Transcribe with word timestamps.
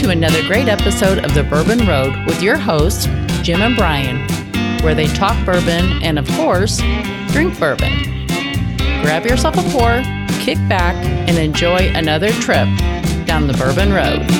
to 0.00 0.08
another 0.08 0.42
great 0.46 0.66
episode 0.66 1.18
of 1.18 1.34
The 1.34 1.42
Bourbon 1.42 1.86
Road 1.86 2.24
with 2.26 2.42
your 2.42 2.56
hosts, 2.56 3.04
Jim 3.42 3.60
and 3.60 3.76
Brian, 3.76 4.26
where 4.82 4.94
they 4.94 5.06
talk 5.08 5.36
bourbon 5.44 6.02
and, 6.02 6.18
of 6.18 6.26
course, 6.30 6.78
drink 7.32 7.58
bourbon. 7.60 7.92
Grab 9.02 9.26
yourself 9.26 9.58
a 9.58 9.62
pour, 9.70 10.00
kick 10.40 10.56
back, 10.70 10.94
and 11.28 11.36
enjoy 11.36 11.92
another 11.94 12.30
trip 12.30 12.66
down 13.26 13.46
the 13.46 13.52
Bourbon 13.58 13.92
Road. 13.92 14.39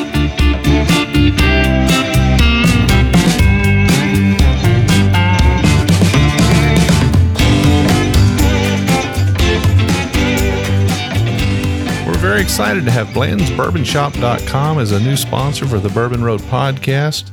Very 12.30 12.42
excited 12.42 12.84
to 12.84 12.92
have 12.92 13.08
Blanton'sBourbonShop.com 13.08 14.78
as 14.78 14.92
a 14.92 15.00
new 15.00 15.16
sponsor 15.16 15.66
for 15.66 15.80
the 15.80 15.88
Bourbon 15.88 16.22
Road 16.22 16.40
podcast. 16.42 17.32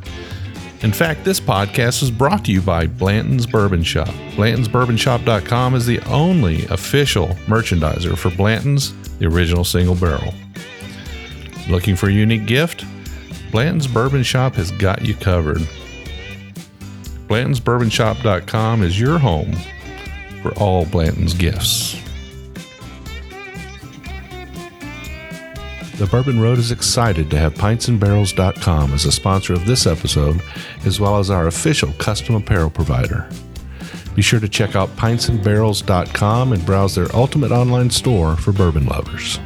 In 0.83 0.91
fact, 0.91 1.23
this 1.23 1.39
podcast 1.39 2.01
is 2.01 2.09
brought 2.09 2.43
to 2.45 2.51
you 2.51 2.63
by 2.63 2.87
Blanton's 2.87 3.45
Bourbon 3.45 3.83
Shop. 3.83 4.07
Blanton'sBourbonShop.com 4.07 5.75
is 5.75 5.85
the 5.85 5.99
only 6.07 6.65
official 6.69 7.27
merchandiser 7.45 8.17
for 8.17 8.31
Blanton's, 8.31 8.91
the 9.19 9.27
original 9.27 9.63
single 9.63 9.93
barrel. 9.93 10.33
Looking 11.69 11.95
for 11.95 12.09
a 12.09 12.11
unique 12.11 12.47
gift? 12.47 12.83
Blanton's 13.51 13.85
Bourbon 13.85 14.23
Shop 14.23 14.55
has 14.55 14.71
got 14.71 15.05
you 15.05 15.13
covered. 15.13 15.61
Blanton'sBourbonShop.com 17.27 18.81
is 18.81 18.99
your 18.99 19.19
home 19.19 19.55
for 20.41 20.57
all 20.57 20.85
Blanton's 20.85 21.35
gifts. 21.35 22.06
The 25.97 26.05
Bourbon 26.05 26.39
Road 26.39 26.59
is 26.59 26.71
excited 26.71 27.31
to 27.31 27.39
have 27.39 27.55
pintsandbarrels.com 27.55 28.93
as 28.93 29.05
a 29.05 29.11
sponsor 29.11 29.53
of 29.53 29.65
this 29.65 29.87
episode, 29.87 30.43
as 30.85 30.99
well 30.99 31.17
as 31.17 31.31
our 31.31 31.47
official 31.47 31.91
custom 31.93 32.35
apparel 32.35 32.69
provider. 32.69 33.27
Be 34.13 34.21
sure 34.21 34.39
to 34.39 34.47
check 34.47 34.75
out 34.75 34.89
pintsandbarrels.com 34.89 36.53
and 36.53 36.63
browse 36.67 36.93
their 36.93 37.07
ultimate 37.15 37.51
online 37.51 37.89
store 37.89 38.35
for 38.35 38.51
bourbon 38.51 38.85
lovers. 38.85 39.39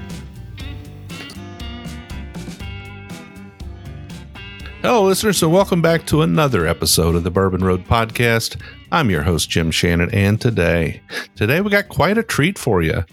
Hello, 4.81 5.05
listeners, 5.05 5.41
and 5.41 5.53
welcome 5.53 5.81
back 5.81 6.05
to 6.07 6.21
another 6.21 6.67
episode 6.67 7.15
of 7.15 7.23
the 7.23 7.31
Bourbon 7.31 7.63
Road 7.63 7.85
Podcast. 7.85 8.61
I'm 8.91 9.09
your 9.09 9.23
host, 9.23 9.49
Jim 9.49 9.71
Shannon, 9.71 10.13
and 10.13 10.41
today, 10.41 11.01
today 11.37 11.61
we 11.61 11.69
got 11.69 11.87
quite 11.87 12.17
a 12.17 12.23
treat 12.23 12.59
for 12.59 12.81
you. 12.81 13.05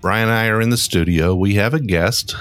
Brian 0.00 0.30
and 0.30 0.38
I 0.38 0.46
are 0.48 0.62
in 0.62 0.70
the 0.70 0.78
studio. 0.78 1.34
We 1.34 1.56
have 1.56 1.74
a 1.74 1.80
guest. 1.80 2.34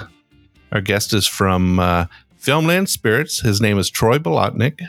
Our 0.71 0.81
guest 0.81 1.13
is 1.13 1.25
from 1.25 1.79
uh, 1.79 2.05
Filmland 2.39 2.89
Spirits. 2.89 3.39
His 3.39 3.61
name 3.61 3.77
is 3.77 3.89
Troy 3.89 4.17
Bolotnick. 4.17 4.81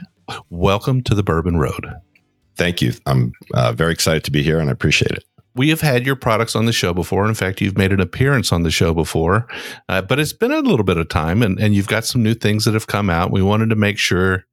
Welcome 0.50 1.02
to 1.04 1.14
the 1.14 1.22
Bourbon 1.22 1.56
Road. 1.56 1.86
Thank 2.56 2.82
you. 2.82 2.94
I'm 3.06 3.32
uh, 3.54 3.72
very 3.72 3.92
excited 3.92 4.24
to 4.24 4.32
be 4.32 4.42
here 4.42 4.58
and 4.58 4.68
I 4.68 4.72
appreciate 4.72 5.12
it. 5.12 5.24
We 5.54 5.68
have 5.70 5.80
had 5.80 6.04
your 6.04 6.16
products 6.16 6.56
on 6.56 6.66
the 6.66 6.72
show 6.72 6.92
before. 6.92 7.26
In 7.28 7.34
fact, 7.34 7.60
you've 7.60 7.78
made 7.78 7.92
an 7.92 8.00
appearance 8.00 8.52
on 8.52 8.64
the 8.64 8.70
show 8.70 8.92
before, 8.92 9.46
uh, 9.88 10.02
but 10.02 10.18
it's 10.18 10.32
been 10.32 10.52
a 10.52 10.60
little 10.60 10.84
bit 10.84 10.96
of 10.96 11.08
time 11.08 11.42
and, 11.42 11.58
and 11.60 11.74
you've 11.74 11.88
got 11.88 12.04
some 12.04 12.22
new 12.22 12.34
things 12.34 12.64
that 12.64 12.74
have 12.74 12.88
come 12.88 13.08
out. 13.08 13.30
We 13.30 13.42
wanted 13.42 13.70
to 13.70 13.76
make 13.76 13.98
sure 13.98 14.44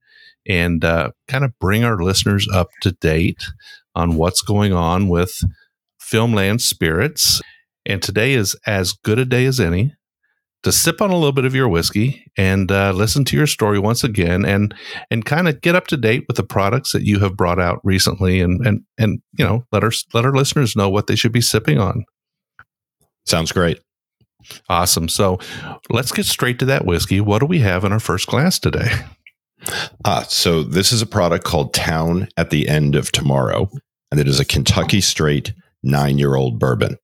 and 0.48 0.86
uh, 0.86 1.12
kind 1.28 1.44
of 1.44 1.58
bring 1.60 1.84
our 1.84 1.98
listeners 1.98 2.48
up 2.54 2.70
to 2.82 2.92
date 2.92 3.44
on 3.96 4.16
what's 4.16 4.44
going 4.44 4.74
on 4.74 5.10
with 5.10 5.40
Filmland 6.00 6.62
Spirits. 6.62 7.42
And 7.84 8.02
today 8.02 8.34
is 8.34 8.56
as 8.68 8.94
good 8.94 9.18
a 9.18 9.26
day 9.26 9.46
as 9.46 9.60
any 9.60 9.96
to 10.66 10.72
sip 10.72 11.00
on 11.00 11.12
a 11.12 11.14
little 11.14 11.32
bit 11.32 11.46
of 11.46 11.54
your 11.54 11.70
whiskey 11.70 12.26
and 12.38 12.72
uh, 12.72 12.92
listen 12.92 13.24
to 13.24 13.38
your 13.38 13.46
story 13.46 13.78
once 13.78 14.04
again 14.04 14.44
and 14.44 14.74
and 15.12 15.24
kind 15.24 15.48
of 15.48 15.62
get 15.62 15.76
up 15.76 15.86
to 15.86 15.96
date 15.96 16.26
with 16.28 16.38
the 16.38 16.44
products 16.44 16.92
that 16.92 17.04
you 17.04 17.20
have 17.20 17.38
brought 17.38 17.60
out 17.60 17.80
recently 17.84 18.42
and 18.42 18.66
and 18.66 18.82
and 18.98 19.22
you 19.38 19.46
know 19.46 19.64
let 19.72 19.84
our 19.84 19.92
let 20.16 20.26
our 20.26 20.34
listeners 20.34 20.76
know 20.76 20.90
what 20.90 21.06
they 21.06 21.16
should 21.16 21.32
be 21.32 21.40
sipping 21.40 21.78
on. 21.78 22.04
Sounds 23.28 23.52
great. 23.52 23.80
Awesome. 24.68 25.08
So 25.08 25.38
let's 25.92 26.12
get 26.12 26.26
straight 26.26 26.58
to 26.60 26.66
that 26.66 26.86
whiskey. 26.86 27.22
What 27.22 27.40
do 27.40 27.46
we 27.46 27.60
have 27.60 27.84
in 27.84 27.92
our 27.92 28.00
first 28.00 28.26
glass 28.26 28.58
today? 28.58 28.92
Ah 30.04 30.24
so 30.28 30.64
this 30.64 30.92
is 30.92 31.04
a 31.04 31.08
product 31.08 31.46
called 31.46 31.76
town 31.76 32.28
at 32.38 32.50
the 32.50 32.68
end 32.68 32.96
of 32.96 33.12
tomorrow 33.12 33.70
and 34.10 34.20
it 34.20 34.28
is 34.28 34.40
a 34.40 34.46
kentucky 34.46 35.02
straight 35.02 35.54
nine 35.82 36.18
year 36.18 36.36
old 36.36 36.60
bourbon 36.60 36.98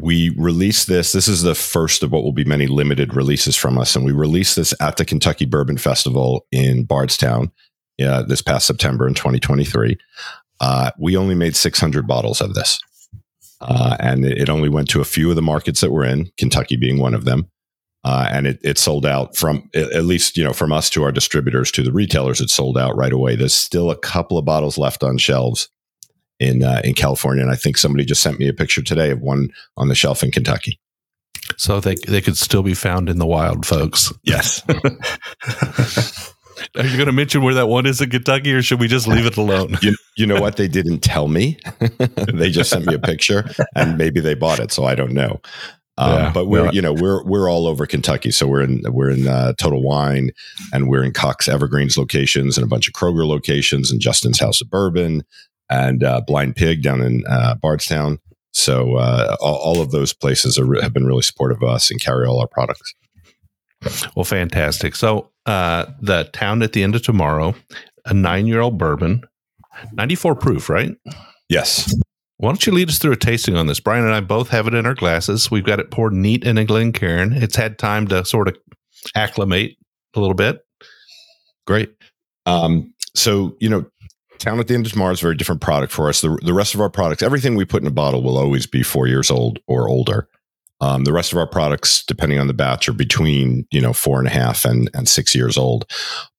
we 0.00 0.30
released 0.30 0.86
this. 0.86 1.12
This 1.12 1.28
is 1.28 1.42
the 1.42 1.54
first 1.54 2.02
of 2.02 2.12
what 2.12 2.22
will 2.22 2.32
be 2.32 2.44
many 2.44 2.66
limited 2.66 3.14
releases 3.14 3.56
from 3.56 3.78
us. 3.78 3.94
And 3.94 4.04
we 4.04 4.12
released 4.12 4.56
this 4.56 4.74
at 4.80 4.96
the 4.96 5.04
Kentucky 5.04 5.44
Bourbon 5.44 5.78
Festival 5.78 6.46
in 6.50 6.84
Bardstown 6.84 7.50
uh, 8.02 8.22
this 8.22 8.42
past 8.42 8.66
September 8.66 9.06
in 9.06 9.14
2023. 9.14 9.96
Uh, 10.60 10.90
we 10.98 11.16
only 11.16 11.34
made 11.34 11.56
600 11.56 12.06
bottles 12.06 12.40
of 12.40 12.54
this. 12.54 12.80
Uh, 13.60 13.96
and 14.00 14.24
it, 14.24 14.48
only 14.48 14.70
went 14.70 14.88
to 14.88 15.02
a 15.02 15.04
few 15.04 15.28
of 15.28 15.36
the 15.36 15.42
markets 15.42 15.82
that 15.82 15.92
we're 15.92 16.04
in, 16.04 16.30
Kentucky 16.38 16.76
being 16.76 16.98
one 16.98 17.12
of 17.12 17.26
them. 17.26 17.50
Uh, 18.02 18.26
and 18.30 18.46
it, 18.46 18.58
it 18.62 18.78
sold 18.78 19.04
out 19.04 19.36
from 19.36 19.68
at 19.74 20.06
least 20.06 20.38
you 20.38 20.42
know 20.42 20.54
from 20.54 20.72
us 20.72 20.88
to 20.88 21.02
our 21.02 21.12
distributors 21.12 21.70
to 21.70 21.82
the 21.82 21.92
retailers. 21.92 22.40
It 22.40 22.48
sold 22.48 22.78
out 22.78 22.96
right 22.96 23.12
away. 23.12 23.36
There's 23.36 23.52
still 23.52 23.90
a 23.90 23.98
couple 23.98 24.38
of 24.38 24.46
bottles 24.46 24.78
left 24.78 25.04
on 25.04 25.18
shelves 25.18 25.68
in 26.40 26.64
uh, 26.64 26.80
in 26.82 26.94
California, 26.94 27.42
and 27.42 27.52
I 27.52 27.56
think 27.56 27.76
somebody 27.76 28.04
just 28.04 28.22
sent 28.22 28.38
me 28.38 28.48
a 28.48 28.54
picture 28.54 28.82
today 28.82 29.10
of 29.10 29.20
one 29.20 29.50
on 29.76 29.88
the 29.88 29.94
shelf 29.94 30.22
in 30.22 30.32
Kentucky. 30.32 30.80
So 31.56 31.78
they 31.80 31.94
they 32.08 32.20
could 32.20 32.36
still 32.36 32.62
be 32.62 32.74
found 32.74 33.08
in 33.08 33.18
the 33.18 33.26
wild, 33.26 33.66
folks. 33.66 34.12
Yes. 34.24 34.62
Are 36.76 36.84
you 36.84 36.96
going 36.96 37.06
to 37.06 37.12
mention 37.12 37.42
where 37.42 37.54
that 37.54 37.68
one 37.68 37.86
is 37.86 38.02
in 38.02 38.10
Kentucky, 38.10 38.52
or 38.52 38.60
should 38.60 38.80
we 38.80 38.88
just 38.88 39.08
leave 39.08 39.24
it 39.24 39.38
alone? 39.38 39.78
you, 39.80 39.96
you 40.16 40.26
know 40.26 40.40
what? 40.40 40.56
They 40.56 40.68
didn't 40.68 41.00
tell 41.00 41.26
me. 41.26 41.58
they 42.34 42.50
just 42.50 42.68
sent 42.68 42.84
me 42.84 42.94
a 42.94 42.98
picture, 42.98 43.48
and 43.74 43.96
maybe 43.96 44.20
they 44.20 44.34
bought 44.34 44.60
it, 44.60 44.70
so 44.70 44.84
I 44.84 44.94
don't 44.94 45.12
know. 45.12 45.40
Um, 45.96 46.12
yeah, 46.12 46.32
but 46.32 46.46
we're 46.48 46.70
you 46.70 46.82
know 46.82 46.92
we're 46.92 47.24
we're 47.24 47.48
all 47.50 47.66
over 47.66 47.86
Kentucky, 47.86 48.30
so 48.30 48.46
we're 48.46 48.62
in 48.62 48.82
we're 48.86 49.10
in 49.10 49.26
uh, 49.26 49.54
Total 49.58 49.82
Wine, 49.82 50.30
and 50.72 50.88
we're 50.88 51.02
in 51.02 51.12
Cox 51.12 51.48
Evergreens 51.48 51.96
locations, 51.96 52.58
and 52.58 52.64
a 52.64 52.68
bunch 52.68 52.86
of 52.88 52.94
Kroger 52.94 53.26
locations, 53.26 53.90
and 53.90 54.00
Justin's 54.00 54.38
House 54.38 54.60
of 54.60 54.70
Bourbon, 54.70 55.24
and 55.70 56.02
uh, 56.02 56.20
Blind 56.26 56.56
Pig 56.56 56.82
down 56.82 57.00
in 57.00 57.24
uh, 57.28 57.54
Bardstown. 57.54 58.18
So 58.52 58.96
uh, 58.96 59.36
all, 59.40 59.56
all, 59.56 59.80
of 59.80 59.92
those 59.92 60.12
places 60.12 60.58
are, 60.58 60.82
have 60.82 60.92
been 60.92 61.06
really 61.06 61.22
supportive 61.22 61.62
of 61.62 61.68
us 61.68 61.90
and 61.90 62.00
carry 62.00 62.26
all 62.26 62.40
our 62.40 62.48
products. 62.48 62.92
Well, 64.16 64.24
fantastic. 64.24 64.96
So 64.96 65.30
uh, 65.46 65.86
the 66.00 66.24
town 66.32 66.62
at 66.62 66.72
the 66.72 66.82
end 66.82 66.96
of 66.96 67.02
tomorrow, 67.02 67.54
a 68.04 68.12
nine-year-old 68.12 68.76
bourbon, 68.76 69.22
ninety-four 69.92 70.34
proof, 70.34 70.68
right? 70.68 70.94
Yes. 71.48 71.94
Why 72.38 72.50
don't 72.50 72.66
you 72.66 72.72
lead 72.72 72.88
us 72.88 72.98
through 72.98 73.12
a 73.12 73.16
tasting 73.16 73.56
on 73.56 73.66
this? 73.66 73.80
Brian 73.80 74.04
and 74.04 74.14
I 74.14 74.20
both 74.20 74.48
have 74.48 74.66
it 74.66 74.74
in 74.74 74.86
our 74.86 74.94
glasses. 74.94 75.50
We've 75.50 75.64
got 75.64 75.78
it 75.78 75.90
poured 75.90 76.12
neat 76.12 76.44
in 76.44 76.58
a 76.58 76.64
Glencairn. 76.64 77.34
It's 77.34 77.56
had 77.56 77.78
time 77.78 78.08
to 78.08 78.24
sort 78.24 78.48
of 78.48 78.56
acclimate 79.14 79.76
a 80.14 80.20
little 80.20 80.34
bit. 80.34 80.64
Great. 81.66 81.94
Um, 82.46 82.92
so 83.14 83.56
you 83.60 83.68
know, 83.68 83.86
Town 84.40 84.58
at 84.58 84.68
the 84.68 84.74
End 84.74 84.86
of 84.86 84.92
Tomorrow 84.92 85.12
is 85.12 85.20
a 85.20 85.22
very 85.22 85.36
different 85.36 85.60
product 85.60 85.92
for 85.92 86.08
us. 86.08 86.22
The, 86.22 86.36
the 86.42 86.54
rest 86.54 86.74
of 86.74 86.80
our 86.80 86.90
products, 86.90 87.22
everything 87.22 87.54
we 87.54 87.64
put 87.64 87.82
in 87.82 87.86
a 87.86 87.92
bottle 87.92 88.22
will 88.22 88.38
always 88.38 88.66
be 88.66 88.82
four 88.82 89.06
years 89.06 89.30
old 89.30 89.60
or 89.66 89.88
older. 89.88 90.28
Um, 90.80 91.04
the 91.04 91.12
rest 91.12 91.32
of 91.32 91.38
our 91.38 91.46
products, 91.46 92.04
depending 92.04 92.38
on 92.38 92.46
the 92.46 92.54
batch, 92.54 92.88
are 92.88 92.94
between 92.94 93.66
you 93.70 93.80
know 93.80 93.92
four 93.92 94.18
and 94.18 94.26
a 94.26 94.30
half 94.30 94.64
and 94.64 94.90
and 94.94 95.08
six 95.08 95.34
years 95.34 95.58
old. 95.58 95.84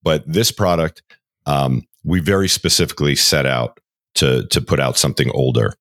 But 0.02 0.24
this 0.26 0.52
product, 0.52 1.04
um, 1.46 1.84
we 2.04 2.20
very 2.20 2.48
specifically 2.48 3.16
set 3.16 3.46
out 3.46 3.80
to 4.16 4.48
to 4.48 4.62
put 4.62 4.80
out 4.80 4.98
something 4.98 5.30
older. 5.32 5.74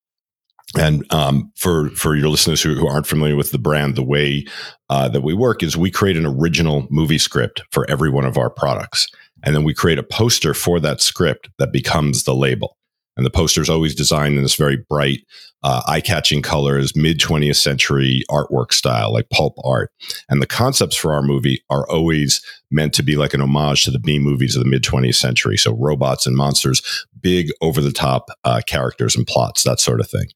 And 0.79 1.11
um, 1.13 1.51
for 1.57 1.89
for 1.91 2.15
your 2.15 2.29
listeners 2.29 2.63
who, 2.63 2.75
who, 2.75 2.87
aren't 2.87 3.07
familiar 3.07 3.35
with 3.35 3.51
the 3.51 3.59
brand, 3.59 3.97
the 3.97 4.05
way 4.05 4.45
uh, 4.91 5.09
that 5.09 5.23
we 5.23 5.35
work 5.35 5.63
is 5.63 5.77
we 5.77 5.91
create 5.91 6.17
an 6.17 6.27
original 6.27 6.87
movie 6.91 7.19
script 7.19 7.63
for 7.73 7.91
every 7.91 8.11
one 8.11 8.27
of 8.27 8.37
our 8.37 8.51
products. 8.51 9.09
And 9.43 9.55
then 9.55 9.65
we 9.65 9.75
create 9.75 9.99
a 9.99 10.03
poster 10.03 10.55
for 10.55 10.81
that 10.81 11.01
script 11.01 11.49
that 11.59 11.73
becomes 11.73 12.25
the 12.25 12.35
label. 12.35 12.77
And 13.17 13.27
the 13.27 13.31
poster 13.31 13.61
is 13.61 13.69
always 13.69 13.95
designed 13.95 14.37
in 14.37 14.43
this 14.43 14.55
very 14.55 14.79
bright, 14.89 15.21
uh, 15.63 15.83
eye 15.87 16.01
catching 16.01 16.41
colors, 16.41 16.97
mid 16.97 17.19
20th 17.19 17.57
century 17.57 18.23
artwork 18.31 18.73
style, 18.73 19.13
like 19.13 19.29
pulp 19.31 19.57
art. 19.63 19.91
And 20.29 20.41
the 20.41 20.47
concepts 20.47 20.97
for 20.97 21.13
our 21.13 21.21
movie 21.21 21.63
are 21.69 21.87
always 21.91 22.41
meant 22.71 22.95
to 22.95 23.03
be 23.03 23.17
like 23.17 23.35
an 23.35 23.43
homage 23.43 23.85
to 23.85 23.91
the 23.91 23.99
B 23.99 24.19
movies 24.19 24.57
of 24.57 24.63
the 24.63 24.69
mid 24.69 24.83
20th 24.83 25.17
century. 25.17 25.57
So 25.59 25.77
robots 25.77 26.27
and 26.27 26.37
monsters, 26.37 27.07
big 27.21 27.51
over 27.61 27.83
the 27.83 27.93
top 27.93 28.31
uh, 28.45 28.63
characters 28.67 29.15
and 29.15 29.27
plots, 29.27 29.65
that 29.65 29.81
sort 29.81 30.01
of 30.01 30.09
thing. 30.09 30.29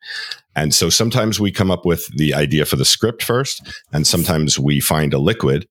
And 0.57 0.75
so 0.75 0.91
sometimes 0.91 1.41
we 1.41 1.51
come 1.51 1.71
up 1.71 1.87
with 1.87 2.07
the 2.17 2.35
idea 2.35 2.65
for 2.65 2.77
the 2.77 2.85
script 2.85 3.23
first, 3.23 3.67
and 3.93 4.07
sometimes 4.07 4.59
we 4.59 4.81
find 4.81 5.15
a 5.15 5.19
liquid 5.19 5.67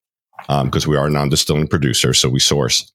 because 0.47 0.85
um, 0.85 0.89
we 0.89 0.97
are 0.97 1.07
a 1.07 1.11
non 1.11 1.29
distilling 1.29 1.67
producer. 1.67 2.13
So 2.13 2.27
we 2.27 2.39
source 2.39 2.91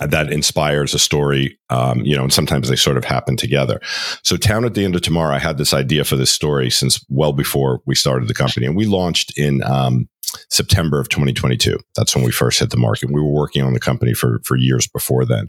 that 0.00 0.32
inspires 0.32 0.94
a 0.94 0.98
story, 0.98 1.58
um, 1.70 2.00
you 2.00 2.16
know, 2.16 2.22
and 2.22 2.32
sometimes 2.32 2.68
they 2.68 2.76
sort 2.76 2.96
of 2.96 3.04
happen 3.04 3.36
together. 3.36 3.80
So, 4.22 4.36
Town 4.36 4.64
at 4.64 4.74
the 4.74 4.84
End 4.84 4.94
of 4.94 5.02
Tomorrow, 5.02 5.34
I 5.34 5.38
had 5.38 5.58
this 5.58 5.74
idea 5.74 6.04
for 6.04 6.16
this 6.16 6.30
story 6.30 6.70
since 6.70 7.04
well 7.08 7.32
before 7.32 7.80
we 7.86 7.94
started 7.94 8.28
the 8.28 8.34
company, 8.34 8.66
and 8.66 8.76
we 8.76 8.86
launched 8.86 9.36
in 9.38 9.62
um, 9.62 10.08
September 10.48 11.00
of 11.00 11.08
2022. 11.08 11.78
That's 11.96 12.14
when 12.14 12.24
we 12.24 12.32
first 12.32 12.60
hit 12.60 12.70
the 12.70 12.76
market. 12.76 13.10
We 13.10 13.20
were 13.20 13.32
working 13.32 13.62
on 13.62 13.72
the 13.72 13.80
company 13.80 14.14
for 14.14 14.40
for 14.44 14.56
years 14.56 14.86
before 14.86 15.24
then. 15.24 15.48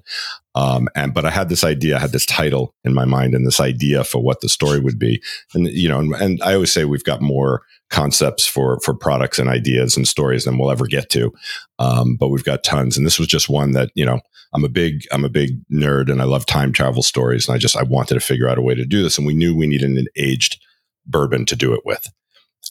Um, 0.55 0.87
and 0.95 1.13
but 1.13 1.25
I 1.25 1.31
had 1.31 1.49
this 1.49 1.63
idea, 1.63 1.95
I 1.95 1.99
had 1.99 2.11
this 2.11 2.25
title 2.25 2.75
in 2.83 2.93
my 2.93 3.05
mind, 3.05 3.33
and 3.33 3.45
this 3.45 3.59
idea 3.59 4.03
for 4.03 4.21
what 4.21 4.41
the 4.41 4.49
story 4.49 4.79
would 4.79 4.99
be. 4.99 5.21
And 5.53 5.67
you 5.67 5.89
know, 5.89 5.99
and, 5.99 6.13
and 6.15 6.43
I 6.43 6.53
always 6.53 6.71
say 6.71 6.85
we've 6.85 7.03
got 7.03 7.21
more 7.21 7.63
concepts 7.89 8.45
for 8.45 8.79
for 8.81 8.93
products 8.93 9.39
and 9.39 9.49
ideas 9.49 9.97
and 9.97 10.07
stories 10.07 10.45
than 10.45 10.57
we'll 10.57 10.71
ever 10.71 10.87
get 10.87 11.09
to. 11.11 11.31
Um, 11.79 12.15
but 12.15 12.29
we've 12.29 12.43
got 12.43 12.63
tons, 12.63 12.97
and 12.97 13.05
this 13.05 13.19
was 13.19 13.27
just 13.27 13.49
one 13.49 13.71
that 13.71 13.91
you 13.95 14.05
know 14.05 14.19
I'm 14.53 14.63
a 14.63 14.69
big 14.69 15.03
I'm 15.11 15.25
a 15.25 15.29
big 15.29 15.63
nerd, 15.69 16.11
and 16.11 16.21
I 16.21 16.25
love 16.25 16.45
time 16.45 16.71
travel 16.71 17.03
stories, 17.03 17.47
and 17.47 17.55
I 17.55 17.57
just 17.57 17.75
I 17.75 17.83
wanted 17.83 18.15
to 18.15 18.19
figure 18.19 18.47
out 18.47 18.57
a 18.57 18.61
way 18.61 18.75
to 18.75 18.85
do 18.85 19.01
this, 19.01 19.17
and 19.17 19.25
we 19.25 19.33
knew 19.33 19.55
we 19.55 19.67
needed 19.67 19.89
an 19.89 20.07
aged 20.15 20.61
bourbon 21.05 21.45
to 21.45 21.55
do 21.55 21.73
it 21.73 21.81
with. 21.85 22.07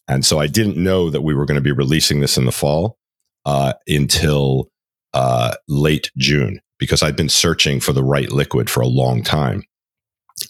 And 0.09 0.25
so 0.27 0.39
I 0.39 0.47
didn't 0.47 0.77
know 0.77 1.11
that 1.11 1.23
we 1.23 1.35
were 1.35 1.47
going 1.47 1.57
to 1.57 1.61
be 1.61 1.73
releasing 1.73 2.21
this 2.21 2.37
in 2.37 2.45
the 2.45 2.53
fall 2.53 2.99
uh, 3.45 3.75
until 3.87 4.69
uh, 5.15 5.55
late 5.69 6.11
June 6.17 6.61
because 6.79 7.03
I'd 7.03 7.17
been 7.17 7.29
searching 7.29 7.81
for 7.81 7.93
the 7.93 8.05
right 8.05 8.31
liquid 8.33 8.69
for 8.69 8.81
a 8.81 8.89
long 8.89 9.23
time. 9.23 9.63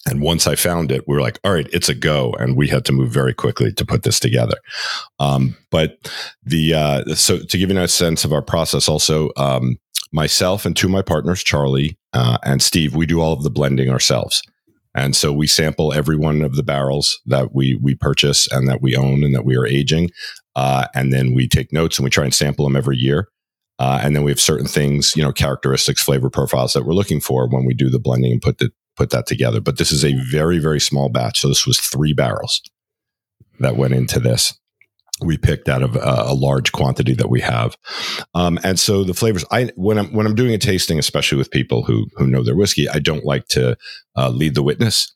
And 0.06 0.22
once 0.22 0.46
I 0.46 0.54
found 0.54 0.90
it, 0.90 1.04
we 1.06 1.14
were 1.14 1.20
like, 1.20 1.38
all 1.44 1.52
right, 1.52 1.68
it's 1.72 1.88
a 1.88 1.94
go. 1.94 2.32
And 2.38 2.56
we 2.56 2.68
had 2.68 2.84
to 2.86 2.92
move 2.92 3.10
very 3.10 3.34
quickly 3.34 3.72
to 3.74 3.84
put 3.84 4.04
this 4.04 4.18
together. 4.18 4.56
Um, 5.18 5.56
but 5.70 6.10
the, 6.42 6.74
uh, 6.74 7.14
so 7.14 7.38
to 7.38 7.58
give 7.58 7.70
you 7.70 7.78
a 7.78 7.88
sense 7.88 8.24
of 8.24 8.32
our 8.32 8.42
process, 8.42 8.88
also, 8.88 9.30
um, 9.36 9.76
myself 10.12 10.64
and 10.64 10.76
two 10.76 10.86
of 10.86 10.92
my 10.92 11.02
partners, 11.02 11.42
Charlie 11.42 11.98
uh, 12.12 12.38
and 12.44 12.62
Steve, 12.62 12.94
we 12.94 13.06
do 13.06 13.20
all 13.20 13.32
of 13.32 13.42
the 13.42 13.50
blending 13.50 13.90
ourselves. 13.90 14.42
And 14.94 15.16
so 15.16 15.32
we 15.32 15.46
sample 15.46 15.92
every 15.92 16.16
one 16.16 16.42
of 16.42 16.54
the 16.54 16.62
barrels 16.62 17.20
that 17.26 17.54
we 17.54 17.78
we 17.82 17.94
purchase 17.94 18.50
and 18.52 18.68
that 18.68 18.82
we 18.82 18.94
own 18.96 19.24
and 19.24 19.34
that 19.34 19.44
we 19.44 19.56
are 19.56 19.66
aging, 19.66 20.10
uh, 20.54 20.86
and 20.94 21.12
then 21.12 21.34
we 21.34 21.48
take 21.48 21.72
notes 21.72 21.98
and 21.98 22.04
we 22.04 22.10
try 22.10 22.24
and 22.24 22.34
sample 22.34 22.66
them 22.66 22.76
every 22.76 22.96
year. 22.96 23.28
Uh, 23.78 24.00
and 24.02 24.14
then 24.14 24.22
we 24.22 24.30
have 24.30 24.40
certain 24.40 24.66
things, 24.66 25.12
you 25.16 25.22
know, 25.22 25.32
characteristics, 25.32 26.02
flavor 26.02 26.30
profiles 26.30 26.74
that 26.74 26.84
we're 26.84 26.92
looking 26.92 27.20
for 27.20 27.48
when 27.48 27.64
we 27.64 27.74
do 27.74 27.88
the 27.88 27.98
blending 27.98 28.32
and 28.32 28.42
put 28.42 28.58
the 28.58 28.70
put 28.96 29.10
that 29.10 29.26
together. 29.26 29.60
But 29.60 29.78
this 29.78 29.90
is 29.90 30.04
a 30.04 30.14
very 30.30 30.58
very 30.58 30.80
small 30.80 31.08
batch, 31.08 31.40
so 31.40 31.48
this 31.48 31.66
was 31.66 31.78
three 31.78 32.12
barrels 32.12 32.60
that 33.60 33.76
went 33.76 33.94
into 33.94 34.20
this 34.20 34.58
we 35.24 35.36
picked 35.38 35.68
out 35.68 35.82
of 35.82 35.96
a, 35.96 36.24
a 36.26 36.34
large 36.34 36.72
quantity 36.72 37.14
that 37.14 37.30
we 37.30 37.40
have. 37.40 37.76
Um, 38.34 38.58
and 38.64 38.78
so 38.78 39.04
the 39.04 39.14
flavors, 39.14 39.44
I 39.50 39.70
when 39.76 39.98
I'm 39.98 40.12
when 40.12 40.26
I'm 40.26 40.34
doing 40.34 40.54
a 40.54 40.58
tasting, 40.58 40.98
especially 40.98 41.38
with 41.38 41.50
people 41.50 41.82
who 41.82 42.06
who 42.16 42.26
know 42.26 42.42
their 42.42 42.56
whiskey, 42.56 42.88
I 42.88 42.98
don't 42.98 43.24
like 43.24 43.48
to 43.48 43.76
uh, 44.16 44.30
lead 44.30 44.54
the 44.54 44.62
witness. 44.62 45.12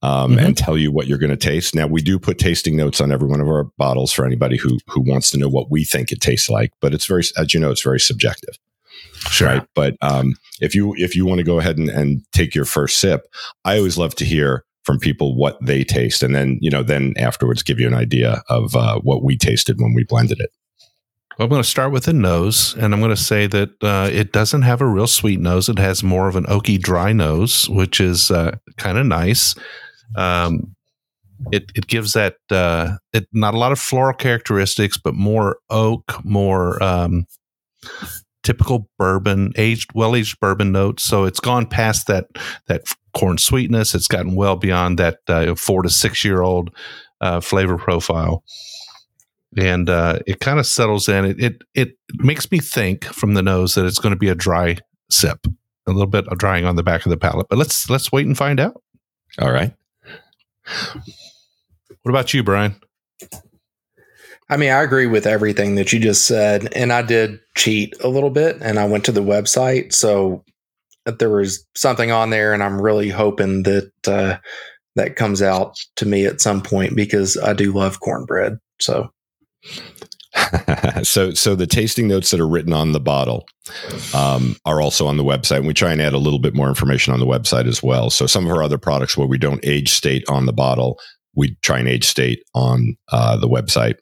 Um, 0.00 0.36
mm-hmm. 0.36 0.46
and 0.46 0.56
tell 0.56 0.78
you 0.78 0.92
what 0.92 1.08
you're 1.08 1.18
going 1.18 1.30
to 1.30 1.36
taste. 1.36 1.74
Now 1.74 1.88
we 1.88 2.00
do 2.02 2.20
put 2.20 2.38
tasting 2.38 2.76
notes 2.76 3.00
on 3.00 3.10
every 3.10 3.26
one 3.26 3.40
of 3.40 3.48
our 3.48 3.64
bottles 3.78 4.12
for 4.12 4.24
anybody 4.24 4.56
who 4.56 4.78
who 4.86 5.00
wants 5.00 5.28
to 5.30 5.38
know 5.38 5.48
what 5.48 5.72
we 5.72 5.82
think 5.82 6.12
it 6.12 6.20
tastes 6.20 6.48
like. 6.48 6.72
But 6.80 6.94
it's 6.94 7.06
very, 7.06 7.24
as 7.36 7.52
you 7.52 7.58
know, 7.58 7.72
it's 7.72 7.82
very 7.82 7.98
subjective. 7.98 8.60
Sure. 9.30 9.48
Right. 9.48 9.66
But 9.74 9.96
um, 10.00 10.34
if 10.60 10.74
you 10.74 10.94
if 10.96 11.16
you 11.16 11.26
want 11.26 11.38
to 11.38 11.44
go 11.44 11.58
ahead 11.58 11.78
and, 11.78 11.88
and 11.88 12.22
take 12.32 12.54
your 12.54 12.64
first 12.64 13.00
sip, 13.00 13.26
I 13.64 13.76
always 13.76 13.98
love 13.98 14.14
to 14.16 14.24
hear 14.24 14.64
from 14.88 14.98
people 14.98 15.36
what 15.36 15.58
they 15.60 15.84
taste, 15.84 16.22
and 16.22 16.34
then 16.34 16.56
you 16.62 16.70
know 16.70 16.82
then 16.82 17.12
afterwards 17.18 17.62
give 17.62 17.78
you 17.78 17.86
an 17.86 17.92
idea 17.92 18.42
of 18.48 18.74
uh, 18.74 18.98
what 19.00 19.22
we 19.22 19.36
tasted 19.36 19.78
when 19.78 19.92
we 19.92 20.02
blended 20.02 20.40
it. 20.40 20.48
I'm 21.38 21.50
going 21.50 21.62
to 21.62 21.68
start 21.68 21.92
with 21.92 22.04
the 22.04 22.14
nose, 22.14 22.74
and 22.78 22.94
I'm 22.94 23.00
going 23.00 23.14
to 23.14 23.22
say 23.22 23.46
that 23.48 23.68
uh, 23.82 24.08
it 24.10 24.32
doesn't 24.32 24.62
have 24.62 24.80
a 24.80 24.86
real 24.86 25.06
sweet 25.06 25.40
nose. 25.40 25.68
It 25.68 25.78
has 25.78 26.02
more 26.02 26.26
of 26.26 26.36
an 26.36 26.46
oaky, 26.46 26.80
dry 26.80 27.12
nose, 27.12 27.68
which 27.68 28.00
is 28.00 28.30
uh, 28.30 28.56
kind 28.78 28.96
of 28.96 29.04
nice. 29.04 29.54
Um, 30.16 30.74
it 31.52 31.70
it 31.74 31.86
gives 31.86 32.14
that 32.14 32.36
uh, 32.50 32.96
it 33.12 33.28
not 33.34 33.52
a 33.52 33.58
lot 33.58 33.72
of 33.72 33.78
floral 33.78 34.14
characteristics, 34.14 34.96
but 34.96 35.14
more 35.14 35.58
oak, 35.68 36.24
more 36.24 36.82
um, 36.82 37.26
typical 38.48 38.88
bourbon 38.96 39.52
aged 39.56 39.90
well 39.92 40.16
aged 40.16 40.40
bourbon 40.40 40.72
notes. 40.72 41.02
So 41.02 41.24
it's 41.24 41.38
gone 41.38 41.66
past 41.66 42.06
that 42.06 42.28
that 42.66 42.86
corn 43.12 43.36
sweetness. 43.36 43.94
It's 43.94 44.08
gotten 44.08 44.36
well 44.36 44.56
beyond 44.56 44.98
that 44.98 45.18
uh, 45.28 45.54
four 45.54 45.82
to 45.82 45.90
six 45.90 46.24
year 46.24 46.40
old 46.40 46.74
uh, 47.20 47.40
flavor 47.40 47.76
profile. 47.76 48.42
And 49.58 49.90
uh, 49.90 50.20
it 50.26 50.40
kind 50.40 50.58
of 50.58 50.66
settles 50.66 51.10
in. 51.10 51.26
It, 51.26 51.36
it 51.38 51.62
it 51.74 51.96
makes 52.14 52.50
me 52.50 52.58
think 52.58 53.04
from 53.04 53.34
the 53.34 53.42
nose 53.42 53.74
that 53.74 53.84
it's 53.84 53.98
going 53.98 54.14
to 54.14 54.18
be 54.18 54.30
a 54.30 54.34
dry 54.34 54.78
sip 55.10 55.46
a 55.86 55.90
little 55.90 56.06
bit 56.06 56.26
of 56.28 56.38
drying 56.38 56.64
on 56.64 56.76
the 56.76 56.82
back 56.82 57.04
of 57.04 57.10
the 57.10 57.18
palate. 57.18 57.48
But 57.50 57.58
let's 57.58 57.90
let's 57.90 58.10
wait 58.10 58.26
and 58.26 58.36
find 58.36 58.58
out. 58.58 58.82
All 59.42 59.52
right. 59.52 59.74
What 62.02 62.12
about 62.12 62.32
you 62.32 62.42
brian 62.42 62.80
I 64.50 64.56
mean, 64.56 64.70
I 64.70 64.82
agree 64.82 65.06
with 65.06 65.26
everything 65.26 65.74
that 65.74 65.92
you 65.92 66.00
just 66.00 66.26
said. 66.26 66.72
And 66.74 66.92
I 66.92 67.02
did 67.02 67.38
cheat 67.54 67.94
a 68.02 68.08
little 68.08 68.30
bit 68.30 68.56
and 68.62 68.78
I 68.78 68.86
went 68.86 69.04
to 69.04 69.12
the 69.12 69.22
website. 69.22 69.92
So 69.92 70.42
there 71.18 71.30
was 71.30 71.66
something 71.74 72.10
on 72.10 72.30
there, 72.30 72.52
and 72.52 72.62
I'm 72.62 72.80
really 72.80 73.08
hoping 73.08 73.62
that 73.64 73.92
uh, 74.06 74.36
that 74.96 75.16
comes 75.16 75.42
out 75.42 75.76
to 75.96 76.06
me 76.06 76.26
at 76.26 76.40
some 76.40 76.60
point 76.60 76.94
because 76.94 77.36
I 77.38 77.52
do 77.52 77.72
love 77.72 78.00
cornbread. 78.00 78.58
So. 78.80 79.10
so 81.02 81.32
so 81.32 81.56
the 81.56 81.66
tasting 81.66 82.06
notes 82.06 82.30
that 82.30 82.38
are 82.38 82.46
written 82.46 82.72
on 82.72 82.92
the 82.92 83.00
bottle 83.00 83.46
um, 84.14 84.56
are 84.66 84.80
also 84.80 85.06
on 85.06 85.16
the 85.16 85.24
website 85.24 85.56
and 85.56 85.66
we 85.66 85.74
try 85.74 85.90
and 85.90 86.02
add 86.02 86.12
a 86.12 86.18
little 86.18 86.38
bit 86.38 86.54
more 86.54 86.68
information 86.68 87.12
on 87.12 87.18
the 87.18 87.26
website 87.26 87.66
as 87.66 87.82
well 87.82 88.08
so 88.08 88.26
some 88.26 88.44
of 88.44 88.52
our 88.52 88.62
other 88.62 88.78
products 88.78 89.16
where 89.16 89.26
we 89.26 89.38
don't 89.38 89.64
age 89.64 89.90
state 89.90 90.22
on 90.28 90.46
the 90.46 90.52
bottle 90.52 91.00
we 91.34 91.56
try 91.62 91.78
and 91.78 91.88
age 91.88 92.04
state 92.04 92.44
on 92.54 92.94
uh, 93.10 93.36
the 93.36 93.48
website 93.48 93.96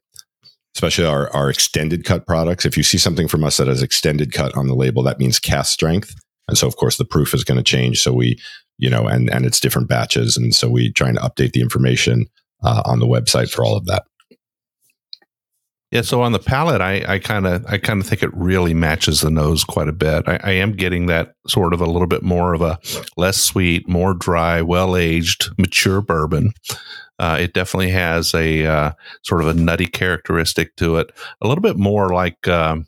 especially 0.76 1.06
our, 1.06 1.34
our 1.34 1.48
extended 1.48 2.04
cut 2.04 2.26
products. 2.26 2.66
If 2.66 2.76
you 2.76 2.82
see 2.82 2.98
something 2.98 3.28
from 3.28 3.42
us 3.42 3.56
that 3.56 3.66
has 3.66 3.82
extended 3.82 4.34
cut 4.34 4.54
on 4.54 4.66
the 4.66 4.74
label, 4.74 5.02
that 5.04 5.18
means 5.18 5.40
cast 5.40 5.72
strength. 5.72 6.14
And 6.48 6.58
so, 6.58 6.66
of 6.66 6.76
course, 6.76 6.98
the 6.98 7.06
proof 7.06 7.32
is 7.32 7.44
going 7.44 7.56
to 7.56 7.64
change. 7.64 8.02
So 8.02 8.12
we, 8.12 8.38
you 8.76 8.90
know, 8.90 9.06
and, 9.06 9.30
and 9.30 9.46
it's 9.46 9.58
different 9.58 9.88
batches. 9.88 10.36
And 10.36 10.54
so 10.54 10.68
we 10.68 10.92
trying 10.92 11.14
to 11.14 11.22
update 11.22 11.52
the 11.52 11.62
information 11.62 12.26
uh, 12.62 12.82
on 12.84 13.00
the 13.00 13.06
website 13.06 13.50
for 13.50 13.64
all 13.64 13.74
of 13.74 13.86
that. 13.86 14.04
Yeah, 15.90 16.02
so 16.02 16.20
on 16.20 16.32
the 16.32 16.38
palate, 16.38 16.82
I 16.82 17.20
kind 17.20 17.46
of 17.46 17.64
I 17.66 17.78
kind 17.78 18.02
of 18.02 18.06
think 18.06 18.22
it 18.22 18.34
really 18.34 18.74
matches 18.74 19.20
the 19.20 19.30
nose 19.30 19.64
quite 19.64 19.88
a 19.88 19.92
bit. 19.92 20.24
I, 20.26 20.38
I, 20.42 20.50
am 20.50 20.72
getting 20.72 21.06
that 21.06 21.34
sort 21.46 21.72
of 21.72 21.80
a 21.80 21.86
little 21.86 22.08
bit 22.08 22.24
more 22.24 22.54
of 22.54 22.60
a 22.60 22.78
less 23.16 23.38
sweet, 23.38 23.88
more 23.88 24.12
dry, 24.12 24.62
well 24.62 24.96
aged, 24.96 25.48
mature 25.58 26.02
bourbon. 26.02 26.52
Uh, 27.18 27.38
it 27.40 27.54
definitely 27.54 27.90
has 27.90 28.34
a 28.34 28.66
uh, 28.66 28.92
sort 29.22 29.40
of 29.40 29.48
a 29.48 29.54
nutty 29.54 29.86
characteristic 29.86 30.76
to 30.76 30.96
it, 30.96 31.12
a 31.40 31.48
little 31.48 31.62
bit 31.62 31.76
more 31.76 32.10
like 32.10 32.46
um, 32.48 32.86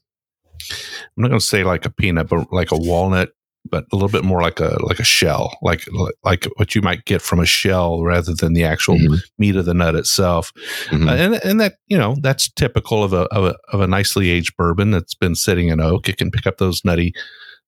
I'm 0.70 1.23
not 1.23 1.28
going 1.28 1.40
to 1.40 1.47
say 1.47 1.64
like 1.64 1.87
a 1.87 1.90
peanut, 1.90 2.28
but 2.28 2.52
like 2.52 2.70
a 2.70 2.76
walnut, 2.76 3.30
but 3.70 3.87
a 3.92 3.97
little 3.97 4.08
bit 4.08 4.25
more 4.25 4.42
like 4.42 4.61
a 4.61 4.76
like 4.82 4.99
a 4.99 5.04
shell, 5.04 5.56
like 5.62 5.87
like 6.25 6.47
what 6.56 6.75
you 6.75 6.82
might 6.82 7.04
get 7.04 7.23
from 7.23 7.40
a 7.40 7.47
shell 7.47 8.02
rather 8.02 8.35
than 8.35 8.52
the 8.52 8.64
actual 8.64 8.97
mm-hmm. 8.97 9.14
meat 9.38 9.56
of 9.56 9.64
the 9.64 9.75
nut 9.75 9.94
itself. 9.94 10.52
Mm-hmm. 10.87 11.08
Uh, 11.08 11.14
and 11.14 11.35
and 11.44 11.61
that 11.61 11.76
you 11.87 11.99
know 11.99 12.16
that's 12.20 12.50
typical 12.52 13.02
of 13.02 13.12
a, 13.12 13.23
of 13.35 13.44
a 13.44 13.56
of 13.73 13.80
a 13.80 13.87
nicely 13.87 14.30
aged 14.30 14.56
bourbon 14.56 14.90
that's 14.90 15.14
been 15.14 15.35
sitting 15.35 15.68
in 15.68 15.80
oak. 15.80 16.08
It 16.08 16.16
can 16.16 16.30
pick 16.30 16.47
up 16.47 16.58
those 16.58 16.85
nutty 16.85 17.14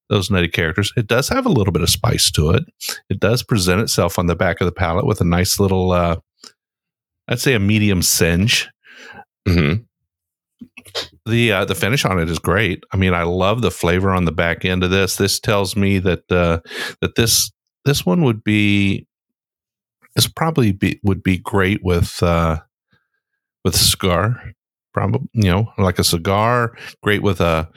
those 0.09 0.29
nutty 0.29 0.49
characters. 0.49 0.91
It 0.97 1.07
does 1.07 1.29
have 1.29 1.45
a 1.45 1.49
little 1.49 1.71
bit 1.71 1.81
of 1.81 1.89
spice 1.89 2.31
to 2.31 2.51
it. 2.51 2.63
It 3.09 3.19
does 3.19 3.43
present 3.43 3.81
itself 3.81 4.19
on 4.19 4.27
the 4.27 4.35
back 4.35 4.59
of 4.59 4.65
the 4.65 4.71
palate 4.71 5.05
with 5.05 5.21
a 5.21 5.25
nice 5.25 5.59
little 5.59 5.91
uh, 5.91 6.17
I'd 7.27 7.39
say 7.39 7.53
a 7.53 7.59
medium 7.59 8.01
singe. 8.01 8.69
Mm-hmm. 9.47 9.83
The 11.25 11.51
uh, 11.51 11.65
the 11.65 11.75
finish 11.75 12.05
on 12.05 12.19
it 12.19 12.29
is 12.29 12.39
great. 12.39 12.83
I 12.91 12.97
mean, 12.97 13.13
I 13.13 13.23
love 13.23 13.61
the 13.61 13.71
flavor 13.71 14.11
on 14.11 14.25
the 14.25 14.31
back 14.31 14.65
end 14.65 14.83
of 14.83 14.91
this. 14.91 15.15
This 15.15 15.39
tells 15.39 15.75
me 15.75 15.99
that 15.99 16.31
uh, 16.31 16.59
that 17.01 17.15
this 17.15 17.51
this 17.85 18.05
one 18.05 18.23
would 18.23 18.43
be 18.43 19.05
this 20.15 20.27
probably 20.27 20.71
be 20.71 20.99
would 21.03 21.23
be 21.23 21.37
great 21.37 21.83
with 21.83 22.21
uh, 22.23 22.59
with 23.63 23.75
a 23.75 23.79
cigar. 23.79 24.53
Probably, 24.93 25.29
you 25.33 25.49
know, 25.49 25.71
like 25.77 25.99
a 25.99 26.03
cigar. 26.03 26.75
Great 27.01 27.21
with 27.21 27.39
a 27.39 27.69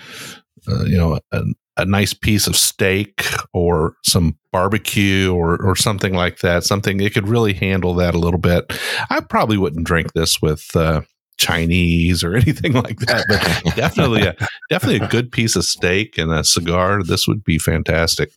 uh, 0.69 0.85
you 0.85 0.97
know 0.97 1.21
a, 1.33 1.43
a 1.77 1.85
nice 1.85 2.15
piece 2.15 2.47
of 2.47 2.57
steak 2.57 3.25
or 3.53 3.95
some 4.05 4.39
barbecue 4.53 5.33
or 5.33 5.61
or 5.63 5.77
something 5.77 6.15
like 6.15 6.39
that. 6.39 6.65
Something 6.65 7.01
it 7.01 7.15
could 7.15 7.29
really 7.29 7.53
handle 7.53 7.95
that 7.95 8.15
a 8.15 8.19
little 8.19 8.39
bit. 8.39 8.73
I 9.11 9.21
probably 9.21 9.59
wouldn't 9.59 9.87
drink 9.87 10.13
this 10.13 10.41
with 10.41 10.75
uh, 10.77 11.03
Chinese 11.37 12.23
or 12.23 12.35
anything 12.37 12.73
like 12.73 12.99
that, 13.01 13.25
but 13.29 13.75
definitely 13.77 14.23
a 14.23 14.37
definitely 14.71 15.05
a 15.05 15.09
good 15.09 15.33
piece 15.33 15.57
of 15.57 15.65
steak 15.65 16.19
and 16.19 16.33
a 16.33 16.45
cigar. 16.45 17.03
This 17.03 17.27
would 17.27 17.45
be 17.45 17.59
fantastic. 17.59 18.33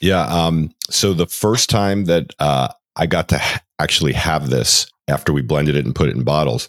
Yeah. 0.00 0.26
Um, 0.26 0.74
so 0.90 1.14
the 1.14 1.26
first 1.26 1.70
time 1.70 2.04
that 2.06 2.34
uh, 2.38 2.68
I 2.96 3.06
got 3.06 3.28
to 3.28 3.38
ha- 3.38 3.62
actually 3.78 4.12
have 4.12 4.50
this 4.50 4.86
after 5.08 5.32
we 5.32 5.40
blended 5.40 5.76
it 5.76 5.84
and 5.84 5.94
put 5.94 6.08
it 6.08 6.16
in 6.16 6.24
bottles, 6.24 6.68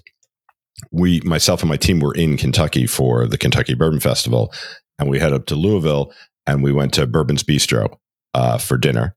we 0.92 1.22
myself 1.22 1.62
and 1.62 1.70
my 1.70 1.78
team 1.78 2.00
were 2.00 2.14
in 2.14 2.38
Kentucky 2.38 2.86
for 2.88 3.28
the 3.28 3.38
Kentucky 3.38 3.74
Bourbon 3.74 4.00
Festival, 4.00 4.54
and 5.00 5.10
we 5.10 5.20
head 5.20 5.34
up 5.34 5.46
to 5.48 5.56
Louisville 5.56 6.14
and 6.48 6.64
we 6.64 6.72
went 6.72 6.94
to 6.94 7.08
Bourbon's 7.08 7.44
Bistro 7.44 7.98
uh, 8.34 8.58
for 8.58 8.78
dinner, 8.78 9.16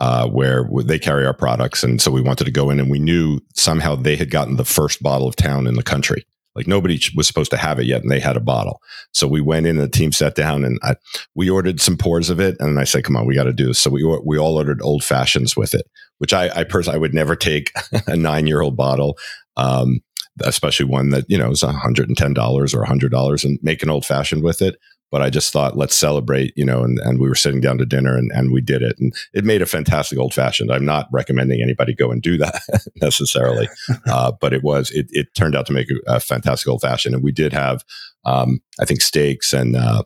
uh, 0.00 0.28
where 0.28 0.68
they 0.84 0.98
carry 0.98 1.26
our 1.26 1.34
products. 1.34 1.82
And 1.82 2.00
so 2.00 2.10
we 2.10 2.20
wanted 2.20 2.44
to 2.44 2.50
go 2.50 2.70
in 2.70 2.80
and 2.80 2.90
we 2.90 2.98
knew 2.98 3.40
somehow 3.54 3.96
they 3.96 4.16
had 4.16 4.30
gotten 4.30 4.56
the 4.56 4.64
first 4.64 5.02
bottle 5.02 5.26
of 5.26 5.36
town 5.36 5.66
in 5.66 5.74
the 5.74 5.82
country. 5.82 6.24
Like 6.54 6.66
nobody 6.66 7.00
was 7.14 7.28
supposed 7.28 7.52
to 7.52 7.56
have 7.56 7.78
it 7.78 7.86
yet, 7.86 8.02
and 8.02 8.10
they 8.10 8.18
had 8.18 8.36
a 8.36 8.40
bottle. 8.40 8.80
So 9.12 9.28
we 9.28 9.40
went 9.40 9.66
in, 9.66 9.78
and 9.78 9.80
the 9.80 9.96
team 9.96 10.10
sat 10.10 10.34
down, 10.34 10.64
and 10.64 10.80
I, 10.82 10.96
we 11.36 11.48
ordered 11.48 11.80
some 11.80 11.96
pours 11.96 12.30
of 12.30 12.40
it. 12.40 12.56
And 12.58 12.80
I 12.80 12.84
said, 12.84 13.04
"Come 13.04 13.16
on, 13.16 13.26
we 13.26 13.36
got 13.36 13.44
to 13.44 13.52
do 13.52 13.66
this." 13.66 13.78
So 13.78 13.90
we 13.90 14.02
we 14.24 14.38
all 14.38 14.56
ordered 14.56 14.82
old 14.82 15.04
fashions 15.04 15.56
with 15.56 15.72
it, 15.72 15.86
which 16.16 16.32
I, 16.32 16.48
I 16.48 16.64
personally 16.64 16.96
I 16.96 16.98
would 16.98 17.14
never 17.14 17.36
take 17.36 17.70
a 18.08 18.16
nine 18.16 18.48
year 18.48 18.60
old 18.60 18.76
bottle. 18.76 19.16
Um, 19.56 20.00
especially 20.42 20.86
one 20.86 21.10
that 21.10 21.24
you 21.28 21.38
know 21.38 21.50
is 21.50 21.62
$110 21.62 22.74
or 22.74 22.84
$100 22.84 23.44
and 23.44 23.58
make 23.62 23.82
an 23.82 23.90
old 23.90 24.06
fashioned 24.06 24.42
with 24.42 24.62
it 24.62 24.76
but 25.10 25.22
I 25.22 25.30
just 25.30 25.52
thought 25.52 25.76
let's 25.76 25.96
celebrate, 25.96 26.52
you 26.56 26.64
know, 26.64 26.82
and, 26.82 26.98
and 27.00 27.18
we 27.18 27.28
were 27.28 27.34
sitting 27.34 27.60
down 27.60 27.78
to 27.78 27.86
dinner 27.86 28.16
and, 28.16 28.30
and 28.32 28.52
we 28.52 28.60
did 28.60 28.82
it 28.82 28.96
and 28.98 29.14
it 29.32 29.44
made 29.44 29.62
a 29.62 29.66
fantastic 29.66 30.18
old 30.18 30.34
fashioned. 30.34 30.70
I'm 30.70 30.84
not 30.84 31.08
recommending 31.12 31.62
anybody 31.62 31.94
go 31.94 32.10
and 32.10 32.22
do 32.22 32.36
that 32.38 32.62
necessarily, 33.00 33.68
uh, 34.06 34.32
but 34.40 34.52
it 34.52 34.62
was, 34.62 34.90
it, 34.90 35.06
it 35.10 35.34
turned 35.34 35.56
out 35.56 35.66
to 35.66 35.72
make 35.72 35.88
a, 35.90 36.16
a 36.16 36.20
fantastic 36.20 36.68
old 36.68 36.82
fashioned. 36.82 37.14
And 37.14 37.24
we 37.24 37.32
did 37.32 37.52
have, 37.52 37.84
um, 38.24 38.60
I 38.80 38.84
think 38.84 39.00
steaks 39.00 39.52
and, 39.52 39.76
uh, 39.76 40.02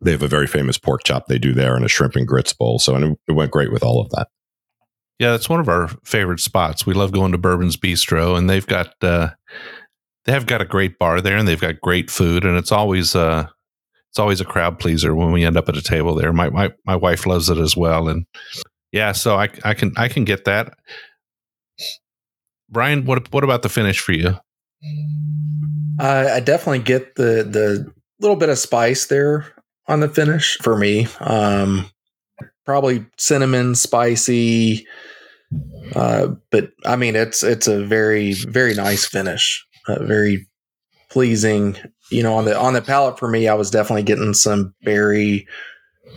they 0.00 0.10
have 0.10 0.22
a 0.22 0.28
very 0.28 0.46
famous 0.46 0.76
pork 0.76 1.02
chop 1.04 1.26
they 1.26 1.38
do 1.38 1.54
there 1.54 1.76
and 1.76 1.84
a 1.84 1.88
shrimp 1.88 2.14
and 2.14 2.28
grits 2.28 2.52
bowl. 2.52 2.78
So 2.78 2.94
and 2.94 3.04
it, 3.04 3.18
it 3.28 3.32
went 3.32 3.50
great 3.52 3.72
with 3.72 3.82
all 3.82 4.00
of 4.00 4.10
that. 4.10 4.28
Yeah, 5.18 5.34
it's 5.34 5.48
one 5.48 5.60
of 5.60 5.68
our 5.68 5.88
favorite 6.04 6.40
spots. 6.40 6.84
We 6.84 6.92
love 6.92 7.12
going 7.12 7.32
to 7.32 7.38
Bourbon's 7.38 7.76
Bistro, 7.76 8.36
and 8.36 8.50
they've 8.50 8.66
got 8.66 8.92
uh, 9.00 9.30
they 10.24 10.32
have 10.32 10.46
got 10.46 10.60
a 10.60 10.66
great 10.66 10.98
bar 10.98 11.20
there, 11.20 11.36
and 11.36 11.46
they've 11.46 11.60
got 11.60 11.80
great 11.80 12.10
food, 12.10 12.44
and 12.44 12.56
it's 12.56 12.72
always 12.72 13.14
uh, 13.14 13.46
it's 14.14 14.20
always 14.20 14.40
a 14.40 14.44
crowd 14.44 14.78
pleaser 14.78 15.12
when 15.12 15.32
we 15.32 15.44
end 15.44 15.56
up 15.56 15.68
at 15.68 15.76
a 15.76 15.82
table 15.82 16.14
there. 16.14 16.32
My 16.32 16.48
my 16.48 16.72
my 16.86 16.94
wife 16.94 17.26
loves 17.26 17.50
it 17.50 17.58
as 17.58 17.76
well, 17.76 18.08
and 18.08 18.26
yeah, 18.92 19.10
so 19.10 19.34
I 19.34 19.48
I 19.64 19.74
can 19.74 19.92
I 19.96 20.06
can 20.06 20.22
get 20.22 20.44
that. 20.44 20.78
Brian, 22.70 23.06
what 23.06 23.32
what 23.32 23.42
about 23.42 23.62
the 23.62 23.68
finish 23.68 23.98
for 23.98 24.12
you? 24.12 24.36
Uh, 25.98 26.30
I 26.32 26.38
definitely 26.38 26.78
get 26.78 27.16
the 27.16 27.42
the 27.42 27.92
little 28.20 28.36
bit 28.36 28.50
of 28.50 28.58
spice 28.58 29.06
there 29.06 29.52
on 29.88 29.98
the 29.98 30.08
finish 30.08 30.58
for 30.62 30.78
me. 30.78 31.08
Um, 31.18 31.90
probably 32.64 33.04
cinnamon, 33.18 33.74
spicy, 33.74 34.86
uh, 35.96 36.28
but 36.52 36.70
I 36.86 36.94
mean 36.94 37.16
it's 37.16 37.42
it's 37.42 37.66
a 37.66 37.84
very 37.84 38.34
very 38.34 38.74
nice 38.74 39.04
finish, 39.04 39.66
uh, 39.88 40.04
very 40.04 40.46
pleasing 41.10 41.76
you 42.10 42.22
know, 42.22 42.34
on 42.36 42.44
the 42.44 42.58
on 42.58 42.74
the 42.74 42.82
palate 42.82 43.18
for 43.18 43.28
me, 43.28 43.48
I 43.48 43.54
was 43.54 43.70
definitely 43.70 44.02
getting 44.02 44.34
some 44.34 44.74
berry, 44.82 45.46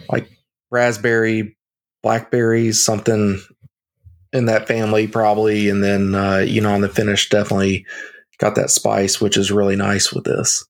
like 0.10 0.29
raspberry, 0.70 1.58
blackberries, 2.03 2.84
something 2.84 3.39
in 4.34 4.46
that 4.46 4.67
family 4.67 5.08
probably, 5.08 5.70
and 5.70 5.84
then 5.84 6.15
uh, 6.15 6.38
you 6.38 6.62
know 6.62 6.74
on 6.74 6.82
the 6.82 6.89
finish 6.89 7.29
definitely 7.29 7.86
got 8.38 8.56
that 8.56 8.70
spice, 8.70 9.20
which 9.22 9.38
is 9.38 9.51
really 9.51 9.75
nice 9.75 10.13
with 10.13 10.25
this. 10.25 10.65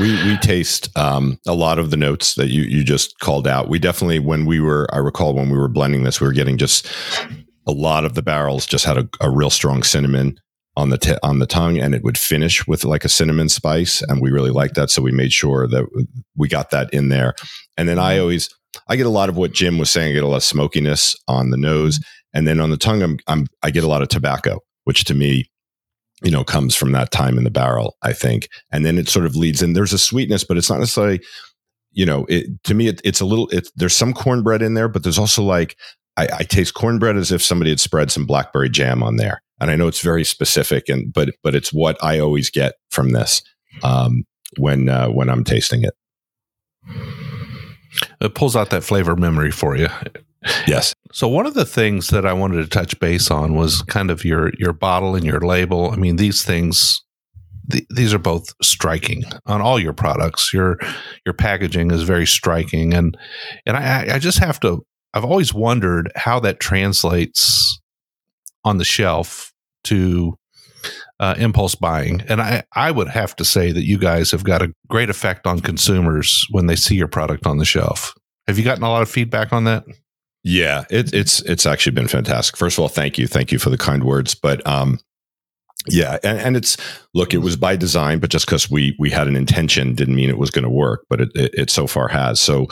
We 0.00 0.12
we 0.24 0.36
taste 0.38 0.88
um, 0.96 1.38
a 1.46 1.54
lot 1.54 1.78
of 1.78 1.90
the 1.90 1.96
notes 1.96 2.34
that 2.34 2.48
you 2.48 2.62
you 2.62 2.82
just 2.82 3.18
called 3.20 3.46
out. 3.46 3.68
We 3.68 3.78
definitely 3.78 4.18
when 4.18 4.46
we 4.46 4.60
were 4.60 4.88
I 4.92 4.98
recall 4.98 5.34
when 5.34 5.50
we 5.50 5.58
were 5.58 5.68
blending 5.68 6.04
this, 6.04 6.20
we 6.20 6.26
were 6.26 6.32
getting 6.32 6.56
just 6.56 6.86
a 7.66 7.72
lot 7.72 8.04
of 8.04 8.14
the 8.14 8.22
barrels 8.22 8.64
just 8.64 8.84
had 8.84 8.96
a, 8.96 9.08
a 9.20 9.30
real 9.30 9.50
strong 9.50 9.82
cinnamon 9.82 10.38
on 10.76 10.90
the 10.90 10.98
t- 10.98 11.16
on 11.22 11.38
the 11.38 11.46
tongue, 11.46 11.78
and 11.78 11.94
it 11.94 12.02
would 12.02 12.18
finish 12.18 12.66
with 12.66 12.84
like 12.84 13.04
a 13.04 13.08
cinnamon 13.08 13.48
spice, 13.48 14.02
and 14.02 14.20
we 14.20 14.30
really 14.30 14.50
liked 14.50 14.74
that, 14.74 14.90
so 14.90 15.02
we 15.02 15.12
made 15.12 15.32
sure 15.32 15.66
that 15.68 15.86
we 16.36 16.48
got 16.48 16.70
that 16.70 16.92
in 16.92 17.08
there. 17.08 17.34
And 17.76 17.88
then 17.88 17.98
I 17.98 18.14
mm-hmm. 18.14 18.22
always 18.22 18.54
I 18.88 18.96
get 18.96 19.06
a 19.06 19.10
lot 19.10 19.28
of 19.28 19.36
what 19.36 19.52
Jim 19.52 19.78
was 19.78 19.90
saying. 19.90 20.10
I 20.10 20.14
get 20.14 20.24
a 20.24 20.28
lot 20.28 20.36
of 20.36 20.44
smokiness 20.44 21.16
on 21.28 21.50
the 21.50 21.56
nose, 21.56 21.98
and 22.34 22.46
then 22.46 22.60
on 22.60 22.70
the 22.70 22.76
tongue, 22.76 23.02
I'm, 23.02 23.18
I'm 23.26 23.46
I 23.62 23.70
get 23.70 23.84
a 23.84 23.88
lot 23.88 24.02
of 24.02 24.08
tobacco, 24.08 24.60
which 24.84 25.04
to 25.04 25.14
me 25.14 25.46
you 26.22 26.30
know 26.30 26.44
comes 26.44 26.74
from 26.74 26.92
that 26.92 27.10
time 27.10 27.36
in 27.36 27.44
the 27.44 27.50
barrel 27.50 27.96
i 28.02 28.12
think 28.12 28.48
and 28.72 28.86
then 28.86 28.96
it 28.96 29.08
sort 29.08 29.26
of 29.26 29.36
leads 29.36 29.62
in 29.62 29.74
there's 29.74 29.92
a 29.92 29.98
sweetness 29.98 30.44
but 30.44 30.56
it's 30.56 30.70
not 30.70 30.78
necessarily 30.78 31.20
you 31.92 32.06
know 32.06 32.24
it, 32.28 32.46
to 32.64 32.74
me 32.74 32.88
it, 32.88 33.00
it's 33.04 33.20
a 33.20 33.24
little 33.26 33.48
it, 33.48 33.68
there's 33.76 33.94
some 33.94 34.14
cornbread 34.14 34.62
in 34.62 34.74
there 34.74 34.88
but 34.88 35.02
there's 35.02 35.18
also 35.18 35.42
like 35.42 35.76
I, 36.16 36.28
I, 36.38 36.42
taste 36.44 36.72
cornbread 36.72 37.16
as 37.16 37.30
if 37.30 37.42
somebody 37.42 37.70
had 37.70 37.80
spread 37.80 38.10
some 38.10 38.24
blackberry 38.24 38.70
jam 38.70 39.02
on 39.02 39.16
there 39.16 39.42
and 39.60 39.70
I 39.70 39.76
know 39.76 39.88
it's 39.88 40.00
very 40.00 40.24
specific, 40.24 40.88
and 40.88 41.12
but 41.12 41.30
but 41.42 41.54
it's 41.54 41.72
what 41.72 42.02
I 42.02 42.18
always 42.18 42.50
get 42.50 42.74
from 42.90 43.10
this 43.10 43.42
um, 43.82 44.24
when 44.58 44.88
uh, 44.88 45.08
when 45.08 45.28
I'm 45.28 45.44
tasting 45.44 45.84
it. 45.84 45.94
It 48.20 48.34
pulls 48.34 48.56
out 48.56 48.70
that 48.70 48.84
flavor 48.84 49.16
memory 49.16 49.50
for 49.50 49.76
you. 49.76 49.88
Yes. 50.66 50.94
So 51.12 51.26
one 51.26 51.46
of 51.46 51.54
the 51.54 51.64
things 51.64 52.08
that 52.08 52.24
I 52.26 52.32
wanted 52.32 52.62
to 52.62 52.68
touch 52.68 52.98
base 53.00 53.30
on 53.30 53.54
was 53.54 53.82
kind 53.82 54.10
of 54.10 54.24
your 54.24 54.52
your 54.58 54.72
bottle 54.72 55.16
and 55.16 55.24
your 55.24 55.40
label. 55.40 55.90
I 55.90 55.96
mean, 55.96 56.16
these 56.16 56.44
things 56.44 57.02
th- 57.70 57.86
these 57.90 58.14
are 58.14 58.18
both 58.18 58.54
striking 58.62 59.24
on 59.46 59.60
all 59.60 59.78
your 59.78 59.92
products. 59.92 60.52
Your 60.52 60.78
your 61.24 61.32
packaging 61.32 61.90
is 61.90 62.02
very 62.02 62.26
striking, 62.26 62.94
and 62.94 63.16
and 63.64 63.76
I 63.76 64.14
I 64.14 64.18
just 64.18 64.38
have 64.38 64.60
to. 64.60 64.84
I've 65.14 65.24
always 65.24 65.54
wondered 65.54 66.12
how 66.14 66.38
that 66.40 66.60
translates 66.60 67.65
on 68.66 68.78
the 68.78 68.84
shelf 68.84 69.52
to 69.84 70.34
uh, 71.20 71.34
impulse 71.38 71.74
buying. 71.74 72.20
And 72.28 72.42
I, 72.42 72.64
I 72.74 72.90
would 72.90 73.08
have 73.08 73.34
to 73.36 73.44
say 73.44 73.72
that 73.72 73.84
you 73.84 73.96
guys 73.96 74.30
have 74.32 74.44
got 74.44 74.60
a 74.60 74.72
great 74.88 75.08
effect 75.08 75.46
on 75.46 75.60
consumers 75.60 76.46
when 76.50 76.66
they 76.66 76.76
see 76.76 76.96
your 76.96 77.08
product 77.08 77.46
on 77.46 77.58
the 77.58 77.64
shelf. 77.64 78.12
Have 78.46 78.58
you 78.58 78.64
gotten 78.64 78.84
a 78.84 78.90
lot 78.90 79.02
of 79.02 79.08
feedback 79.08 79.52
on 79.52 79.64
that? 79.64 79.84
Yeah, 80.44 80.84
it, 80.90 81.12
it's 81.12 81.40
it's 81.42 81.66
actually 81.66 81.92
been 81.92 82.06
fantastic. 82.06 82.56
First 82.56 82.78
of 82.78 82.82
all, 82.82 82.88
thank 82.88 83.18
you, 83.18 83.26
thank 83.26 83.50
you 83.50 83.58
for 83.58 83.70
the 83.70 83.78
kind 83.78 84.04
words. 84.04 84.34
But 84.34 84.64
um, 84.66 85.00
yeah, 85.88 86.18
and, 86.22 86.38
and 86.38 86.56
it's 86.56 86.76
look, 87.14 87.34
it 87.34 87.38
was 87.38 87.56
by 87.56 87.76
design, 87.76 88.18
but 88.18 88.30
just 88.30 88.46
because 88.46 88.70
we 88.70 88.96
we 88.98 89.10
had 89.10 89.28
an 89.28 89.36
intention 89.36 89.94
didn't 89.94 90.16
mean 90.16 90.28
it 90.28 90.38
was 90.38 90.50
going 90.50 90.64
to 90.64 90.70
work. 90.70 91.04
But 91.08 91.20
it, 91.20 91.30
it, 91.34 91.54
it 91.54 91.70
so 91.70 91.86
far 91.86 92.08
has. 92.08 92.40
So 92.40 92.66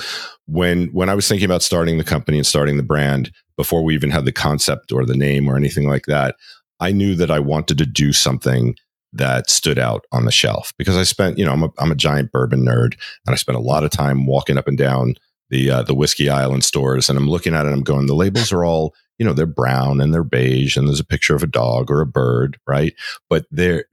when 0.46 0.88
when 0.88 1.08
I 1.08 1.14
was 1.14 1.28
thinking 1.28 1.46
about 1.46 1.62
starting 1.62 1.98
the 1.98 2.04
company 2.04 2.38
and 2.38 2.46
starting 2.46 2.76
the 2.76 2.82
brand, 2.82 3.30
before 3.56 3.82
we 3.82 3.94
even 3.94 4.10
had 4.10 4.24
the 4.24 4.32
concept 4.32 4.92
or 4.92 5.04
the 5.04 5.16
name 5.16 5.48
or 5.48 5.56
anything 5.56 5.88
like 5.88 6.06
that, 6.06 6.36
I 6.80 6.92
knew 6.92 7.14
that 7.16 7.30
I 7.30 7.38
wanted 7.38 7.78
to 7.78 7.86
do 7.86 8.12
something 8.12 8.76
that 9.12 9.48
stood 9.48 9.78
out 9.78 10.04
on 10.12 10.24
the 10.24 10.32
shelf 10.32 10.72
because 10.76 10.96
I 10.96 11.04
spent, 11.04 11.38
you 11.38 11.44
know, 11.44 11.52
I'm 11.52 11.62
a, 11.62 11.68
I'm 11.78 11.92
a 11.92 11.96
giant 11.96 12.32
bourbon 12.32 12.64
nerd 12.64 12.94
and 13.26 13.32
I 13.32 13.36
spent 13.36 13.56
a 13.56 13.62
lot 13.62 13.84
of 13.84 13.90
time 13.90 14.26
walking 14.26 14.58
up 14.58 14.66
and 14.66 14.76
down 14.76 15.14
the 15.50 15.70
uh, 15.70 15.82
the 15.82 15.94
whiskey 15.94 16.28
island 16.28 16.64
stores 16.64 17.08
and 17.08 17.18
I'm 17.18 17.28
looking 17.28 17.54
at 17.54 17.66
it 17.66 17.72
I'm 17.72 17.82
going 17.82 18.06
the 18.06 18.14
labels 18.14 18.50
are 18.50 18.64
all 18.64 18.94
you 19.18 19.24
know 19.24 19.32
they're 19.32 19.46
brown 19.46 20.00
and 20.00 20.12
they're 20.12 20.24
beige 20.24 20.76
and 20.76 20.88
there's 20.88 21.00
a 21.00 21.04
picture 21.04 21.34
of 21.34 21.42
a 21.42 21.48
dog 21.48 21.90
or 21.90 22.00
a 22.00 22.06
bird 22.06 22.58
right 22.66 22.94
but 23.28 23.44
they're 23.50 23.84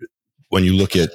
when 0.49 0.63
you 0.63 0.73
look 0.73 0.95
at 0.95 1.11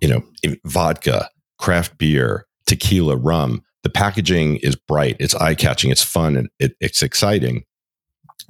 you 0.00 0.08
know 0.08 0.22
vodka 0.64 1.28
craft 1.58 1.96
beer 1.98 2.46
tequila 2.66 3.16
rum 3.16 3.62
the 3.82 3.90
packaging 3.90 4.56
is 4.56 4.76
bright 4.76 5.16
it's 5.18 5.34
eye 5.34 5.54
catching 5.54 5.90
it's 5.90 6.02
fun 6.02 6.36
and 6.36 6.48
it, 6.58 6.76
it's 6.80 7.02
exciting 7.02 7.64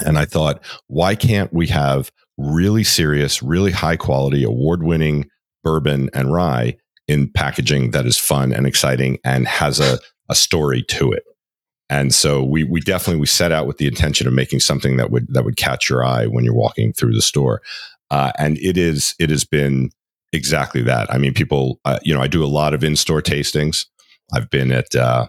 and 0.00 0.18
I 0.18 0.25
thought, 0.25 0.64
why 0.88 1.14
can't 1.14 1.52
we 1.52 1.66
have 1.68 2.11
really 2.37 2.84
serious, 2.84 3.42
really 3.42 3.72
high 3.72 3.96
quality, 3.96 4.42
award 4.44 4.82
winning 4.82 5.28
bourbon 5.62 6.11
and 6.14 6.32
rye 6.32 6.76
in 7.08 7.30
packaging 7.30 7.90
that 7.90 8.06
is 8.06 8.18
fun 8.18 8.52
and 8.52 8.66
exciting 8.66 9.18
and 9.25 9.46
has 9.46 9.80
a, 9.80 9.99
a 10.28 10.34
story 10.34 10.82
to 10.88 11.12
it? 11.12 11.25
And 11.92 12.14
so 12.14 12.42
we 12.42 12.64
we 12.64 12.80
definitely 12.80 13.20
we 13.20 13.26
set 13.26 13.52
out 13.52 13.66
with 13.66 13.76
the 13.76 13.87
intention 13.87 14.26
of 14.26 14.32
making 14.32 14.61
something 14.61 14.96
that 14.96 15.11
would 15.11 15.26
that 15.28 15.44
would 15.44 15.58
catch 15.58 15.90
your 15.90 16.02
eye 16.02 16.26
when 16.26 16.42
you're 16.42 16.54
walking 16.54 16.94
through 16.94 17.12
the 17.12 17.20
store, 17.20 17.61
uh, 18.11 18.32
and 18.38 18.56
it 18.58 18.78
is 18.78 19.14
it 19.18 19.28
has 19.28 19.44
been 19.44 19.90
exactly 20.32 20.80
that. 20.84 21.12
I 21.12 21.18
mean, 21.18 21.34
people, 21.34 21.80
uh, 21.84 21.99
you 22.02 22.14
know, 22.14 22.22
I 22.22 22.28
do 22.28 22.42
a 22.42 22.46
lot 22.46 22.72
of 22.72 22.82
in 22.82 22.96
store 22.96 23.20
tastings. 23.20 23.84
I've 24.32 24.49
been 24.49 24.72
at 24.72 24.94
uh, 24.94 25.28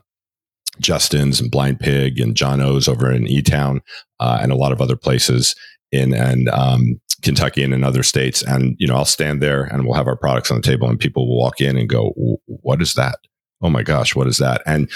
Justin's 0.80 1.42
and 1.42 1.52
Blind 1.52 1.82
Pig 1.82 2.18
and 2.18 2.34
John 2.34 2.62
O's 2.62 2.88
over 2.88 3.12
in 3.12 3.28
E 3.28 3.42
Town 3.42 3.82
uh, 4.22 4.40
and 4.42 4.54
a 4.54 4.56
lot 4.56 4.72
of 4.72 4.80
other 4.80 4.96
places 4.96 5.58
in 5.92 6.14
and 6.14 6.48
um, 6.48 7.02
Kentucky 7.24 7.62
and 7.62 7.74
in 7.74 7.84
other 7.84 8.04
states. 8.04 8.42
And 8.42 8.78
you 8.80 8.88
know, 8.88 8.96
I'll 8.96 9.04
stand 9.04 9.44
there 9.44 9.66
and 9.66 9.86
we'll 9.86 9.96
have 9.96 10.08
our 10.08 10.16
products 10.16 10.50
on 10.50 10.62
the 10.62 10.64
table, 10.66 10.88
and 10.88 10.98
people 10.98 11.28
will 11.28 11.40
walk 11.40 11.60
in 11.60 11.76
and 11.76 11.90
go, 11.90 12.14
"What 12.46 12.82
is 12.82 12.94
that? 12.94 13.18
Oh 13.64 13.70
my 13.70 13.84
gosh, 13.84 14.16
what 14.16 14.28
is 14.28 14.38
that?" 14.38 14.62
And 14.66 14.90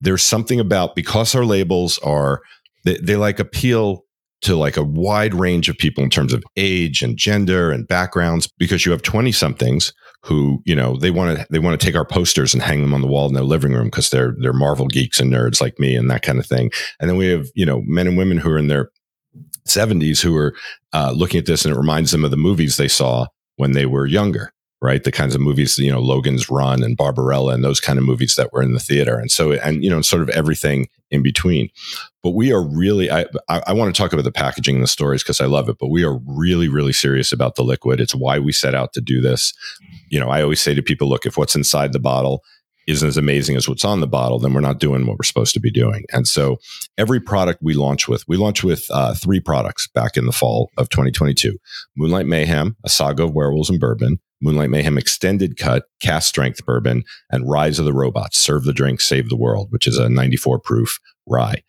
there's 0.00 0.22
something 0.22 0.60
about 0.60 0.94
because 0.94 1.34
our 1.34 1.44
labels 1.44 1.98
are 1.98 2.40
they, 2.84 2.96
they 2.98 3.16
like 3.16 3.38
appeal 3.38 4.04
to 4.42 4.56
like 4.56 4.76
a 4.76 4.84
wide 4.84 5.34
range 5.34 5.68
of 5.70 5.78
people 5.78 6.04
in 6.04 6.10
terms 6.10 6.32
of 6.32 6.44
age 6.56 7.02
and 7.02 7.16
gender 7.16 7.70
and 7.70 7.88
backgrounds 7.88 8.46
because 8.58 8.84
you 8.84 8.92
have 8.92 9.00
20 9.00 9.32
somethings 9.32 9.92
who 10.22 10.62
you 10.64 10.74
know 10.74 10.96
they 10.96 11.10
want 11.10 11.38
to 11.38 11.46
they 11.50 11.58
want 11.58 11.78
to 11.78 11.84
take 11.84 11.96
our 11.96 12.04
posters 12.04 12.54
and 12.54 12.62
hang 12.62 12.80
them 12.82 12.94
on 12.94 13.00
the 13.00 13.06
wall 13.06 13.26
in 13.26 13.34
their 13.34 13.42
living 13.42 13.72
room 13.72 13.86
because 13.86 14.10
they're 14.10 14.34
they're 14.40 14.52
Marvel 14.52 14.86
geeks 14.86 15.20
and 15.20 15.32
nerds 15.32 15.60
like 15.60 15.78
me 15.78 15.96
and 15.96 16.10
that 16.10 16.22
kind 16.22 16.38
of 16.38 16.46
thing. 16.46 16.70
And 17.00 17.10
then 17.10 17.16
we 17.16 17.26
have 17.26 17.46
you 17.54 17.66
know 17.66 17.82
men 17.86 18.06
and 18.06 18.16
women 18.16 18.38
who 18.38 18.50
are 18.50 18.58
in 18.58 18.68
their 18.68 18.90
70s 19.66 20.22
who 20.22 20.36
are 20.36 20.54
uh, 20.92 21.12
looking 21.14 21.38
at 21.38 21.46
this 21.46 21.64
and 21.64 21.74
it 21.74 21.78
reminds 21.78 22.10
them 22.10 22.24
of 22.24 22.30
the 22.30 22.36
movies 22.36 22.76
they 22.76 22.88
saw 22.88 23.26
when 23.56 23.72
they 23.72 23.86
were 23.86 24.06
younger, 24.06 24.52
right? 24.84 25.02
The 25.02 25.10
kinds 25.10 25.34
of 25.34 25.40
movies, 25.40 25.78
you 25.78 25.90
know, 25.90 25.98
Logan's 25.98 26.50
Run 26.50 26.82
and 26.82 26.94
Barbarella 26.94 27.54
and 27.54 27.64
those 27.64 27.80
kind 27.80 27.98
of 27.98 28.04
movies 28.04 28.34
that 28.34 28.52
were 28.52 28.62
in 28.62 28.74
the 28.74 28.78
theater. 28.78 29.18
And 29.18 29.30
so, 29.30 29.52
and, 29.52 29.82
you 29.82 29.88
know, 29.88 30.02
sort 30.02 30.20
of 30.20 30.28
everything 30.28 30.88
in 31.10 31.22
between. 31.22 31.70
But 32.22 32.32
we 32.32 32.52
are 32.52 32.62
really, 32.62 33.10
I, 33.10 33.22
I, 33.48 33.62
I 33.68 33.72
want 33.72 33.94
to 33.94 33.98
talk 33.98 34.12
about 34.12 34.26
the 34.26 34.30
packaging 34.32 34.74
and 34.74 34.84
the 34.84 34.88
stories 34.88 35.22
because 35.22 35.40
I 35.40 35.46
love 35.46 35.70
it, 35.70 35.78
but 35.80 35.88
we 35.88 36.04
are 36.04 36.18
really, 36.26 36.68
really 36.68 36.92
serious 36.92 37.32
about 37.32 37.54
the 37.54 37.64
liquid. 37.64 37.98
It's 37.98 38.14
why 38.14 38.38
we 38.38 38.52
set 38.52 38.74
out 38.74 38.92
to 38.92 39.00
do 39.00 39.22
this. 39.22 39.54
You 40.10 40.20
know, 40.20 40.28
I 40.28 40.42
always 40.42 40.60
say 40.60 40.74
to 40.74 40.82
people, 40.82 41.08
look, 41.08 41.24
if 41.24 41.38
what's 41.38 41.56
inside 41.56 41.94
the 41.94 41.98
bottle 41.98 42.44
isn't 42.86 43.08
as 43.08 43.16
amazing 43.16 43.56
as 43.56 43.66
what's 43.66 43.86
on 43.86 44.00
the 44.00 44.06
bottle, 44.06 44.38
then 44.38 44.52
we're 44.52 44.60
not 44.60 44.80
doing 44.80 45.06
what 45.06 45.16
we're 45.16 45.24
supposed 45.24 45.54
to 45.54 45.60
be 45.60 45.70
doing. 45.70 46.04
And 46.12 46.28
so 46.28 46.58
every 46.98 47.20
product 47.20 47.60
we 47.62 47.72
launch 47.72 48.06
with, 48.06 48.28
we 48.28 48.36
launch 48.36 48.62
with 48.62 48.84
uh, 48.90 49.14
three 49.14 49.40
products 49.40 49.88
back 49.88 50.18
in 50.18 50.26
the 50.26 50.32
fall 50.32 50.70
of 50.76 50.90
2022 50.90 51.56
Moonlight 51.96 52.26
Mayhem, 52.26 52.76
a 52.84 52.90
saga 52.90 53.24
of 53.24 53.32
werewolves 53.32 53.70
and 53.70 53.80
bourbon, 53.80 54.18
Moonlight 54.44 54.70
Mayhem 54.70 54.98
Extended 54.98 55.56
Cut, 55.56 55.84
Cast 56.00 56.28
Strength 56.28 56.64
Bourbon, 56.64 57.02
and 57.30 57.50
Rise 57.50 57.78
of 57.78 57.84
the 57.84 57.92
Robots, 57.92 58.38
Serve 58.38 58.64
the 58.64 58.72
Drink, 58.72 59.00
Save 59.00 59.28
the 59.28 59.36
World, 59.36 59.68
which 59.70 59.86
is 59.86 59.98
a 59.98 60.08
94 60.08 60.60
proof 60.60 60.98
rye. 61.26 61.62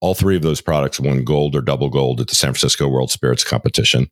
All 0.00 0.14
three 0.14 0.36
of 0.36 0.42
those 0.42 0.60
products 0.62 0.98
won 0.98 1.24
gold 1.24 1.54
or 1.54 1.60
double 1.60 1.90
gold 1.90 2.20
at 2.20 2.28
the 2.28 2.34
San 2.34 2.52
Francisco 2.52 2.88
World 2.88 3.10
Spirits 3.10 3.44
Competition 3.44 4.08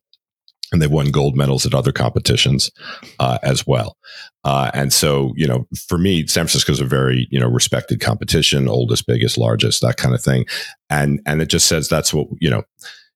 and 0.71 0.81
they've 0.81 0.91
won 0.91 1.11
gold 1.11 1.35
medals 1.35 1.65
at 1.65 1.73
other 1.73 1.91
competitions 1.91 2.71
uh, 3.19 3.39
as 3.43 3.65
well. 3.65 3.97
Uh, 4.43 4.71
and 4.73 4.93
so, 4.93 5.33
you 5.35 5.47
know, 5.47 5.67
for 5.87 5.97
me, 5.97 6.27
San 6.27 6.43
Francisco 6.43 6.71
is 6.71 6.79
a 6.79 6.85
very 6.85 7.27
you 7.31 7.39
know 7.39 7.49
respected 7.49 7.99
competition, 7.99 8.67
oldest, 8.67 9.07
biggest, 9.07 9.37
largest, 9.37 9.81
that 9.81 9.97
kind 9.97 10.15
of 10.15 10.21
thing, 10.21 10.45
and 10.89 11.21
and 11.25 11.41
it 11.41 11.47
just 11.47 11.67
says 11.67 11.87
that's 11.87 12.13
what 12.13 12.27
you 12.39 12.49
know. 12.49 12.63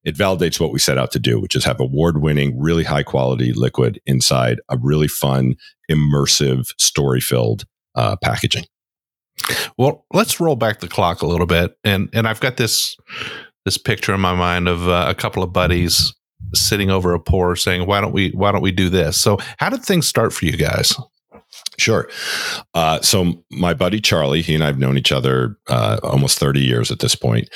It 0.03 0.17
validates 0.17 0.59
what 0.59 0.71
we 0.71 0.79
set 0.79 0.97
out 0.97 1.11
to 1.11 1.19
do, 1.19 1.39
which 1.39 1.55
is 1.55 1.63
have 1.65 1.79
award-winning, 1.79 2.59
really 2.59 2.83
high-quality 2.83 3.53
liquid 3.53 4.01
inside 4.05 4.59
a 4.69 4.77
really 4.77 5.07
fun, 5.07 5.55
immersive, 5.89 6.67
story-filled 6.77 7.65
uh, 7.95 8.15
packaging. 8.17 8.65
Well, 9.77 10.05
let's 10.13 10.39
roll 10.39 10.55
back 10.55 10.79
the 10.79 10.87
clock 10.87 11.21
a 11.21 11.27
little 11.27 11.45
bit, 11.45 11.77
and 11.83 12.09
and 12.13 12.27
I've 12.27 12.39
got 12.39 12.57
this 12.57 12.95
this 13.65 13.77
picture 13.77 14.13
in 14.13 14.19
my 14.19 14.33
mind 14.33 14.67
of 14.67 14.87
uh, 14.87 15.05
a 15.07 15.15
couple 15.15 15.41
of 15.41 15.53
buddies 15.53 16.13
sitting 16.53 16.89
over 16.89 17.13
a 17.13 17.19
pour 17.19 17.55
saying, 17.55 17.87
"Why 17.87 18.01
don't 18.01 18.13
we? 18.13 18.29
Why 18.31 18.51
don't 18.51 18.61
we 18.61 18.71
do 18.71 18.89
this?" 18.89 19.19
So, 19.19 19.37
how 19.57 19.69
did 19.69 19.83
things 19.83 20.07
start 20.07 20.33
for 20.33 20.45
you 20.45 20.55
guys? 20.57 20.95
Sure. 21.77 22.09
Uh, 22.73 23.01
so, 23.01 23.43
my 23.51 23.73
buddy 23.73 23.99
Charlie, 23.99 24.41
he 24.41 24.55
and 24.55 24.63
I 24.63 24.67
have 24.67 24.79
known 24.79 24.97
each 24.97 25.11
other 25.11 25.57
uh, 25.67 25.99
almost 26.03 26.39
thirty 26.39 26.61
years 26.61 26.91
at 26.91 26.99
this 26.99 27.15
point. 27.15 27.49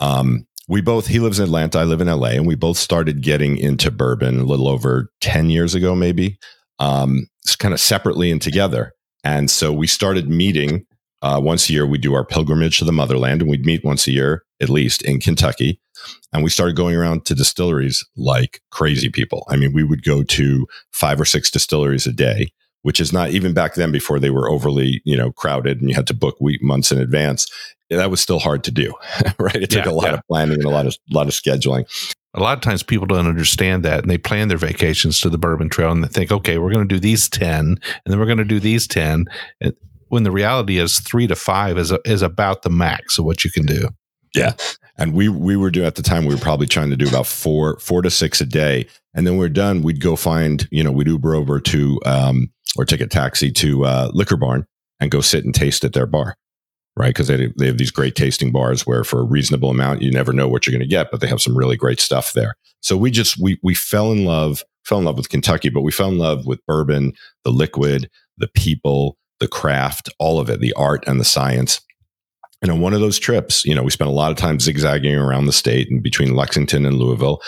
Um, 0.00 0.46
we 0.68 0.80
both 0.80 1.06
he 1.06 1.18
lives 1.18 1.38
in 1.38 1.44
Atlanta, 1.44 1.78
I 1.78 1.84
live 1.84 2.00
in 2.00 2.08
LA, 2.08 2.30
and 2.30 2.46
we 2.46 2.54
both 2.54 2.76
started 2.76 3.22
getting 3.22 3.56
into 3.56 3.90
bourbon 3.90 4.40
a 4.40 4.44
little 4.44 4.68
over 4.68 5.10
ten 5.20 5.50
years 5.50 5.74
ago, 5.74 5.94
maybe. 5.94 6.38
Um, 6.78 7.28
kind 7.58 7.72
of 7.72 7.80
separately 7.80 8.30
and 8.30 8.42
together, 8.42 8.92
and 9.24 9.50
so 9.50 9.72
we 9.72 9.86
started 9.86 10.28
meeting 10.28 10.84
uh, 11.22 11.40
once 11.42 11.68
a 11.68 11.72
year. 11.72 11.86
We 11.86 11.98
do 11.98 12.14
our 12.14 12.24
pilgrimage 12.24 12.78
to 12.78 12.84
the 12.84 12.92
motherland, 12.92 13.40
and 13.40 13.50
we'd 13.50 13.64
meet 13.64 13.84
once 13.84 14.06
a 14.06 14.12
year 14.12 14.42
at 14.60 14.70
least 14.70 15.02
in 15.02 15.20
Kentucky. 15.20 15.80
And 16.32 16.44
we 16.44 16.50
started 16.50 16.76
going 16.76 16.94
around 16.94 17.24
to 17.26 17.34
distilleries 17.34 18.04
like 18.16 18.60
crazy 18.70 19.08
people. 19.08 19.46
I 19.48 19.56
mean, 19.56 19.72
we 19.72 19.84
would 19.84 20.04
go 20.04 20.22
to 20.22 20.66
five 20.92 21.20
or 21.20 21.24
six 21.24 21.50
distilleries 21.50 22.06
a 22.06 22.12
day, 22.12 22.52
which 22.86 23.00
is 23.00 23.12
not 23.12 23.30
even 23.30 23.52
back 23.52 23.74
then 23.74 23.90
before 23.90 24.20
they 24.20 24.30
were 24.30 24.48
overly, 24.48 25.02
you 25.04 25.16
know, 25.16 25.32
crowded 25.32 25.80
and 25.80 25.90
you 25.90 25.96
had 25.96 26.06
to 26.06 26.14
book 26.14 26.36
week 26.40 26.62
months 26.62 26.92
in 26.92 27.00
advance. 27.00 27.44
That 27.90 28.12
was 28.12 28.20
still 28.20 28.38
hard 28.38 28.62
to 28.62 28.70
do, 28.70 28.94
right? 29.40 29.56
It 29.56 29.70
took 29.70 29.86
yeah, 29.86 29.90
a 29.90 29.92
lot 29.92 30.04
yeah. 30.04 30.14
of 30.14 30.20
planning 30.30 30.54
and 30.54 30.66
a 30.66 30.68
lot 30.68 30.86
of 30.86 30.96
a 31.10 31.14
lot 31.14 31.26
of 31.26 31.32
scheduling. 31.32 31.84
A 32.34 32.38
lot 32.38 32.56
of 32.56 32.62
times 32.62 32.84
people 32.84 33.08
don't 33.08 33.26
understand 33.26 33.84
that 33.84 34.02
and 34.02 34.10
they 34.10 34.18
plan 34.18 34.46
their 34.46 34.56
vacations 34.56 35.18
to 35.18 35.28
the 35.28 35.36
bourbon 35.36 35.68
trail 35.68 35.90
and 35.90 36.04
they 36.04 36.08
think, 36.08 36.30
okay, 36.30 36.58
we're 36.58 36.72
going 36.72 36.88
to 36.88 36.94
do 36.94 37.00
these 37.00 37.28
10 37.28 37.58
and 37.58 37.80
then 38.04 38.20
we're 38.20 38.24
going 38.24 38.38
to 38.38 38.44
do 38.44 38.60
these 38.60 38.86
10. 38.86 39.24
when 40.06 40.22
the 40.22 40.30
reality 40.30 40.78
is 40.78 41.00
three 41.00 41.26
to 41.26 41.34
five 41.34 41.78
is, 41.78 41.90
a, 41.90 41.98
is 42.04 42.22
about 42.22 42.62
the 42.62 42.70
max 42.70 43.18
of 43.18 43.24
what 43.24 43.44
you 43.44 43.50
can 43.50 43.66
do. 43.66 43.88
Yeah. 44.32 44.52
And 44.96 45.12
we 45.12 45.28
we 45.28 45.56
were 45.56 45.72
doing 45.72 45.88
at 45.88 45.96
the 45.96 46.02
time 46.02 46.24
we 46.24 46.34
were 46.36 46.40
probably 46.40 46.68
trying 46.68 46.90
to 46.90 46.96
do 46.96 47.08
about 47.08 47.26
four 47.26 47.80
four 47.80 48.02
to 48.02 48.10
six 48.10 48.40
a 48.40 48.46
day. 48.46 48.86
And 49.12 49.26
then 49.26 49.34
we 49.34 49.40
we're 49.40 49.48
done, 49.48 49.82
we'd 49.82 50.00
go 50.00 50.14
find, 50.14 50.68
you 50.70 50.84
know, 50.84 50.92
we'd 50.92 51.08
Uber 51.08 51.34
over 51.34 51.58
to 51.58 52.00
um 52.06 52.52
or 52.76 52.84
take 52.84 53.00
a 53.00 53.06
taxi 53.06 53.50
to 53.52 53.84
uh 53.84 54.10
Liquor 54.12 54.36
Barn 54.36 54.66
and 55.00 55.10
go 55.10 55.20
sit 55.20 55.44
and 55.44 55.54
taste 55.54 55.84
at 55.84 55.92
their 55.92 56.06
bar. 56.06 56.36
Right. 56.98 57.08
Because 57.08 57.28
they, 57.28 57.52
they 57.58 57.66
have 57.66 57.76
these 57.76 57.90
great 57.90 58.14
tasting 58.14 58.52
bars 58.52 58.86
where 58.86 59.04
for 59.04 59.20
a 59.20 59.24
reasonable 59.24 59.68
amount 59.68 60.00
you 60.00 60.10
never 60.10 60.32
know 60.32 60.48
what 60.48 60.66
you're 60.66 60.72
going 60.72 60.80
to 60.80 60.86
get, 60.86 61.10
but 61.10 61.20
they 61.20 61.26
have 61.26 61.42
some 61.42 61.56
really 61.56 61.76
great 61.76 62.00
stuff 62.00 62.32
there. 62.32 62.54
So 62.80 62.96
we 62.96 63.10
just 63.10 63.38
we 63.38 63.58
we 63.62 63.74
fell 63.74 64.12
in 64.12 64.24
love, 64.24 64.64
fell 64.84 64.98
in 64.98 65.04
love 65.04 65.18
with 65.18 65.28
Kentucky, 65.28 65.68
but 65.68 65.82
we 65.82 65.92
fell 65.92 66.08
in 66.08 66.16
love 66.16 66.46
with 66.46 66.64
bourbon, 66.66 67.12
the 67.44 67.50
liquid, 67.50 68.08
the 68.38 68.48
people, 68.48 69.18
the 69.40 69.48
craft, 69.48 70.08
all 70.18 70.40
of 70.40 70.48
it, 70.48 70.60
the 70.60 70.72
art 70.72 71.04
and 71.06 71.20
the 71.20 71.24
science 71.24 71.80
and 72.62 72.70
on 72.70 72.80
one 72.80 72.94
of 72.94 73.00
those 73.00 73.18
trips, 73.18 73.64
you 73.64 73.74
know, 73.74 73.82
we 73.82 73.90
spent 73.90 74.08
a 74.08 74.14
lot 74.14 74.30
of 74.30 74.38
time 74.38 74.58
zigzagging 74.58 75.14
around 75.14 75.46
the 75.46 75.52
state 75.52 75.90
and 75.90 76.02
between 76.02 76.34
Lexington 76.34 76.86
and 76.86 76.96
Louisville. 76.96 77.40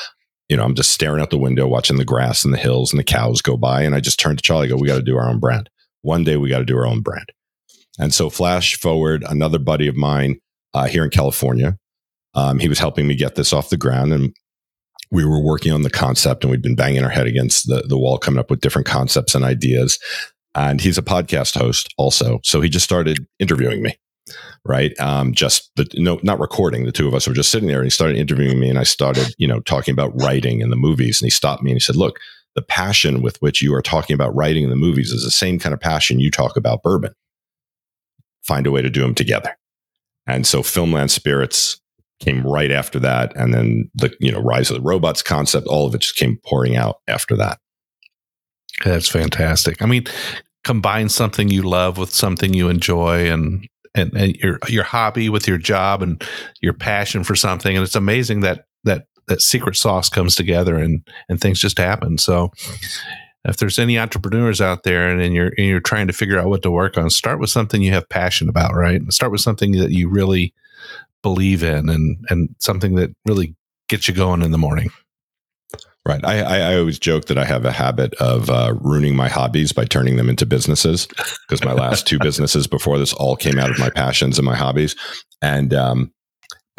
You 0.48 0.56
know, 0.56 0.64
I'm 0.64 0.74
just 0.74 0.92
staring 0.92 1.20
out 1.20 1.30
the 1.30 1.38
window, 1.38 1.66
watching 1.66 1.98
the 1.98 2.04
grass 2.04 2.44
and 2.44 2.54
the 2.54 2.58
hills 2.58 2.92
and 2.92 2.98
the 2.98 3.04
cows 3.04 3.42
go 3.42 3.56
by. 3.56 3.82
And 3.82 3.94
I 3.94 4.00
just 4.00 4.18
turned 4.18 4.38
to 4.38 4.42
Charlie, 4.42 4.68
go, 4.68 4.76
we 4.76 4.88
got 4.88 4.96
to 4.96 5.02
do 5.02 5.16
our 5.16 5.28
own 5.28 5.38
brand. 5.38 5.68
One 6.02 6.24
day 6.24 6.36
we 6.36 6.48
got 6.48 6.58
to 6.58 6.64
do 6.64 6.76
our 6.76 6.86
own 6.86 7.00
brand. 7.02 7.30
And 7.98 8.14
so, 8.14 8.30
flash 8.30 8.78
forward, 8.78 9.24
another 9.28 9.58
buddy 9.58 9.88
of 9.88 9.96
mine 9.96 10.40
uh, 10.72 10.86
here 10.86 11.04
in 11.04 11.10
California, 11.10 11.76
um, 12.34 12.58
he 12.60 12.68
was 12.68 12.78
helping 12.78 13.06
me 13.06 13.14
get 13.14 13.34
this 13.34 13.52
off 13.52 13.70
the 13.70 13.76
ground. 13.76 14.12
And 14.12 14.34
we 15.10 15.24
were 15.24 15.42
working 15.42 15.72
on 15.72 15.82
the 15.82 15.90
concept 15.90 16.44
and 16.44 16.50
we'd 16.50 16.62
been 16.62 16.76
banging 16.76 17.02
our 17.02 17.10
head 17.10 17.26
against 17.26 17.66
the, 17.66 17.84
the 17.88 17.98
wall, 17.98 18.18
coming 18.18 18.38
up 18.38 18.50
with 18.50 18.60
different 18.60 18.86
concepts 18.86 19.34
and 19.34 19.44
ideas. 19.44 19.98
And 20.54 20.80
he's 20.80 20.98
a 20.98 21.02
podcast 21.02 21.58
host 21.58 21.92
also. 21.98 22.40
So 22.44 22.60
he 22.60 22.68
just 22.68 22.84
started 22.84 23.26
interviewing 23.38 23.82
me 23.82 23.96
right? 24.64 24.98
Um, 25.00 25.32
just 25.32 25.70
the 25.76 25.86
no, 25.94 26.18
not 26.22 26.40
recording. 26.40 26.84
The 26.84 26.92
two 26.92 27.08
of 27.08 27.14
us 27.14 27.26
were 27.26 27.34
just 27.34 27.50
sitting 27.50 27.68
there, 27.68 27.78
and 27.78 27.86
he 27.86 27.90
started 27.90 28.16
interviewing 28.16 28.60
me, 28.60 28.68
and 28.68 28.78
I 28.78 28.84
started, 28.84 29.34
you 29.38 29.46
know, 29.46 29.60
talking 29.60 29.92
about 29.92 30.12
writing 30.20 30.62
and 30.62 30.72
the 30.72 30.76
movies, 30.76 31.20
and 31.20 31.26
he 31.26 31.30
stopped 31.30 31.62
me 31.62 31.70
and 31.70 31.76
he 31.76 31.80
said, 31.80 31.96
"Look, 31.96 32.18
the 32.54 32.62
passion 32.62 33.22
with 33.22 33.40
which 33.40 33.62
you 33.62 33.74
are 33.74 33.82
talking 33.82 34.14
about 34.14 34.34
writing 34.34 34.64
in 34.64 34.70
the 34.70 34.76
movies 34.76 35.10
is 35.10 35.24
the 35.24 35.30
same 35.30 35.58
kind 35.58 35.72
of 35.72 35.80
passion 35.80 36.20
you 36.20 36.30
talk 36.30 36.56
about 36.56 36.82
bourbon. 36.82 37.12
Find 38.42 38.66
a 38.66 38.70
way 38.70 38.82
to 38.82 38.90
do 38.90 39.02
them 39.02 39.14
together." 39.14 39.56
And 40.26 40.46
so, 40.46 40.62
Filmland 40.62 41.10
Spirits 41.10 41.80
came 42.20 42.46
right 42.46 42.70
after 42.70 42.98
that, 42.98 43.34
and 43.36 43.54
then 43.54 43.90
the 43.94 44.14
you 44.20 44.32
know 44.32 44.40
Rise 44.40 44.70
of 44.70 44.76
the 44.76 44.82
Robots 44.82 45.22
concept, 45.22 45.66
all 45.66 45.86
of 45.86 45.94
it 45.94 46.02
just 46.02 46.16
came 46.16 46.38
pouring 46.44 46.76
out 46.76 46.96
after 47.06 47.36
that. 47.36 47.58
That's 48.84 49.08
fantastic. 49.08 49.82
I 49.82 49.86
mean, 49.86 50.04
combine 50.64 51.08
something 51.08 51.48
you 51.48 51.62
love 51.62 51.98
with 51.98 52.12
something 52.12 52.54
you 52.54 52.68
enjoy 52.68 53.30
and 53.30 53.66
and, 53.94 54.12
and 54.14 54.36
your 54.36 54.58
your 54.68 54.84
hobby 54.84 55.28
with 55.28 55.48
your 55.48 55.58
job 55.58 56.02
and 56.02 56.22
your 56.60 56.72
passion 56.72 57.24
for 57.24 57.34
something. 57.34 57.76
And 57.76 57.84
it's 57.84 57.94
amazing 57.94 58.40
that 58.40 58.66
that 58.84 59.06
that 59.28 59.42
secret 59.42 59.76
sauce 59.76 60.08
comes 60.08 60.34
together 60.34 60.76
and 60.76 61.06
and 61.28 61.40
things 61.40 61.60
just 61.60 61.78
happen. 61.78 62.18
So 62.18 62.52
if 63.44 63.56
there's 63.58 63.78
any 63.78 63.98
entrepreneurs 63.98 64.60
out 64.60 64.82
there 64.82 65.08
and, 65.08 65.20
and 65.20 65.34
you're 65.34 65.52
and 65.56 65.66
you're 65.66 65.80
trying 65.80 66.06
to 66.06 66.12
figure 66.12 66.38
out 66.38 66.48
what 66.48 66.62
to 66.62 66.70
work 66.70 66.96
on 66.96 67.10
start 67.10 67.38
with 67.38 67.50
something 67.50 67.82
you 67.82 67.92
have 67.92 68.08
passion 68.08 68.48
about 68.48 68.74
right? 68.74 69.00
Start 69.12 69.32
with 69.32 69.40
something 69.40 69.72
that 69.72 69.90
you 69.90 70.08
really 70.08 70.54
believe 71.22 71.62
in 71.62 71.88
and 71.88 72.24
and 72.28 72.54
something 72.58 72.94
that 72.96 73.10
really 73.26 73.54
gets 73.88 74.08
you 74.08 74.14
going 74.14 74.42
in 74.42 74.50
the 74.50 74.58
morning 74.58 74.90
Right. 76.08 76.24
I, 76.24 76.40
I, 76.40 76.58
I, 76.72 76.78
always 76.78 76.98
joke 76.98 77.26
that 77.26 77.36
I 77.36 77.44
have 77.44 77.66
a 77.66 77.70
habit 77.70 78.14
of 78.14 78.48
uh, 78.48 78.72
ruining 78.80 79.14
my 79.14 79.28
hobbies 79.28 79.72
by 79.72 79.84
turning 79.84 80.16
them 80.16 80.30
into 80.30 80.46
businesses 80.46 81.06
because 81.06 81.62
my 81.62 81.74
last 81.74 82.06
two 82.06 82.18
businesses 82.18 82.66
before 82.66 82.96
this 82.96 83.12
all 83.12 83.36
came 83.36 83.58
out 83.58 83.70
of 83.70 83.78
my 83.78 83.90
passions 83.90 84.38
and 84.38 84.46
my 84.46 84.56
hobbies. 84.56 84.96
And, 85.42 85.74
um, 85.74 86.10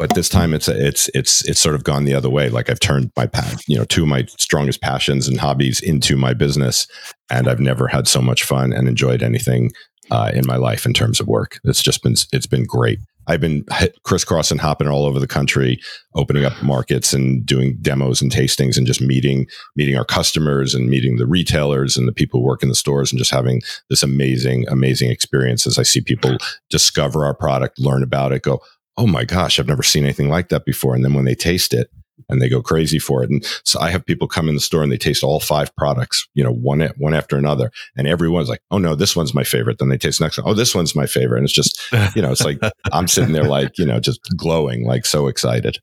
but 0.00 0.14
this 0.14 0.28
time 0.28 0.52
it's 0.52 0.66
it's 0.66 1.10
it's 1.14 1.46
it's 1.46 1.60
sort 1.60 1.74
of 1.76 1.84
gone 1.84 2.06
the 2.06 2.14
other 2.14 2.30
way. 2.30 2.48
Like 2.48 2.70
I've 2.70 2.80
turned 2.80 3.12
my 3.16 3.28
you 3.68 3.76
know 3.76 3.84
two 3.84 4.02
of 4.02 4.08
my 4.08 4.24
strongest 4.38 4.80
passions 4.80 5.28
and 5.28 5.38
hobbies 5.38 5.78
into 5.78 6.16
my 6.16 6.32
business, 6.32 6.88
and 7.30 7.46
I've 7.46 7.60
never 7.60 7.86
had 7.86 8.08
so 8.08 8.22
much 8.22 8.42
fun 8.42 8.72
and 8.72 8.88
enjoyed 8.88 9.22
anything 9.22 9.70
uh, 10.10 10.30
in 10.34 10.46
my 10.46 10.56
life 10.56 10.86
in 10.86 10.92
terms 10.92 11.20
of 11.20 11.26
work. 11.26 11.60
It's 11.64 11.82
just 11.82 12.02
been 12.02 12.14
it's 12.32 12.46
been 12.46 12.64
great. 12.64 13.00
I've 13.26 13.40
been 13.40 13.64
crisscrossing, 14.02 14.58
hopping 14.58 14.88
all 14.88 15.04
over 15.04 15.20
the 15.20 15.26
country, 15.28 15.80
opening 16.14 16.44
up 16.44 16.60
markets 16.62 17.12
and 17.12 17.46
doing 17.46 17.76
demos 17.80 18.20
and 18.20 18.32
tastings, 18.32 18.76
and 18.76 18.86
just 18.86 19.00
meeting 19.00 19.46
meeting 19.76 19.96
our 19.96 20.04
customers 20.04 20.74
and 20.74 20.88
meeting 20.88 21.16
the 21.16 21.26
retailers 21.26 21.96
and 21.96 22.08
the 22.08 22.12
people 22.12 22.40
who 22.40 22.46
work 22.46 22.62
in 22.62 22.68
the 22.68 22.74
stores, 22.74 23.12
and 23.12 23.18
just 23.18 23.30
having 23.30 23.60
this 23.88 24.02
amazing, 24.02 24.66
amazing 24.68 25.10
experience 25.10 25.66
as 25.66 25.78
I 25.78 25.84
see 25.84 26.00
people 26.00 26.38
discover 26.70 27.24
our 27.24 27.34
product, 27.34 27.78
learn 27.78 28.02
about 28.02 28.32
it, 28.32 28.42
go, 28.42 28.60
"Oh 28.96 29.06
my 29.06 29.24
gosh, 29.24 29.58
I've 29.58 29.68
never 29.68 29.82
seen 29.82 30.04
anything 30.04 30.28
like 30.28 30.48
that 30.48 30.64
before," 30.64 30.94
and 30.94 31.04
then 31.04 31.14
when 31.14 31.24
they 31.24 31.34
taste 31.34 31.72
it, 31.72 31.90
and 32.28 32.40
they 32.40 32.48
go 32.48 32.62
crazy 32.62 32.98
for 32.98 33.22
it. 33.22 33.30
And 33.30 33.44
so 33.64 33.80
I 33.80 33.90
have 33.90 34.04
people 34.04 34.28
come 34.28 34.48
in 34.48 34.54
the 34.54 34.60
store 34.60 34.82
and 34.82 34.92
they 34.92 34.98
taste 34.98 35.22
all 35.22 35.40
five 35.40 35.74
products, 35.76 36.28
you 36.34 36.44
know, 36.44 36.52
one 36.52 36.80
one 36.98 37.14
after 37.14 37.36
another, 37.36 37.70
and 37.96 38.06
everyone's 38.06 38.48
like, 38.48 38.62
"Oh 38.70 38.78
no, 38.78 38.94
this 38.94 39.16
one's 39.16 39.34
my 39.34 39.44
favorite." 39.44 39.78
Then 39.78 39.88
they 39.88 39.98
taste 39.98 40.18
the 40.18 40.24
next 40.24 40.38
one. 40.38 40.48
Oh, 40.48 40.54
this 40.54 40.74
one's 40.74 40.94
my 40.94 41.06
favorite, 41.06 41.38
and 41.38 41.44
it's 41.44 41.52
just, 41.52 41.80
you 42.14 42.22
know, 42.22 42.32
it's 42.32 42.44
like 42.44 42.58
I'm 42.92 43.08
sitting 43.08 43.32
there 43.32 43.44
like, 43.44 43.78
you 43.78 43.86
know, 43.86 44.00
just 44.00 44.20
glowing, 44.36 44.86
like 44.86 45.06
so 45.06 45.26
excited. 45.26 45.78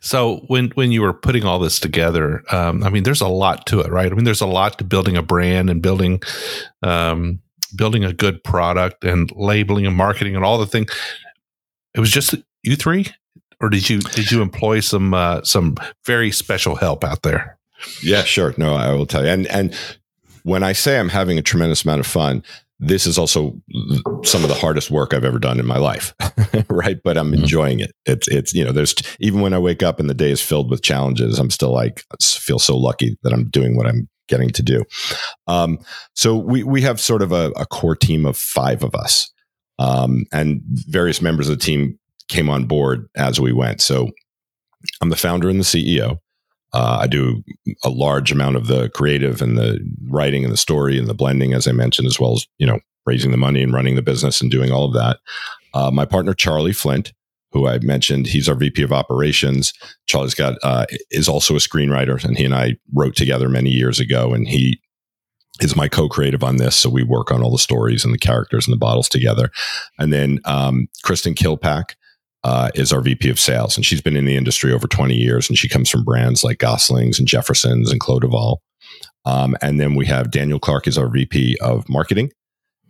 So 0.00 0.44
when 0.46 0.70
when 0.70 0.92
you 0.92 1.02
were 1.02 1.12
putting 1.12 1.44
all 1.44 1.58
this 1.58 1.80
together, 1.80 2.42
um, 2.54 2.84
I 2.84 2.90
mean, 2.90 3.02
there's 3.02 3.20
a 3.20 3.28
lot 3.28 3.66
to 3.66 3.80
it, 3.80 3.90
right? 3.90 4.10
I 4.10 4.14
mean, 4.14 4.24
there's 4.24 4.40
a 4.40 4.46
lot 4.46 4.78
to 4.78 4.84
building 4.84 5.16
a 5.16 5.22
brand 5.22 5.70
and 5.70 5.82
building 5.82 6.22
um, 6.82 7.40
building 7.76 8.04
a 8.04 8.12
good 8.12 8.42
product 8.44 9.04
and 9.04 9.30
labeling 9.34 9.86
and 9.86 9.96
marketing 9.96 10.36
and 10.36 10.44
all 10.44 10.58
the 10.58 10.66
things. 10.66 10.92
It 11.94 12.00
was 12.00 12.10
just 12.10 12.34
you 12.62 12.76
three, 12.76 13.06
or 13.62 13.68
did 13.68 13.88
you 13.88 14.00
did 14.00 14.30
you 14.30 14.42
employ 14.42 14.80
some 14.80 15.14
uh, 15.14 15.42
some 15.44 15.76
very 16.04 16.30
special 16.32 16.74
help 16.74 17.04
out 17.04 17.22
there? 17.22 17.56
Yeah, 18.02 18.24
sure. 18.24 18.54
No, 18.58 18.74
I 18.74 18.92
will 18.92 19.06
tell 19.06 19.24
you. 19.24 19.30
And 19.30 19.46
and 19.46 19.74
when 20.42 20.62
I 20.62 20.72
say 20.72 20.98
I'm 20.98 21.08
having 21.08 21.38
a 21.38 21.42
tremendous 21.42 21.84
amount 21.84 22.00
of 22.00 22.06
fun, 22.06 22.42
this 22.80 23.06
is 23.06 23.16
also 23.16 23.56
some 24.24 24.42
of 24.42 24.48
the 24.48 24.58
hardest 24.58 24.90
work 24.90 25.14
I've 25.14 25.24
ever 25.24 25.38
done 25.38 25.60
in 25.60 25.66
my 25.66 25.78
life, 25.78 26.12
right? 26.68 26.98
But 27.02 27.16
I'm 27.16 27.30
mm-hmm. 27.30 27.42
enjoying 27.42 27.80
it. 27.80 27.92
It's 28.04 28.26
it's 28.28 28.52
you 28.52 28.64
know, 28.64 28.72
there's 28.72 28.94
even 29.20 29.40
when 29.40 29.54
I 29.54 29.58
wake 29.58 29.82
up 29.82 30.00
and 30.00 30.10
the 30.10 30.14
day 30.14 30.32
is 30.32 30.42
filled 30.42 30.68
with 30.68 30.82
challenges, 30.82 31.38
I'm 31.38 31.50
still 31.50 31.72
like 31.72 32.04
feel 32.20 32.58
so 32.58 32.76
lucky 32.76 33.16
that 33.22 33.32
I'm 33.32 33.48
doing 33.48 33.76
what 33.76 33.86
I'm 33.86 34.08
getting 34.28 34.50
to 34.50 34.62
do. 34.62 34.84
Um, 35.46 35.78
so 36.14 36.36
we 36.36 36.64
we 36.64 36.82
have 36.82 37.00
sort 37.00 37.22
of 37.22 37.30
a, 37.30 37.52
a 37.52 37.64
core 37.66 37.96
team 37.96 38.26
of 38.26 38.36
five 38.36 38.82
of 38.82 38.96
us, 38.96 39.30
um, 39.78 40.24
and 40.32 40.60
various 40.64 41.22
members 41.22 41.48
of 41.48 41.56
the 41.58 41.64
team 41.64 41.98
came 42.28 42.48
on 42.48 42.64
board 42.64 43.08
as 43.16 43.40
we 43.40 43.52
went. 43.52 43.80
So 43.80 44.10
I'm 45.00 45.10
the 45.10 45.16
founder 45.16 45.48
and 45.48 45.60
the 45.60 45.64
CEO. 45.64 46.18
Uh, 46.72 46.98
I 47.02 47.06
do 47.06 47.42
a 47.84 47.90
large 47.90 48.32
amount 48.32 48.56
of 48.56 48.66
the 48.66 48.88
creative 48.90 49.42
and 49.42 49.58
the 49.58 49.78
writing 50.08 50.44
and 50.44 50.52
the 50.52 50.58
story 50.58 50.98
and 50.98 51.06
the 51.06 51.14
blending, 51.14 51.52
as 51.52 51.68
I 51.68 51.72
mentioned, 51.72 52.06
as 52.06 52.18
well 52.18 52.34
as 52.34 52.46
you 52.58 52.66
know 52.66 52.80
raising 53.04 53.30
the 53.30 53.36
money 53.36 53.62
and 53.62 53.74
running 53.74 53.96
the 53.96 54.02
business 54.02 54.40
and 54.40 54.50
doing 54.50 54.70
all 54.70 54.84
of 54.84 54.94
that. 54.94 55.18
Uh, 55.74 55.90
my 55.90 56.04
partner 56.04 56.32
Charlie 56.32 56.72
Flint, 56.72 57.12
who 57.50 57.66
I 57.66 57.78
mentioned, 57.80 58.26
he's 58.26 58.48
our 58.48 58.54
VP 58.54 58.82
of 58.82 58.92
operations. 58.92 59.74
Charlie's 60.06 60.34
got 60.34 60.54
uh, 60.62 60.86
is 61.10 61.28
also 61.28 61.54
a 61.54 61.58
screenwriter, 61.58 62.22
and 62.24 62.38
he 62.38 62.44
and 62.44 62.54
I 62.54 62.76
wrote 62.94 63.16
together 63.16 63.48
many 63.48 63.70
years 63.70 64.00
ago, 64.00 64.32
and 64.32 64.48
he 64.48 64.80
is 65.60 65.76
my 65.76 65.88
co-creative 65.88 66.42
on 66.42 66.56
this. 66.56 66.76
So 66.76 66.88
we 66.88 67.02
work 67.02 67.30
on 67.30 67.42
all 67.42 67.52
the 67.52 67.58
stories 67.58 68.04
and 68.04 68.14
the 68.14 68.18
characters 68.18 68.66
and 68.66 68.72
the 68.72 68.78
bottles 68.78 69.08
together. 69.08 69.50
And 69.98 70.12
then 70.12 70.40
um, 70.46 70.88
Kristen 71.02 71.34
Kilpack 71.34 71.94
uh, 72.44 72.70
is 72.74 72.92
our 72.92 73.00
VP 73.00 73.30
of 73.30 73.38
sales, 73.38 73.76
and 73.76 73.86
she's 73.86 74.00
been 74.00 74.16
in 74.16 74.24
the 74.24 74.36
industry 74.36 74.72
over 74.72 74.86
20 74.86 75.14
years, 75.14 75.48
and 75.48 75.56
she 75.56 75.68
comes 75.68 75.88
from 75.88 76.04
brands 76.04 76.42
like 76.42 76.58
Goslings 76.58 77.18
and 77.18 77.28
Jeffersons 77.28 77.90
and 77.90 78.00
Clos 78.00 78.58
Um, 79.24 79.56
and 79.62 79.80
then 79.80 79.94
we 79.94 80.06
have 80.06 80.30
Daniel 80.30 80.58
Clark 80.58 80.86
is 80.86 80.98
our 80.98 81.08
VP 81.08 81.56
of 81.60 81.88
marketing, 81.88 82.32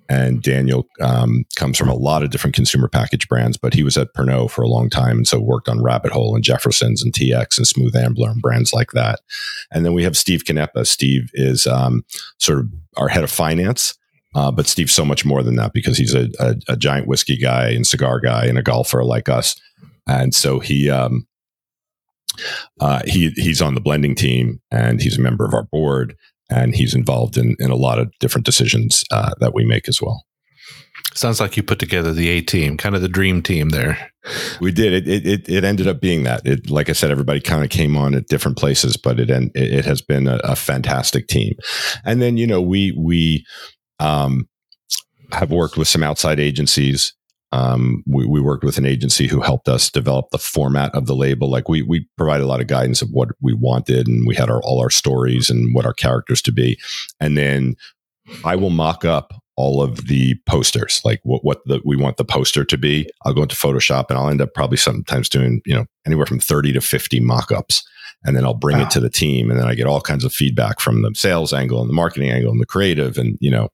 and 0.09 0.43
Daniel 0.43 0.87
um, 1.01 1.45
comes 1.57 1.79
from 1.79 1.89
a 1.89 1.95
lot 1.95 2.23
of 2.23 2.31
different 2.31 2.55
consumer 2.55 2.89
package 2.89 3.29
brands, 3.29 3.57
but 3.57 3.75
he 3.75 3.83
was 3.83 3.97
at 3.97 4.13
Pernod 4.15 4.51
for 4.51 4.63
a 4.63 4.69
long 4.69 4.91
time, 4.91 5.19
and 5.19 5.29
so 5.29 5.41
worked 5.41 5.69
on 5.69 5.83
Rabbit 5.83 6.13
Hole 6.13 6.35
and 6.35 6.45
Jeffersons 6.45 7.03
and 7.03 7.13
TX 7.13 7.59
and 7.59 7.67
Smooth 7.67 7.97
Ambler 7.97 8.31
and 8.31 8.43
brands 8.43 8.73
like 8.73 8.93
that. 8.93 9.21
And 9.71 9.85
then 9.85 9.95
we 9.95 10.03
have 10.05 10.17
Steve 10.17 10.45
Canepa. 10.45 10.87
Steve 10.87 11.31
is 11.35 11.67
um, 11.67 12.05
sort 12.39 12.59
of 12.61 12.67
our 12.97 13.09
head 13.09 13.25
of 13.25 13.31
finance. 13.31 13.97
Uh, 14.35 14.51
but 14.51 14.67
Steve's 14.67 14.93
so 14.93 15.05
much 15.05 15.25
more 15.25 15.43
than 15.43 15.57
that 15.57 15.73
because 15.73 15.99
he's 15.99 16.15
a, 16.15 16.29
a, 16.39 16.55
a, 16.69 16.77
giant 16.77 17.07
whiskey 17.07 17.37
guy 17.37 17.69
and 17.69 17.87
cigar 17.87 18.19
guy 18.19 18.47
and 18.47 18.59
a 18.59 18.63
golfer 18.63 19.05
like 19.05 19.29
us. 19.29 19.61
And 20.07 20.35
so 20.35 20.59
he, 20.59 20.89
um, 20.89 21.27
uh, 22.81 23.03
he 23.05 23.31
he's 23.37 23.61
on 23.61 23.75
the 23.75 23.81
blending 23.81 24.15
team 24.15 24.61
and 24.71 25.03
he's 25.03 25.19
a 25.19 25.21
member 25.21 25.45
of 25.45 25.53
our 25.53 25.65
board 25.65 26.17
and 26.51 26.75
he's 26.75 26.95
involved 26.95 27.37
in, 27.37 27.57
in 27.59 27.71
a 27.71 27.77
lot 27.77 27.99
of 27.99 28.11
different 28.21 28.47
decisions 28.47 29.05
uh, 29.11 29.33
that 29.41 29.55
we 29.55 29.65
make 29.65 29.89
as 29.89 30.01
well. 30.01 30.25
Sounds 31.15 31.41
like 31.41 31.57
you 31.57 31.63
put 31.63 31.79
together 31.79 32.13
the 32.13 32.29
A 32.31 32.41
team, 32.41 32.79
kind 32.79 32.95
of 32.95 33.03
the 33.03 33.09
dream 33.09 33.43
team 33.43 33.69
there. 33.69 34.11
We 34.61 34.73
did. 34.73 35.07
It 35.07 35.27
it 35.27 35.49
it 35.49 35.65
ended 35.65 35.87
up 35.87 36.01
being 36.01 36.23
that. 36.23 36.47
It 36.47 36.71
like 36.71 36.89
I 36.89 36.93
said, 36.93 37.11
everybody 37.11 37.41
kind 37.41 37.63
of 37.63 37.71
came 37.71 37.97
on 37.97 38.15
at 38.15 38.29
different 38.29 38.57
places, 38.57 38.97
but 38.97 39.21
it 39.21 39.29
it, 39.29 39.51
it 39.55 39.85
has 39.85 40.01
been 40.01 40.27
a, 40.27 40.37
a 40.45 40.57
fantastic 40.57 41.29
team. 41.29 41.55
And 42.05 42.23
then 42.23 42.39
you 42.39 42.47
know 42.47 42.63
we 42.63 42.93
we 42.97 43.45
um, 43.99 44.49
have 45.33 45.51
worked 45.51 45.77
with 45.77 45.89
some 45.89 46.03
outside 46.03 46.41
agencies. 46.41 47.15
Um, 47.53 48.03
we, 48.07 48.27
we, 48.27 48.41
worked 48.41 48.65
with 48.65 48.79
an 48.79 48.87
agency 48.87 49.27
who 49.27 49.41
helped 49.41 49.69
us 49.69 49.91
develop 49.91 50.31
the 50.31 50.39
format 50.39 50.95
of 50.95 51.05
the 51.07 51.15
label. 51.15 51.51
Like 51.51 51.69
we 51.69 51.83
we 51.83 52.09
provide 52.17 52.41
a 52.41 52.47
lot 52.47 52.63
of 52.63 52.67
guidance 52.67 53.03
of 53.03 53.11
what 53.11 53.29
we 53.43 53.53
wanted, 53.53 54.09
and 54.09 54.27
we 54.27 54.35
had 54.35 54.49
our 54.49 54.63
all 54.63 54.81
our 54.81 54.91
stories 54.91 55.51
and 55.51 55.75
what 55.75 55.85
our 55.85 55.93
characters 55.93 56.41
to 56.43 56.53
be, 56.53 56.79
and 57.21 57.37
then 57.37 57.75
I 58.45 58.57
will 58.57 58.71
mock 58.71 59.05
up 59.05 59.35
all 59.55 59.83
of 59.83 60.07
the 60.07 60.35
posters, 60.47 61.03
like 61.05 61.21
what 61.25 61.45
what 61.45 61.61
the, 61.67 61.83
we 61.85 61.95
want 61.95 62.17
the 62.17 62.25
poster 62.25 62.65
to 62.65 62.79
be. 62.79 63.07
I'll 63.27 63.35
go 63.35 63.43
into 63.43 63.57
Photoshop 63.57 64.07
and 64.09 64.19
I'll 64.19 64.31
end 64.31 64.41
up 64.41 64.55
probably 64.55 64.79
sometimes 64.79 65.29
doing 65.29 65.61
you 65.67 65.75
know 65.75 65.85
anywhere 66.07 66.27
from 66.27 66.41
thirty 66.41 66.73
to 66.73 66.81
fifty 66.81 67.21
mock-ups 67.21 67.85
and 68.25 68.37
then 68.37 68.45
I'll 68.45 68.55
bring 68.55 68.79
wow. 68.79 68.85
it 68.85 68.91
to 68.91 69.01
the 69.01 69.11
team, 69.11 69.51
and 69.51 69.59
then 69.59 69.67
I 69.67 69.75
get 69.75 69.87
all 69.87 70.01
kinds 70.01 70.25
of 70.25 70.33
feedback 70.33 70.81
from 70.81 71.03
the 71.03 71.13
sales 71.15 71.53
angle 71.53 71.81
and 71.81 71.91
the 71.91 71.95
marketing 71.95 72.31
angle 72.31 72.53
and 72.53 72.61
the 72.61 72.67
creative, 72.67 73.19
and 73.19 73.37
you 73.41 73.51
know 73.51 73.69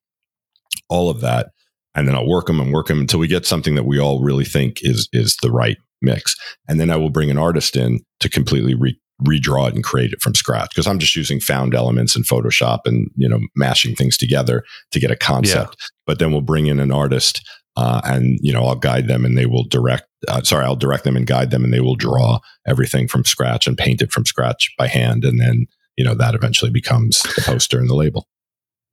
all 0.88 1.10
of 1.10 1.20
that. 1.20 1.50
And 1.94 2.06
then 2.06 2.14
I'll 2.14 2.28
work 2.28 2.46
them 2.46 2.60
and 2.60 2.72
work 2.72 2.86
them 2.86 3.00
until 3.00 3.18
we 3.18 3.26
get 3.26 3.46
something 3.46 3.74
that 3.74 3.84
we 3.84 3.98
all 3.98 4.22
really 4.22 4.44
think 4.44 4.78
is 4.82 5.08
is 5.12 5.36
the 5.42 5.50
right 5.50 5.78
mix. 6.00 6.36
And 6.68 6.78
then 6.78 6.90
I 6.90 6.96
will 6.96 7.10
bring 7.10 7.30
an 7.30 7.38
artist 7.38 7.76
in 7.76 8.00
to 8.20 8.28
completely 8.28 8.74
re- 8.74 9.00
redraw 9.22 9.68
it 9.68 9.74
and 9.74 9.82
create 9.82 10.12
it 10.12 10.22
from 10.22 10.34
scratch 10.34 10.70
because 10.70 10.86
I'm 10.86 10.98
just 10.98 11.16
using 11.16 11.40
found 11.40 11.74
elements 11.74 12.14
in 12.14 12.22
Photoshop 12.22 12.80
and 12.84 13.10
you 13.16 13.28
know 13.28 13.40
mashing 13.56 13.94
things 13.94 14.16
together 14.16 14.64
to 14.92 15.00
get 15.00 15.10
a 15.10 15.16
concept. 15.16 15.76
Yeah. 15.78 15.86
But 16.06 16.18
then 16.18 16.30
we'll 16.30 16.40
bring 16.40 16.66
in 16.66 16.78
an 16.78 16.92
artist 16.92 17.44
uh, 17.76 18.00
and 18.04 18.38
you 18.42 18.52
know 18.52 18.64
I'll 18.64 18.76
guide 18.76 19.08
them 19.08 19.24
and 19.24 19.36
they 19.36 19.46
will 19.46 19.64
direct. 19.64 20.04
Uh, 20.28 20.42
sorry, 20.42 20.64
I'll 20.64 20.76
direct 20.76 21.04
them 21.04 21.16
and 21.16 21.26
guide 21.26 21.50
them 21.50 21.64
and 21.64 21.72
they 21.72 21.80
will 21.80 21.96
draw 21.96 22.38
everything 22.66 23.08
from 23.08 23.24
scratch 23.24 23.66
and 23.66 23.76
paint 23.76 24.02
it 24.02 24.12
from 24.12 24.24
scratch 24.24 24.72
by 24.78 24.86
hand. 24.86 25.24
And 25.24 25.40
then 25.40 25.66
you 25.96 26.04
know 26.04 26.14
that 26.14 26.34
eventually 26.34 26.70
becomes 26.70 27.22
the 27.22 27.42
poster 27.44 27.78
and 27.78 27.90
the 27.90 27.96
label. 27.96 28.28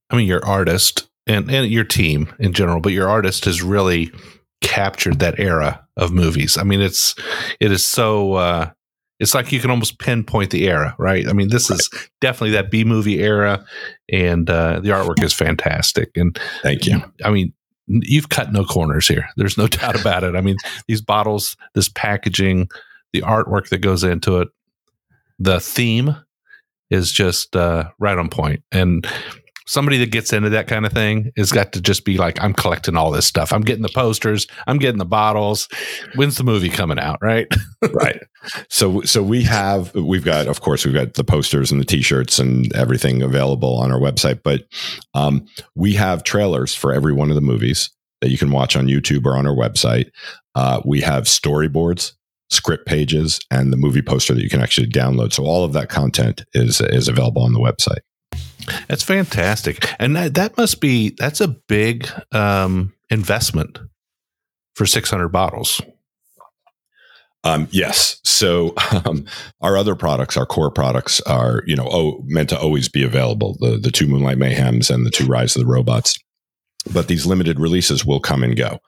I 0.09 0.15
mean, 0.15 0.27
your 0.27 0.45
artist 0.45 1.07
and 1.27 1.49
and 1.51 1.69
your 1.71 1.83
team 1.83 2.33
in 2.39 2.53
general, 2.53 2.79
but 2.79 2.93
your 2.93 3.09
artist 3.09 3.45
has 3.45 3.61
really 3.61 4.11
captured 4.61 5.19
that 5.19 5.39
era 5.39 5.85
of 5.97 6.11
movies. 6.11 6.57
I 6.57 6.63
mean, 6.63 6.81
it's 6.81 7.15
it 7.59 7.71
is 7.71 7.85
so 7.85 8.33
uh, 8.33 8.71
it's 9.19 9.33
like 9.33 9.51
you 9.51 9.59
can 9.59 9.71
almost 9.71 9.99
pinpoint 9.99 10.51
the 10.51 10.67
era, 10.67 10.95
right? 10.97 11.27
I 11.27 11.33
mean, 11.33 11.49
this 11.49 11.69
is 11.69 11.89
definitely 12.21 12.51
that 12.51 12.71
B 12.71 12.83
movie 12.83 13.21
era, 13.21 13.65
and 14.11 14.49
uh, 14.49 14.79
the 14.79 14.89
artwork 14.89 15.23
is 15.23 15.33
fantastic. 15.33 16.11
And 16.15 16.37
thank 16.61 16.85
you. 16.85 17.01
I 17.23 17.31
mean, 17.31 17.53
you've 17.87 18.29
cut 18.29 18.51
no 18.51 18.65
corners 18.65 19.07
here. 19.07 19.29
There's 19.37 19.57
no 19.57 19.67
doubt 19.67 19.99
about 19.99 20.23
it. 20.23 20.35
I 20.35 20.41
mean, 20.41 20.57
these 20.87 21.01
bottles, 21.01 21.55
this 21.73 21.89
packaging, 21.89 22.69
the 23.13 23.21
artwork 23.21 23.69
that 23.69 23.79
goes 23.79 24.03
into 24.03 24.39
it, 24.39 24.49
the 25.39 25.59
theme 25.59 26.15
is 26.89 27.11
just 27.11 27.55
uh, 27.55 27.89
right 27.99 28.17
on. 28.17 28.29
And 28.71 29.07
somebody 29.67 29.97
that 29.97 30.11
gets 30.11 30.31
into 30.31 30.49
that 30.49 30.67
kind 30.67 30.85
of 30.85 30.91
thing 30.91 31.31
has 31.37 31.51
got 31.51 31.71
to 31.73 31.81
just 31.81 32.05
be 32.05 32.17
like, 32.17 32.41
I'm 32.41 32.53
collecting 32.53 32.95
all 32.95 33.11
this 33.11 33.25
stuff. 33.25 33.51
I'm 33.51 33.61
getting 33.61 33.81
the 33.81 33.89
posters. 33.89 34.47
I'm 34.67 34.77
getting 34.77 34.99
the 34.99 35.05
bottles. 35.05 35.67
When's 36.15 36.37
the 36.37 36.43
movie 36.43 36.69
coming 36.69 36.99
out? 36.99 37.19
Right. 37.21 37.47
right. 37.93 38.21
So, 38.69 39.01
so 39.01 39.23
we 39.23 39.43
have, 39.43 39.93
we've 39.95 40.25
got, 40.25 40.47
of 40.47 40.61
course, 40.61 40.85
we've 40.85 40.93
got 40.93 41.15
the 41.15 41.23
posters 41.23 41.71
and 41.71 41.81
the 41.81 41.85
t-shirts 41.85 42.39
and 42.39 42.73
everything 42.75 43.21
available 43.21 43.75
on 43.77 43.91
our 43.91 43.99
website, 43.99 44.41
but 44.43 44.65
um, 45.13 45.47
we 45.75 45.93
have 45.93 46.23
trailers 46.23 46.75
for 46.75 46.93
every 46.93 47.13
one 47.13 47.29
of 47.29 47.35
the 47.35 47.41
movies 47.41 47.89
that 48.21 48.29
you 48.29 48.37
can 48.37 48.51
watch 48.51 48.75
on 48.75 48.87
YouTube 48.87 49.25
or 49.25 49.35
on 49.35 49.47
our 49.47 49.55
website. 49.55 50.09
Uh, 50.53 50.81
we 50.85 51.01
have 51.01 51.23
storyboards 51.23 52.13
script 52.51 52.85
pages 52.85 53.39
and 53.49 53.73
the 53.73 53.77
movie 53.77 54.01
poster 54.01 54.33
that 54.33 54.43
you 54.43 54.49
can 54.49 54.61
actually 54.61 54.87
download. 54.87 55.33
So 55.33 55.45
all 55.45 55.63
of 55.63 55.73
that 55.73 55.89
content 55.89 56.45
is 56.53 56.79
is 56.81 57.07
available 57.07 57.43
on 57.43 57.53
the 57.53 57.59
website. 57.59 58.01
That's 58.87 59.03
fantastic, 59.03 59.87
and 59.99 60.15
that 60.15 60.33
that 60.35 60.57
must 60.57 60.81
be 60.81 61.15
that's 61.17 61.41
a 61.41 61.47
big 61.47 62.07
um, 62.31 62.93
investment 63.09 63.79
for 64.75 64.85
six 64.85 65.09
hundred 65.09 65.29
bottles. 65.29 65.81
Um, 67.45 67.67
yes. 67.69 68.19
So 68.23 68.73
um, 69.05 69.25
our 69.61 69.77
other 69.77 69.95
products, 69.95 70.35
our 70.35 70.47
core 70.47 70.71
products, 70.71 71.21
are 71.21 71.63
you 71.65 71.75
know 71.75 71.87
oh, 71.89 72.23
meant 72.25 72.49
to 72.49 72.59
always 72.59 72.89
be 72.89 73.03
available. 73.03 73.57
The 73.59 73.77
the 73.77 73.91
two 73.91 74.07
Moonlight 74.07 74.37
Mayhems 74.37 74.93
and 74.93 75.05
the 75.05 75.11
two 75.11 75.27
Rise 75.27 75.55
of 75.55 75.61
the 75.61 75.71
Robots, 75.71 76.17
but 76.91 77.07
these 77.07 77.25
limited 77.25 77.59
releases 77.59 78.05
will 78.05 78.19
come 78.19 78.43
and 78.43 78.57
go. 78.57 78.79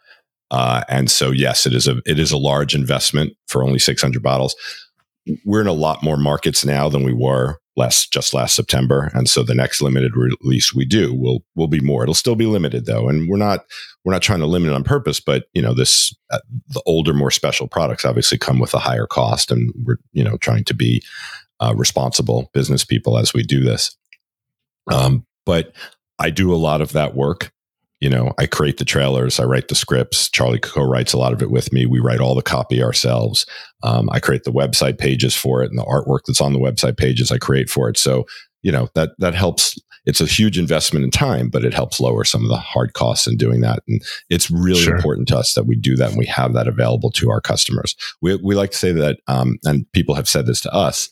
Uh, 0.49 0.83
and 0.89 1.11
so 1.11 1.31
yes, 1.31 1.65
it 1.65 1.73
is 1.73 1.87
a 1.87 2.01
it 2.05 2.19
is 2.19 2.31
a 2.31 2.37
large 2.37 2.73
investment 2.73 3.33
for 3.47 3.63
only 3.63 3.79
600 3.79 4.23
bottles. 4.23 4.55
We're 5.45 5.61
in 5.61 5.67
a 5.67 5.73
lot 5.73 6.03
more 6.03 6.17
markets 6.17 6.63
now 6.63 6.89
than 6.89 7.03
we 7.03 7.13
were 7.13 7.59
last 7.77 8.11
just 8.11 8.33
last 8.33 8.55
September, 8.55 9.09
and 9.13 9.29
so 9.29 9.43
the 9.43 9.55
next 9.55 9.81
limited 9.81 10.13
release 10.15 10.73
we 10.73 10.83
do 10.83 11.13
will 11.13 11.43
will 11.55 11.67
be 11.67 11.79
more. 11.79 12.03
It'll 12.03 12.15
still 12.15 12.35
be 12.35 12.45
limited 12.45 12.85
though, 12.85 13.07
and 13.07 13.29
we're 13.29 13.37
not 13.37 13.65
we're 14.03 14.13
not 14.13 14.21
trying 14.21 14.39
to 14.39 14.47
limit 14.47 14.71
it 14.71 14.75
on 14.75 14.83
purpose. 14.83 15.19
But 15.19 15.45
you 15.53 15.61
know, 15.61 15.73
this 15.73 16.13
uh, 16.31 16.39
the 16.69 16.81
older, 16.85 17.13
more 17.13 17.31
special 17.31 17.67
products 17.67 18.03
obviously 18.03 18.37
come 18.37 18.59
with 18.59 18.73
a 18.73 18.79
higher 18.79 19.05
cost, 19.05 19.51
and 19.51 19.71
we're 19.85 19.97
you 20.11 20.23
know 20.23 20.37
trying 20.37 20.65
to 20.65 20.73
be 20.73 21.01
uh, 21.59 21.73
responsible 21.75 22.49
business 22.53 22.83
people 22.83 23.17
as 23.17 23.33
we 23.33 23.43
do 23.43 23.63
this. 23.63 23.95
Um, 24.91 25.25
but 25.45 25.73
I 26.19 26.29
do 26.29 26.53
a 26.53 26.57
lot 26.57 26.81
of 26.81 26.93
that 26.93 27.15
work 27.15 27.51
you 27.99 28.09
know, 28.09 28.33
I 28.37 28.45
create 28.45 28.77
the 28.77 28.85
trailers, 28.85 29.39
I 29.39 29.45
write 29.45 29.69
the 29.69 29.75
scripts. 29.75 30.29
Charlie 30.29 30.59
co-writes 30.59 31.13
a 31.13 31.17
lot 31.17 31.33
of 31.33 31.41
it 31.41 31.49
with 31.49 31.73
me. 31.73 31.85
We 31.85 31.99
write 31.99 32.19
all 32.19 32.35
the 32.35 32.41
copy 32.41 32.83
ourselves. 32.83 33.45
Um, 33.83 34.09
I 34.11 34.19
create 34.19 34.43
the 34.43 34.51
website 34.51 34.97
pages 34.97 35.35
for 35.35 35.63
it, 35.63 35.69
and 35.69 35.79
the 35.79 35.83
artwork 35.83 36.21
that's 36.27 36.41
on 36.41 36.53
the 36.53 36.59
website 36.59 36.97
pages 36.97 37.31
I 37.31 37.37
create 37.37 37.69
for 37.69 37.89
it. 37.89 37.97
So 37.97 38.25
you 38.61 38.71
know 38.71 38.89
that 38.95 39.11
that 39.19 39.33
helps. 39.33 39.79
It's 40.05 40.21
a 40.21 40.25
huge 40.25 40.57
investment 40.57 41.03
in 41.03 41.11
time, 41.11 41.49
but 41.49 41.65
it 41.65 41.73
helps 41.73 41.99
lower 41.99 42.23
some 42.23 42.43
of 42.43 42.49
the 42.49 42.55
hard 42.55 42.93
costs 42.93 43.27
in 43.27 43.35
doing 43.35 43.59
that. 43.59 43.83
And 43.89 44.01
it's 44.29 44.49
really 44.49 44.79
sure. 44.79 44.95
important 44.95 45.27
to 45.27 45.37
us 45.37 45.53
that 45.53 45.65
we 45.65 45.75
do 45.75 45.97
that 45.97 46.11
and 46.11 46.17
we 46.17 46.25
have 46.27 46.53
that 46.53 46.65
available 46.65 47.11
to 47.11 47.29
our 47.29 47.41
customers. 47.41 47.93
We 48.21 48.35
we 48.37 48.55
like 48.55 48.71
to 48.71 48.77
say 48.77 48.93
that, 48.93 49.19
um, 49.27 49.57
and 49.65 49.91
people 49.91 50.15
have 50.15 50.29
said 50.29 50.45
this 50.45 50.61
to 50.61 50.73
us 50.73 51.09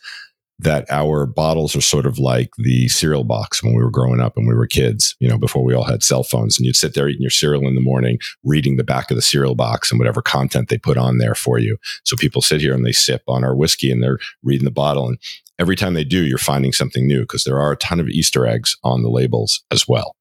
that 0.59 0.85
our 0.89 1.25
bottles 1.25 1.75
are 1.75 1.81
sort 1.81 2.05
of 2.05 2.17
like 2.17 2.49
the 2.57 2.87
cereal 2.87 3.25
box 3.25 3.61
when 3.61 3.73
we 3.73 3.83
were 3.83 3.91
growing 3.91 4.21
up 4.21 4.37
and 4.37 4.47
we 4.47 4.55
were 4.55 4.67
kids, 4.67 5.15
you 5.19 5.27
know, 5.27 5.37
before 5.37 5.63
we 5.63 5.73
all 5.73 5.83
had 5.83 6.01
cell 6.01 6.23
phones. 6.23 6.57
And 6.57 6.65
you'd 6.65 6.77
sit 6.77 6.93
there 6.93 7.09
eating 7.09 7.21
your 7.21 7.29
cereal 7.29 7.67
in 7.67 7.75
the 7.75 7.81
morning, 7.81 8.19
reading 8.43 8.77
the 8.77 8.83
back 8.83 9.11
of 9.11 9.15
the 9.15 9.21
cereal 9.21 9.55
box 9.55 9.91
and 9.91 9.99
whatever 9.99 10.21
content 10.21 10.69
they 10.69 10.77
put 10.77 10.97
on 10.97 11.17
there 11.17 11.35
for 11.35 11.59
you. 11.59 11.77
So 12.03 12.15
people 12.15 12.41
sit 12.41 12.61
here 12.61 12.73
and 12.73 12.85
they 12.85 12.93
sip 12.93 13.23
on 13.27 13.43
our 13.43 13.55
whiskey 13.55 13.91
and 13.91 14.01
they're 14.01 14.19
reading 14.43 14.65
the 14.65 14.71
bottle. 14.71 15.09
And 15.09 15.17
every 15.59 15.75
time 15.75 15.93
they 15.93 16.05
do, 16.05 16.23
you're 16.23 16.37
finding 16.37 16.71
something 16.71 17.05
new 17.05 17.21
because 17.21 17.43
there 17.43 17.59
are 17.59 17.73
a 17.73 17.77
ton 17.77 17.99
of 17.99 18.07
Easter 18.07 18.47
eggs 18.47 18.77
on 18.83 19.03
the 19.03 19.09
labels 19.09 19.63
as 19.71 19.87
well. 19.87 20.15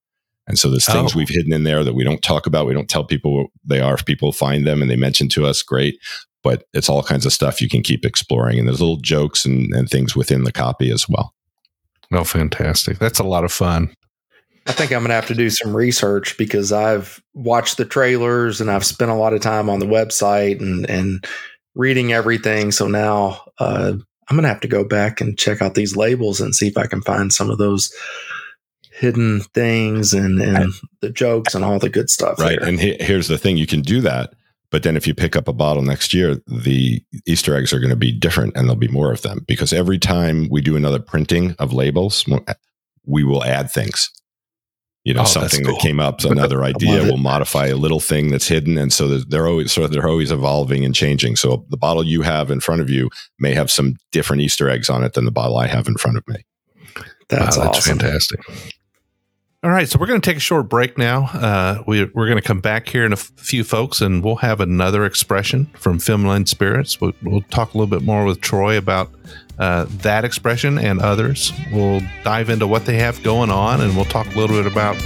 And 0.47 0.59
so 0.59 0.69
there's 0.69 0.87
things 0.87 1.15
oh. 1.15 1.19
we've 1.19 1.29
hidden 1.29 1.53
in 1.53 1.65
there 1.65 1.85
that 1.85 1.95
we 1.95 2.05
don't 2.05 2.23
talk 2.23 2.47
about. 2.47 2.67
We 2.67 2.75
don't 2.75 2.91
tell 2.91 3.05
people 3.05 3.37
what 3.37 3.47
they 3.65 3.81
are. 3.81 3.95
If 3.95 4.05
people 4.05 4.33
find 4.33 4.67
them 4.67 4.83
and 4.83 4.91
they 4.91 4.97
mention 4.97 5.29
to 5.31 5.47
us, 5.47 5.63
great 5.63 5.99
but 6.45 6.65
it's 6.75 6.89
all 6.89 7.03
kinds 7.03 7.27
of 7.27 7.33
stuff 7.33 7.61
you 7.61 7.69
can 7.69 7.83
keep 7.83 8.05
exploring. 8.05 8.59
And 8.59 8.69
there's 8.69 8.81
little 8.81 8.99
jokes 8.99 9.45
and, 9.45 9.75
and 9.75 9.89
things 9.89 10.15
within 10.15 10.45
the 10.45 10.53
copy 10.53 10.93
as 10.93 11.09
well. 11.09 11.35
Oh, 12.13 12.23
fantastic. 12.23 12.99
That's 12.99 13.19
a 13.19 13.25
lot 13.25 13.45
of 13.45 13.51
fun. 13.51 13.93
I 14.67 14.73
think 14.73 14.93
I'm 14.93 15.01
going 15.01 15.09
to 15.09 15.15
have 15.15 15.27
to 15.27 15.35
do 15.35 15.51
some 15.51 15.77
research 15.77 16.39
because 16.39 16.71
I've 16.73 17.23
watched 17.35 17.77
the 17.77 17.85
trailers 17.85 18.61
and 18.61 18.71
I've 18.71 18.85
spent 18.85 19.11
a 19.11 19.15
lot 19.15 19.35
of 19.35 19.41
time 19.41 19.69
on 19.69 19.79
the 19.79 19.87
website 19.87 20.61
and, 20.61 20.89
and 20.89 21.27
reading 21.75 22.13
everything. 22.13 22.71
So 22.71 22.87
now 22.89 23.43
uh, 23.59 23.95
I'm 24.29 24.37
going 24.37 24.43
to 24.43 24.49
have 24.49 24.61
to 24.61 24.69
go 24.69 24.85
back 24.85 25.21
and 25.21 25.39
check 25.39 25.61
out 25.61 25.75
these 25.75 25.97
labels 25.97 26.41
and 26.41 26.55
see 26.55 26.69
if 26.69 26.79
I 26.79 26.87
can 26.87 27.03
find 27.03 27.33
some 27.33 27.51
of 27.51 27.59
those 27.59 27.93
hidden 28.93 29.41
things 29.41 30.15
and, 30.15 30.41
and 30.41 30.73
the 31.01 31.11
jokes 31.11 31.55
and 31.55 31.65
all 31.65 31.79
the 31.79 31.91
good 31.91 32.09
stuff. 32.09 32.39
Right. 32.39 32.59
There. 32.59 32.69
And 32.69 32.81
he, 32.81 32.97
here's 33.01 33.29
the 33.29 33.39
thing 33.39 33.57
you 33.57 33.67
can 33.67 33.83
do 33.83 34.01
that 34.03 34.35
but 34.75 34.83
then 34.83 34.97
if 34.97 35.07
you 35.07 35.15
pick 35.15 35.37
up 35.37 35.47
a 35.47 35.53
bottle 35.53 35.85
next 35.85 36.13
year, 36.13 36.35
the 36.49 37.01
Easter 37.29 37.55
eggs 37.55 37.73
are 37.73 37.79
going 37.79 37.91
to 37.91 37.97
be 37.97 38.11
different 38.11 38.57
and 38.57 38.65
there'll 38.65 38.75
be 38.75 38.89
more 38.89 39.13
of 39.13 39.23
them 39.23 39.45
because 39.47 39.73
every 39.73 40.01
time 40.01 40.49
we 40.51 40.61
do 40.61 40.75
another 40.75 40.99
printing 40.99 41.55
of 41.61 41.73
labels, 41.73 42.25
uh, 42.29 42.55
we 43.07 43.23
will 43.23 43.45
add 43.45 43.71
things. 43.71 44.11
You 45.05 45.15
know, 45.15 45.21
oh, 45.21 45.27
something 45.27 45.65
cool. 45.65 45.75
that 45.75 45.81
came 45.81 46.01
up, 46.01 46.21
so 46.21 46.33
another 46.33 46.65
idea, 46.65 47.05
will 47.05 47.19
modify 47.19 47.67
a 47.67 47.77
little 47.77 48.01
thing 48.01 48.33
that's 48.33 48.49
hidden. 48.49 48.77
And 48.77 48.93
so 48.93 49.19
they're 49.19 49.47
always 49.47 49.71
sort 49.71 49.85
of 49.85 49.93
they're 49.93 50.09
always 50.09 50.33
evolving 50.33 50.85
and 50.85 50.93
changing. 50.93 51.37
So 51.37 51.65
the 51.69 51.77
bottle 51.77 52.03
you 52.03 52.23
have 52.23 52.51
in 52.51 52.59
front 52.59 52.81
of 52.81 52.91
you 52.91 53.11
may 53.39 53.55
have 53.55 53.71
some 53.71 53.95
different 54.11 54.43
Easter 54.43 54.69
eggs 54.69 54.91
on 54.91 55.05
it 55.05 55.13
than 55.13 55.25
the 55.25 55.31
bottle 55.31 55.57
I 55.57 55.69
have 55.69 55.87
in 55.87 55.95
front 55.95 56.17
of 56.17 56.27
me. 56.27 56.45
That's, 57.29 57.57
wow, 57.57 57.67
that's 57.67 57.79
awesome. 57.79 58.01
fantastic. 58.01 58.41
All 59.65 59.71
right, 59.71 59.89
so 59.89 59.99
we're 59.99 60.05
going 60.05 60.21
to 60.21 60.31
take 60.31 60.37
a 60.37 60.41
short 60.41 60.69
break 60.69 60.99
now. 60.99 61.25
Uh, 61.33 61.83
we, 61.87 62.03
are 62.03 62.07
going 62.09 62.37
to 62.37 62.43
come 62.43 62.61
back 62.61 62.87
here 62.87 63.07
in 63.07 63.13
a 63.13 63.17
f- 63.17 63.33
few 63.37 63.65
folks, 63.65 64.03
and 64.03 64.23
we'll 64.23 64.37
have 64.37 64.61
another 64.61 65.07
expression 65.07 65.71
from 65.73 65.97
Filmland 65.97 66.49
Spirits. 66.49 67.01
We'll, 67.01 67.15
we'll, 67.23 67.41
talk 67.49 67.73
a 67.73 67.79
little 67.79 67.91
bit 67.91 68.05
more 68.05 68.27
with 68.27 68.43
Troy 68.43 68.77
about 68.77 69.11
uh, 69.59 69.87
that 69.89 70.23
expression 70.23 70.77
and 70.77 71.01
others. 71.01 71.51
We'll 71.73 72.03
dive 72.25 72.51
into 72.51 72.67
what 72.67 72.85
they 72.85 72.97
have 72.97 73.23
going 73.23 73.51
on, 73.51 73.81
and 73.81 73.97
we'll 73.97 74.05
talk 74.05 74.27
a 74.27 74.39
little 74.39 74.55
bit 74.63 74.71
about 74.71 74.97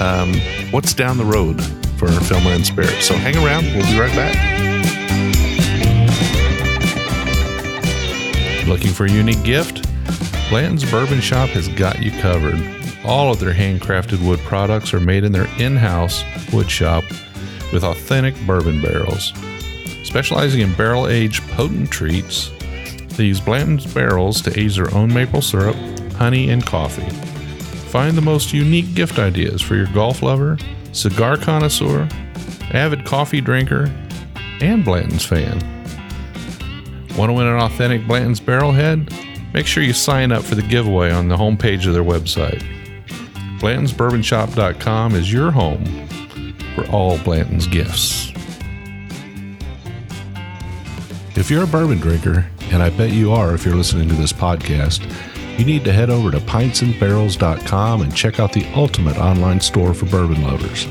um, 0.00 0.32
what's 0.70 0.94
down 0.94 1.18
the 1.18 1.24
road 1.24 1.60
for 1.98 2.06
Filmland 2.06 2.66
Spirits. 2.66 3.04
So 3.04 3.16
hang 3.16 3.34
around. 3.44 3.64
We'll 3.64 3.84
be 3.84 3.98
right 3.98 4.14
back. 4.14 4.36
Looking 8.68 8.92
for 8.92 9.06
a 9.06 9.10
unique 9.10 9.42
gift? 9.42 9.88
Blanton's 10.50 10.88
Bourbon 10.88 11.20
Shop 11.20 11.48
has 11.48 11.66
got 11.66 12.00
you 12.00 12.12
covered. 12.12 12.77
All 13.08 13.32
of 13.32 13.40
their 13.40 13.54
handcrafted 13.54 14.22
wood 14.22 14.38
products 14.40 14.92
are 14.92 15.00
made 15.00 15.24
in 15.24 15.32
their 15.32 15.48
in 15.58 15.76
house 15.76 16.22
wood 16.52 16.70
shop 16.70 17.04
with 17.72 17.82
authentic 17.82 18.38
bourbon 18.46 18.82
barrels. 18.82 19.32
Specializing 20.04 20.60
in 20.60 20.74
barrel 20.74 21.08
aged 21.08 21.42
potent 21.52 21.90
treats, 21.90 22.50
they 23.16 23.24
use 23.24 23.40
Blanton's 23.40 23.86
barrels 23.94 24.42
to 24.42 24.60
age 24.60 24.76
their 24.76 24.94
own 24.94 25.12
maple 25.12 25.40
syrup, 25.40 25.74
honey, 26.16 26.50
and 26.50 26.66
coffee. 26.66 27.08
Find 27.88 28.14
the 28.14 28.20
most 28.20 28.52
unique 28.52 28.94
gift 28.94 29.18
ideas 29.18 29.62
for 29.62 29.74
your 29.74 29.86
golf 29.94 30.22
lover, 30.22 30.58
cigar 30.92 31.38
connoisseur, 31.38 32.06
avid 32.74 33.06
coffee 33.06 33.40
drinker, 33.40 33.90
and 34.60 34.84
Blanton's 34.84 35.24
fan. 35.24 35.58
Want 37.16 37.30
to 37.30 37.32
win 37.32 37.46
an 37.46 37.58
authentic 37.58 38.06
Blanton's 38.06 38.38
Barrelhead? 38.38 39.10
Make 39.54 39.66
sure 39.66 39.82
you 39.82 39.94
sign 39.94 40.30
up 40.30 40.44
for 40.44 40.56
the 40.56 40.62
giveaway 40.62 41.10
on 41.10 41.28
the 41.28 41.38
homepage 41.38 41.86
of 41.86 41.94
their 41.94 42.04
website. 42.04 42.62
Blanton'sBourbonShop.com 43.58 45.14
is 45.14 45.32
your 45.32 45.50
home 45.50 45.84
for 46.74 46.86
all 46.90 47.18
Blanton's 47.18 47.66
gifts. 47.66 48.32
If 51.36 51.50
you're 51.50 51.64
a 51.64 51.68
bourbon 51.68 51.98
drinker, 51.98 52.48
and 52.70 52.82
I 52.82 52.90
bet 52.90 53.10
you 53.10 53.32
are 53.32 53.54
if 53.54 53.64
you're 53.64 53.74
listening 53.74 54.08
to 54.08 54.14
this 54.14 54.32
podcast, 54.32 55.02
you 55.58 55.64
need 55.64 55.84
to 55.84 55.92
head 55.92 56.08
over 56.08 56.30
to 56.30 56.38
pintsandbarrels.com 56.38 58.02
and 58.02 58.14
check 58.14 58.38
out 58.38 58.52
the 58.52 58.66
ultimate 58.74 59.18
online 59.18 59.60
store 59.60 59.92
for 59.92 60.06
bourbon 60.06 60.42
lovers. 60.42 60.86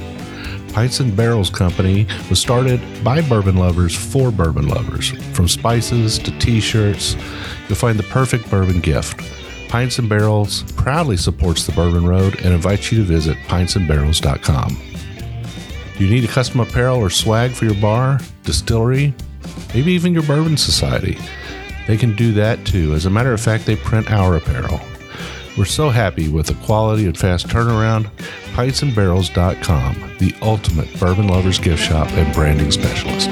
Pints 0.73 0.99
and 0.99 1.15
Barrels 1.15 1.49
Company 1.49 2.05
was 2.29 2.39
started 2.39 2.81
by 3.03 3.21
bourbon 3.21 3.55
lovers 3.55 3.95
for 3.95 4.29
bourbon 4.29 4.67
lovers. 4.67 5.11
From 5.33 5.47
spices 5.47 6.19
to 6.19 6.37
t 6.39 6.59
shirts, 6.59 7.15
you'll 7.67 7.75
find 7.75 7.97
the 7.97 8.03
perfect 8.03 8.49
bourbon 8.51 8.81
gift. 8.81 9.21
Pints 9.67 9.99
and 9.99 10.07
Barrels 10.07 10.63
proudly 10.73 11.17
supports 11.17 11.65
the 11.65 11.71
Bourbon 11.73 12.05
Road 12.05 12.35
and 12.43 12.53
invites 12.53 12.91
you 12.91 12.99
to 12.99 13.03
visit 13.03 13.37
pintsandbarrels.com. 13.47 14.77
You 15.99 16.09
need 16.09 16.23
a 16.23 16.27
custom 16.27 16.59
apparel 16.59 16.97
or 16.97 17.09
swag 17.09 17.51
for 17.51 17.65
your 17.65 17.75
bar, 17.75 18.19
distillery, 18.43 19.13
maybe 19.73 19.91
even 19.93 20.13
your 20.13 20.23
bourbon 20.23 20.57
society? 20.57 21.17
They 21.87 21.97
can 21.97 22.15
do 22.15 22.33
that 22.33 22.65
too. 22.65 22.93
As 22.93 23.05
a 23.05 23.09
matter 23.09 23.33
of 23.33 23.41
fact, 23.41 23.65
they 23.65 23.75
print 23.75 24.11
our 24.11 24.35
apparel. 24.35 24.79
We're 25.57 25.65
so 25.65 25.89
happy 25.89 26.29
with 26.29 26.47
the 26.47 26.53
quality 26.65 27.05
and 27.05 27.17
fast 27.17 27.47
turnaround. 27.47 28.11
Pintsandbarrels.com, 28.53 30.17
the 30.19 30.35
ultimate 30.41 30.99
bourbon 30.99 31.27
lovers 31.27 31.59
gift 31.59 31.81
shop 31.81 32.11
and 32.11 32.33
branding 32.33 32.71
specialist. 32.71 33.29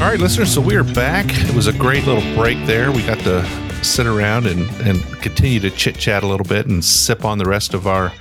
All 0.00 0.04
right, 0.04 0.20
listeners, 0.20 0.54
so 0.54 0.60
we 0.60 0.76
are 0.76 0.84
back. 0.84 1.26
It 1.28 1.56
was 1.56 1.66
a 1.66 1.72
great 1.72 2.06
little 2.06 2.22
break 2.36 2.64
there. 2.66 2.92
We 2.92 3.04
got 3.04 3.18
to 3.24 3.44
sit 3.84 4.06
around 4.06 4.46
and, 4.46 4.70
and 4.86 5.02
continue 5.20 5.58
to 5.58 5.70
chit 5.70 5.98
chat 5.98 6.22
a 6.22 6.26
little 6.28 6.46
bit 6.46 6.66
and 6.66 6.84
sip 6.84 7.24
on 7.24 7.38
the 7.38 7.46
rest 7.46 7.74
of 7.74 7.88
our 7.88 8.12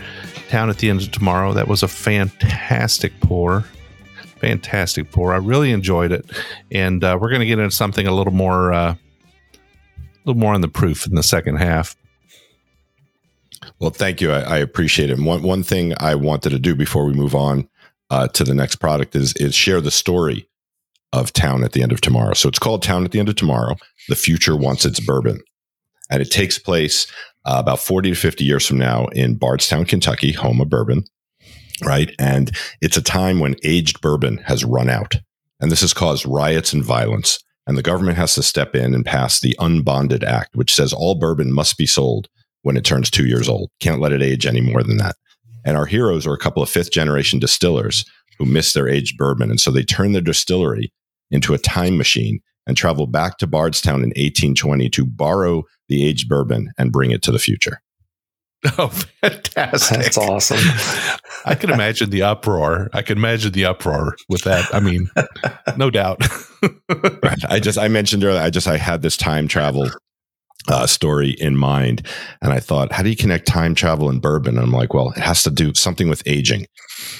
town 0.49 0.71
at 0.71 0.79
the 0.79 0.89
end 0.89 1.03
of 1.03 1.11
tomorrow. 1.11 1.53
That 1.53 1.67
was 1.67 1.83
a 1.83 1.87
fantastic 1.87 3.19
pour. 3.19 3.63
Fantastic 4.39 5.11
pour. 5.11 5.31
I 5.35 5.37
really 5.37 5.71
enjoyed 5.71 6.11
it. 6.11 6.25
And 6.71 7.03
uh, 7.03 7.15
we're 7.21 7.29
going 7.29 7.41
to 7.41 7.45
get 7.45 7.59
into 7.59 7.75
something 7.75 8.07
a 8.07 8.11
little 8.11 8.33
more, 8.33 8.73
uh, 8.73 8.93
a 8.93 8.97
little 10.25 10.39
more 10.39 10.55
on 10.55 10.61
the 10.61 10.67
proof 10.67 11.05
in 11.05 11.13
the 11.13 11.21
second 11.21 11.57
half. 11.57 11.95
Well, 13.77 13.91
thank 13.91 14.19
you. 14.19 14.31
I, 14.31 14.39
I 14.39 14.57
appreciate 14.57 15.11
it. 15.11 15.19
One, 15.19 15.43
one 15.43 15.61
thing 15.61 15.93
I 15.99 16.15
wanted 16.15 16.49
to 16.49 16.59
do 16.59 16.73
before 16.73 17.05
we 17.05 17.13
move 17.13 17.35
on 17.35 17.69
uh, 18.09 18.29
to 18.29 18.43
the 18.43 18.55
next 18.55 18.77
product 18.77 19.15
is, 19.15 19.33
is 19.33 19.53
share 19.53 19.79
the 19.79 19.91
story 19.91 20.49
of 21.13 21.33
Town 21.33 21.63
at 21.63 21.71
the 21.71 21.81
End 21.81 21.91
of 21.91 22.01
Tomorrow. 22.01 22.33
So 22.33 22.49
it's 22.49 22.59
called 22.59 22.83
Town 22.83 23.05
at 23.05 23.11
the 23.11 23.19
End 23.19 23.29
of 23.29 23.35
Tomorrow. 23.35 23.75
The 24.09 24.15
future 24.15 24.55
wants 24.55 24.85
its 24.85 24.99
bourbon. 24.99 25.39
And 26.09 26.21
it 26.21 26.31
takes 26.31 26.57
place 26.57 27.07
uh, 27.45 27.57
about 27.59 27.79
40 27.79 28.11
to 28.11 28.15
50 28.15 28.43
years 28.43 28.65
from 28.65 28.77
now 28.77 29.07
in 29.07 29.35
Bardstown, 29.35 29.85
Kentucky, 29.85 30.31
home 30.31 30.61
of 30.61 30.69
bourbon, 30.69 31.03
right? 31.83 32.13
And 32.19 32.51
it's 32.81 32.97
a 32.97 33.01
time 33.01 33.39
when 33.39 33.55
aged 33.63 34.01
bourbon 34.01 34.37
has 34.45 34.65
run 34.65 34.89
out. 34.89 35.15
And 35.59 35.71
this 35.71 35.81
has 35.81 35.93
caused 35.93 36.25
riots 36.25 36.73
and 36.73 36.83
violence. 36.83 37.39
And 37.65 37.77
the 37.77 37.83
government 37.83 38.17
has 38.17 38.35
to 38.35 38.43
step 38.43 38.75
in 38.75 38.93
and 38.93 39.05
pass 39.05 39.41
the 39.41 39.55
Unbonded 39.59 40.23
Act, 40.23 40.55
which 40.55 40.73
says 40.73 40.93
all 40.93 41.15
bourbon 41.15 41.51
must 41.51 41.77
be 41.77 41.85
sold 41.85 42.29
when 42.61 42.77
it 42.77 42.85
turns 42.85 43.09
two 43.09 43.25
years 43.25 43.49
old. 43.49 43.69
Can't 43.81 43.99
let 43.99 44.13
it 44.13 44.21
age 44.21 44.45
any 44.45 44.61
more 44.61 44.83
than 44.83 44.97
that. 44.97 45.17
And 45.65 45.75
our 45.75 45.85
heroes 45.85 46.25
are 46.25 46.33
a 46.33 46.39
couple 46.39 46.63
of 46.63 46.69
fifth 46.69 46.91
generation 46.91 47.39
distillers 47.39 48.05
who 48.37 48.45
missed 48.45 48.73
their 48.73 48.87
aged 48.87 49.17
bourbon. 49.17 49.49
And 49.49 49.59
so 49.59 49.71
they 49.71 49.83
turned 49.83 50.15
their 50.15 50.21
distillery 50.21 50.91
into 51.31 51.53
a 51.53 51.57
time 51.57 51.97
machine 51.97 52.39
and 52.65 52.75
travel 52.75 53.07
back 53.07 53.37
to 53.37 53.47
Bardstown 53.47 54.01
in 54.01 54.09
1820 54.09 54.89
to 54.89 55.05
borrow 55.05 55.63
the 55.87 56.05
aged 56.05 56.27
bourbon 56.27 56.71
and 56.77 56.91
bring 56.91 57.11
it 57.11 57.21
to 57.23 57.31
the 57.31 57.39
future. 57.39 57.81
Oh, 58.79 58.87
fantastic. 58.87 59.97
That's 59.99 60.17
awesome. 60.17 60.57
I 61.45 61.53
can 61.53 61.69
imagine 61.69 62.09
the 62.09 62.23
uproar. 62.23 62.89
I 62.91 63.03
can 63.03 63.17
imagine 63.17 63.51
the 63.51 63.65
uproar 63.65 64.15
with 64.29 64.41
that. 64.41 64.73
I 64.73 64.79
mean, 64.79 65.09
no 65.77 65.91
doubt. 65.91 66.21
right. 67.23 67.45
I 67.47 67.59
just, 67.59 67.77
I 67.77 67.87
mentioned 67.87 68.23
earlier, 68.23 68.41
I 68.41 68.49
just, 68.49 68.67
I 68.67 68.77
had 68.77 69.03
this 69.03 69.15
time 69.15 69.47
travel 69.47 69.89
uh, 70.67 70.85
story 70.87 71.31
in 71.31 71.57
mind. 71.57 72.05
And 72.41 72.53
I 72.53 72.59
thought, 72.59 72.91
how 72.91 73.03
do 73.03 73.09
you 73.09 73.15
connect 73.15 73.47
time 73.47 73.75
travel 73.75 74.09
and 74.09 74.21
bourbon? 74.21 74.57
And 74.57 74.65
I'm 74.65 74.71
like, 74.71 74.93
well, 74.93 75.11
it 75.11 75.19
has 75.19 75.43
to 75.43 75.49
do 75.49 75.73
something 75.73 76.09
with 76.09 76.23
aging, 76.25 76.67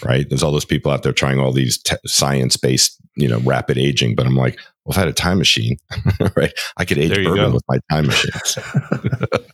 right? 0.03 0.27
There's 0.27 0.43
all 0.43 0.51
those 0.51 0.65
people 0.65 0.91
out 0.91 1.03
there 1.03 1.13
trying 1.13 1.39
all 1.39 1.51
these 1.51 1.77
te- 1.77 1.95
science 2.05 2.57
based, 2.57 2.99
you 3.15 3.27
know, 3.27 3.39
rapid 3.39 3.77
aging. 3.77 4.15
But 4.15 4.25
I'm 4.25 4.35
like, 4.35 4.57
well, 4.85 4.91
if 4.93 4.97
I 4.97 5.01
had 5.01 5.09
a 5.09 5.13
time 5.13 5.37
machine, 5.37 5.77
right, 6.35 6.53
I 6.77 6.85
could 6.85 6.97
age 6.97 7.13
bourbon 7.15 7.35
go. 7.35 7.51
with 7.51 7.63
my 7.67 7.79
time 7.91 8.07
machine. 8.07 8.31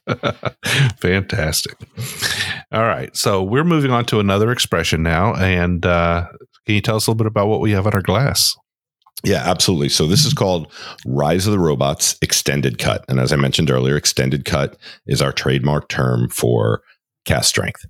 Fantastic. 0.97 1.75
All 2.71 2.83
right. 2.83 3.15
So 3.15 3.41
we're 3.43 3.63
moving 3.63 3.91
on 3.91 4.05
to 4.05 4.19
another 4.19 4.51
expression 4.51 5.03
now. 5.03 5.35
And 5.35 5.85
uh, 5.85 6.27
can 6.65 6.75
you 6.75 6.81
tell 6.81 6.95
us 6.95 7.07
a 7.07 7.11
little 7.11 7.17
bit 7.23 7.27
about 7.27 7.47
what 7.47 7.61
we 7.61 7.71
have 7.71 7.85
in 7.87 7.93
our 7.93 8.01
glass? 8.01 8.55
Yeah, 9.23 9.41
absolutely. 9.49 9.89
So 9.89 10.05
this 10.05 10.25
is 10.25 10.33
called 10.33 10.71
Rise 11.05 11.47
of 11.47 11.53
the 11.53 11.59
Robots 11.59 12.17
Extended 12.21 12.77
Cut. 12.77 13.05
And 13.07 13.19
as 13.19 13.31
I 13.31 13.37
mentioned 13.37 13.71
earlier, 13.71 13.95
extended 13.95 14.43
cut 14.43 14.77
is 15.07 15.21
our 15.21 15.31
trademark 15.31 15.87
term 15.87 16.29
for 16.29 16.81
cast 17.25 17.49
strength. 17.49 17.85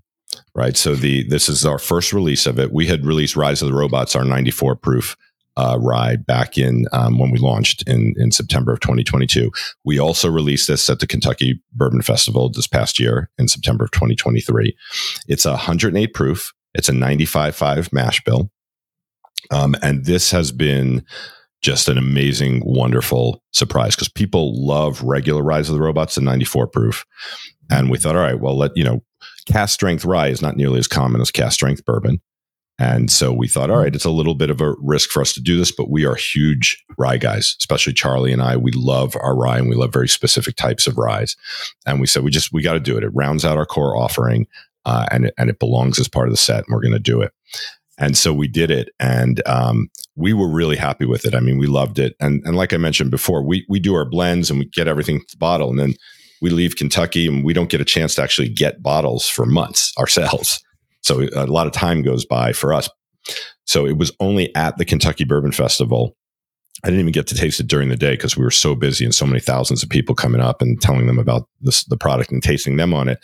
Right. 0.55 0.77
So 0.77 0.95
the 0.95 1.27
this 1.27 1.49
is 1.49 1.65
our 1.65 1.79
first 1.79 2.13
release 2.13 2.45
of 2.45 2.59
it. 2.59 2.71
We 2.71 2.87
had 2.87 3.05
released 3.05 3.35
Rise 3.35 3.61
of 3.61 3.67
the 3.67 3.73
Robots, 3.73 4.15
our 4.15 4.23
94 4.23 4.75
proof 4.75 5.15
uh, 5.57 5.77
rye 5.79 6.15
back 6.15 6.57
in 6.57 6.85
um, 6.91 7.19
when 7.19 7.31
we 7.31 7.37
launched 7.37 7.87
in 7.87 8.13
in 8.17 8.31
September 8.31 8.73
of 8.73 8.79
2022. 8.79 9.51
We 9.83 9.99
also 9.99 10.29
released 10.29 10.67
this 10.67 10.89
at 10.89 10.99
the 10.99 11.07
Kentucky 11.07 11.61
Bourbon 11.73 12.01
Festival 12.01 12.49
this 12.49 12.67
past 12.67 12.99
year 12.99 13.29
in 13.37 13.47
September 13.47 13.85
of 13.85 13.91
2023. 13.91 14.75
It's 15.27 15.45
a 15.45 15.51
108 15.51 16.13
proof. 16.13 16.53
It's 16.73 16.89
a 16.89 16.93
95.5 16.93 17.93
mash 17.93 18.23
bill. 18.23 18.49
Um, 19.51 19.75
and 19.81 20.05
this 20.05 20.31
has 20.31 20.51
been 20.51 21.03
just 21.61 21.87
an 21.87 21.97
amazing, 21.97 22.61
wonderful 22.65 23.41
surprise 23.51 23.95
because 23.95 24.09
people 24.09 24.53
love 24.65 25.01
regular 25.01 25.41
Rise 25.41 25.69
of 25.69 25.75
the 25.75 25.81
Robots 25.81 26.17
and 26.17 26.25
94 26.25 26.67
proof. 26.67 27.05
And 27.71 27.89
we 27.89 27.97
thought, 27.97 28.15
all 28.15 28.21
right, 28.21 28.39
well, 28.39 28.57
let 28.57 28.71
you 28.75 28.83
know, 28.83 29.01
cask 29.47 29.73
strength 29.73 30.05
rye 30.05 30.27
is 30.27 30.41
not 30.41 30.57
nearly 30.57 30.79
as 30.79 30.87
common 30.87 31.21
as 31.21 31.31
cask 31.31 31.53
strength 31.53 31.85
bourbon. 31.85 32.21
And 32.79 33.11
so 33.11 33.31
we 33.31 33.47
thought, 33.47 33.69
all 33.69 33.77
right, 33.77 33.95
it's 33.95 34.05
a 34.05 34.09
little 34.09 34.33
bit 34.33 34.49
of 34.49 34.59
a 34.59 34.73
risk 34.79 35.11
for 35.11 35.21
us 35.21 35.33
to 35.33 35.41
do 35.41 35.57
this, 35.57 35.71
but 35.71 35.91
we 35.91 36.05
are 36.05 36.15
huge 36.15 36.83
rye 36.97 37.17
guys, 37.17 37.55
especially 37.59 37.93
Charlie 37.93 38.33
and 38.33 38.41
I. 38.41 38.57
We 38.57 38.71
love 38.71 39.15
our 39.21 39.35
rye 39.35 39.59
and 39.59 39.69
we 39.69 39.75
love 39.75 39.93
very 39.93 40.09
specific 40.09 40.55
types 40.55 40.87
of 40.87 40.97
ryes. 40.97 41.37
And 41.85 42.01
we 42.01 42.07
said, 42.07 42.23
we 42.23 42.31
just, 42.31 42.51
we 42.51 42.63
got 42.63 42.73
to 42.73 42.79
do 42.79 42.97
it. 42.97 43.03
It 43.03 43.11
rounds 43.13 43.45
out 43.45 43.57
our 43.57 43.65
core 43.65 43.95
offering 43.95 44.47
uh, 44.85 45.05
and, 45.11 45.25
it, 45.25 45.33
and 45.37 45.49
it 45.49 45.59
belongs 45.59 45.99
as 45.99 46.07
part 46.07 46.27
of 46.27 46.33
the 46.33 46.37
set 46.37 46.65
and 46.65 46.73
we're 46.73 46.81
going 46.81 46.93
to 46.93 46.99
do 46.99 47.21
it. 47.21 47.31
And 47.99 48.17
so 48.17 48.33
we 48.33 48.47
did 48.47 48.71
it, 48.71 48.89
and 48.99 49.41
um, 49.47 49.89
we 50.15 50.33
were 50.33 50.49
really 50.49 50.77
happy 50.77 51.05
with 51.05 51.25
it. 51.25 51.35
I 51.35 51.39
mean, 51.39 51.59
we 51.59 51.67
loved 51.67 51.99
it. 51.99 52.15
And 52.19 52.41
and 52.43 52.55
like 52.55 52.73
I 52.73 52.77
mentioned 52.77 53.11
before, 53.11 53.45
we 53.45 53.65
we 53.69 53.79
do 53.79 53.93
our 53.93 54.05
blends 54.05 54.49
and 54.49 54.59
we 54.59 54.65
get 54.65 54.87
everything 54.87 55.19
to 55.19 55.25
the 55.31 55.37
bottle, 55.37 55.69
and 55.69 55.79
then 55.79 55.93
we 56.41 56.49
leave 56.49 56.75
Kentucky 56.75 57.25
and 57.25 57.43
we 57.43 57.53
don't 57.53 57.69
get 57.69 57.81
a 57.81 57.85
chance 57.85 58.15
to 58.15 58.21
actually 58.21 58.49
get 58.49 58.83
bottles 58.83 59.27
for 59.27 59.45
months 59.45 59.93
ourselves. 59.99 60.61
So 61.01 61.27
a 61.35 61.47
lot 61.47 61.67
of 61.67 61.73
time 61.73 62.01
goes 62.01 62.25
by 62.25 62.53
for 62.53 62.73
us. 62.73 62.89
So 63.65 63.85
it 63.85 63.97
was 63.97 64.11
only 64.19 64.53
at 64.55 64.77
the 64.77 64.85
Kentucky 64.85 65.23
Bourbon 65.23 65.51
Festival. 65.51 66.15
I 66.83 66.87
didn't 66.87 66.99
even 66.99 67.13
get 67.13 67.27
to 67.27 67.35
taste 67.35 67.61
it 67.61 67.67
during 67.67 67.87
the 67.87 67.95
day 67.95 68.11
because 68.11 68.35
we 68.35 68.43
were 68.43 68.51
so 68.51 68.75
busy 68.75 69.05
and 69.05 69.15
so 69.15 69.25
many 69.25 69.39
thousands 69.39 69.83
of 69.83 69.89
people 69.89 70.15
coming 70.15 70.41
up 70.41 70.61
and 70.61 70.81
telling 70.81 71.07
them 71.07 71.19
about 71.19 71.47
this, 71.61 71.85
the 71.85 71.97
product 71.97 72.31
and 72.31 72.43
tasting 72.43 72.75
them 72.75 72.93
on 72.93 73.07
it 73.07 73.19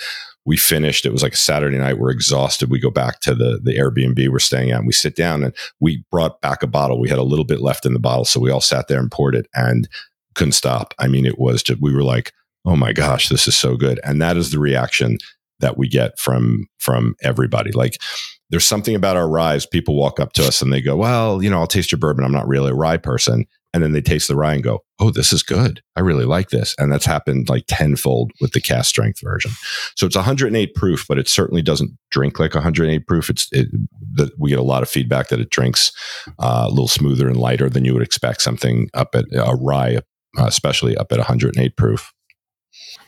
we 0.50 0.58
finished. 0.58 1.06
It 1.06 1.12
was 1.12 1.22
like 1.22 1.34
a 1.34 1.38
Saturday 1.38 1.78
night. 1.78 2.00
We're 2.00 2.10
exhausted. 2.10 2.72
We 2.72 2.80
go 2.80 2.90
back 2.90 3.20
to 3.20 3.36
the 3.36 3.60
the 3.64 3.78
Airbnb 3.78 4.30
we're 4.30 4.40
staying 4.40 4.72
at. 4.72 4.80
And 4.80 4.88
we 4.88 4.94
sit 4.94 5.16
down 5.16 5.44
and 5.44 5.56
we 5.80 6.04
brought 6.10 6.42
back 6.42 6.64
a 6.64 6.68
bottle. 6.68 7.00
We 7.00 7.08
had 7.08 7.20
a 7.20 7.24
little 7.24 7.46
bit 7.46 7.62
left 7.62 7.86
in 7.86 7.94
the 7.94 8.00
bottle, 8.00 8.26
so 8.26 8.40
we 8.40 8.50
all 8.50 8.60
sat 8.60 8.88
there 8.88 9.00
and 9.00 9.12
poured 9.12 9.36
it 9.36 9.46
and 9.54 9.88
couldn't 10.34 10.54
stop. 10.54 10.96
I 10.98 11.08
mean, 11.08 11.28
it 11.28 11.38
was 11.38 11.62
just 11.62 11.80
we 11.82 11.94
were 11.94 12.04
like, 12.04 12.34
oh 12.66 12.76
my 12.76 12.94
gosh, 12.94 13.30
this 13.30 13.48
is 13.48 13.56
so 13.56 13.78
good. 13.78 14.00
And 14.04 14.20
that 14.24 14.38
is 14.38 14.50
the 14.50 14.58
reaction 14.58 15.20
that 15.60 15.78
we 15.78 15.88
get 15.88 16.18
from 16.18 16.66
from 16.80 17.16
everybody. 17.22 17.72
Like 17.72 18.02
there's 18.50 18.66
something 18.66 18.96
about 18.96 19.18
our 19.18 19.30
ryes. 19.30 19.68
People 19.68 19.96
walk 19.96 20.20
up 20.20 20.34
to 20.34 20.48
us 20.48 20.64
and 20.64 20.74
they 20.74 20.82
go, 20.82 20.96
"Well, 20.96 21.44
you 21.44 21.50
know, 21.52 21.60
I'll 21.60 21.68
taste 21.68 21.92
your 21.92 22.00
bourbon. 22.00 22.26
I'm 22.26 22.32
not 22.32 22.48
really 22.48 22.72
a 22.72 22.76
rye 22.76 22.98
person." 22.98 23.46
And 23.74 23.84
then 23.84 23.92
they 23.92 24.02
taste 24.02 24.28
the 24.28 24.36
rye 24.36 24.56
and 24.56 24.64
go, 24.64 24.84
"Oh, 25.00 25.12
this 25.12 25.32
is 25.32 25.44
good. 25.44 25.82
I 25.96 26.00
really 26.02 26.26
like 26.26 26.50
this." 26.50 26.76
And 26.80 26.92
that's 26.92 27.06
happened 27.06 27.50
like 27.50 27.66
tenfold 27.68 28.32
with 28.42 28.54
the 28.54 28.62
cask 28.62 28.90
strength 28.90 29.22
version. 29.22 29.52
So 29.96 30.08
it's 30.08 30.16
108 30.16 30.74
proof, 30.74 31.06
but 31.08 31.20
it 31.20 31.28
certainly 31.28 31.62
doesn't 31.62 31.92
drink 32.12 32.40
like 32.40 32.56
108 32.56 33.06
proof. 33.06 33.30
It's 33.30 33.48
it, 33.52 33.68
the, 34.14 34.32
we 34.40 34.50
get 34.50 34.60
a 34.60 34.64
lot 34.64 34.82
of 34.82 34.90
feedback 34.90 35.28
that 35.30 35.40
it 35.40 35.52
drinks 35.52 35.92
uh, 36.40 36.66
a 36.68 36.70
little 36.70 36.88
smoother 36.88 37.28
and 37.28 37.38
lighter 37.38 37.70
than 37.70 37.86
you 37.86 37.94
would 37.94 38.04
expect 38.04 38.42
something 38.42 38.90
up 38.94 39.14
at 39.14 39.26
a 39.34 39.56
rye, 39.56 39.98
uh, 40.38 40.46
especially 40.46 40.98
up 40.98 41.12
at 41.12 41.20
108 41.20 41.78
proof. 41.78 42.12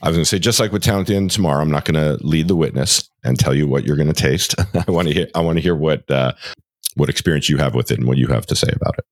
I 0.01 0.09
was 0.09 0.17
going 0.17 0.23
to 0.23 0.29
say, 0.29 0.39
just 0.39 0.59
like 0.59 0.71
with 0.71 0.83
the 0.83 1.15
End 1.15 1.31
Tomorrow, 1.31 1.61
I'm 1.61 1.71
not 1.71 1.85
going 1.85 1.95
to 1.95 2.23
lead 2.25 2.47
the 2.47 2.55
witness 2.55 3.09
and 3.23 3.37
tell 3.37 3.53
you 3.53 3.67
what 3.67 3.85
you're 3.85 3.95
going 3.95 4.11
to 4.11 4.13
taste. 4.13 4.55
I 4.87 4.91
want 4.91 5.07
to 5.07 5.13
hear. 5.13 5.27
I 5.35 5.41
want 5.41 5.57
to 5.57 5.61
hear 5.61 5.75
what 5.75 6.09
uh, 6.09 6.33
what 6.95 7.09
experience 7.09 7.49
you 7.49 7.57
have 7.57 7.75
with 7.75 7.91
it 7.91 7.99
and 7.99 8.07
what 8.07 8.17
you 8.17 8.27
have 8.27 8.45
to 8.47 8.55
say 8.55 8.71
about 8.73 8.95
it. 8.97 9.05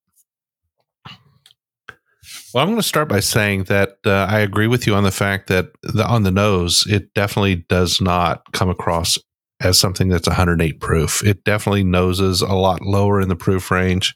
Well, 2.54 2.64
I'm 2.64 2.70
going 2.70 2.82
to 2.82 2.88
start 2.88 3.08
by 3.08 3.20
saying 3.20 3.66
that 3.66 3.98
uh, 4.06 4.26
I 4.30 4.40
agree 4.40 4.68
with 4.68 4.88
you 4.88 4.96
on 4.96 5.04
the 5.04 5.12
fact 5.12 5.48
that 5.48 5.68
the, 5.84 6.06
on 6.08 6.24
the 6.24 6.32
nose, 6.32 6.86
it 6.90 7.14
definitely 7.14 7.58
does 7.70 8.02
not 8.02 8.42
come 8.54 8.70
across 8.70 9.20
as 9.60 9.80
something 9.80 10.08
that's 10.08 10.28
108 10.28 10.80
proof. 10.80 11.24
It 11.24 11.44
definitely 11.44 11.84
noses 11.84 12.42
a 12.42 12.54
lot 12.54 12.82
lower 12.82 13.22
in 13.22 13.30
the 13.30 13.36
proof 13.36 13.70
range, 13.70 14.16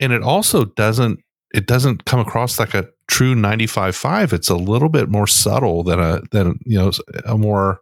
and 0.00 0.12
it 0.12 0.22
also 0.22 0.64
doesn't 0.64 1.20
it 1.54 1.66
doesn't 1.66 2.04
come 2.04 2.20
across 2.20 2.58
like 2.58 2.74
a 2.74 2.88
true 3.08 3.34
95.5. 3.34 4.32
It's 4.32 4.50
a 4.50 4.56
little 4.56 4.90
bit 4.90 5.08
more 5.08 5.26
subtle 5.26 5.82
than 5.82 5.98
a 5.98 6.20
than 6.30 6.58
you 6.64 6.78
know 6.78 6.92
a 7.26 7.36
more 7.36 7.80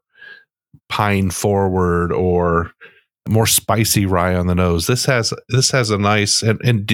pine 0.88 1.30
forward 1.30 2.12
or 2.12 2.72
more 3.28 3.46
spicy 3.46 4.06
rye 4.06 4.34
on 4.34 4.46
the 4.46 4.54
nose. 4.54 4.86
This 4.86 5.04
has 5.06 5.32
this 5.48 5.70
has 5.70 5.90
a 5.90 5.98
nice 5.98 6.42
and 6.42 6.60
and 6.64 6.86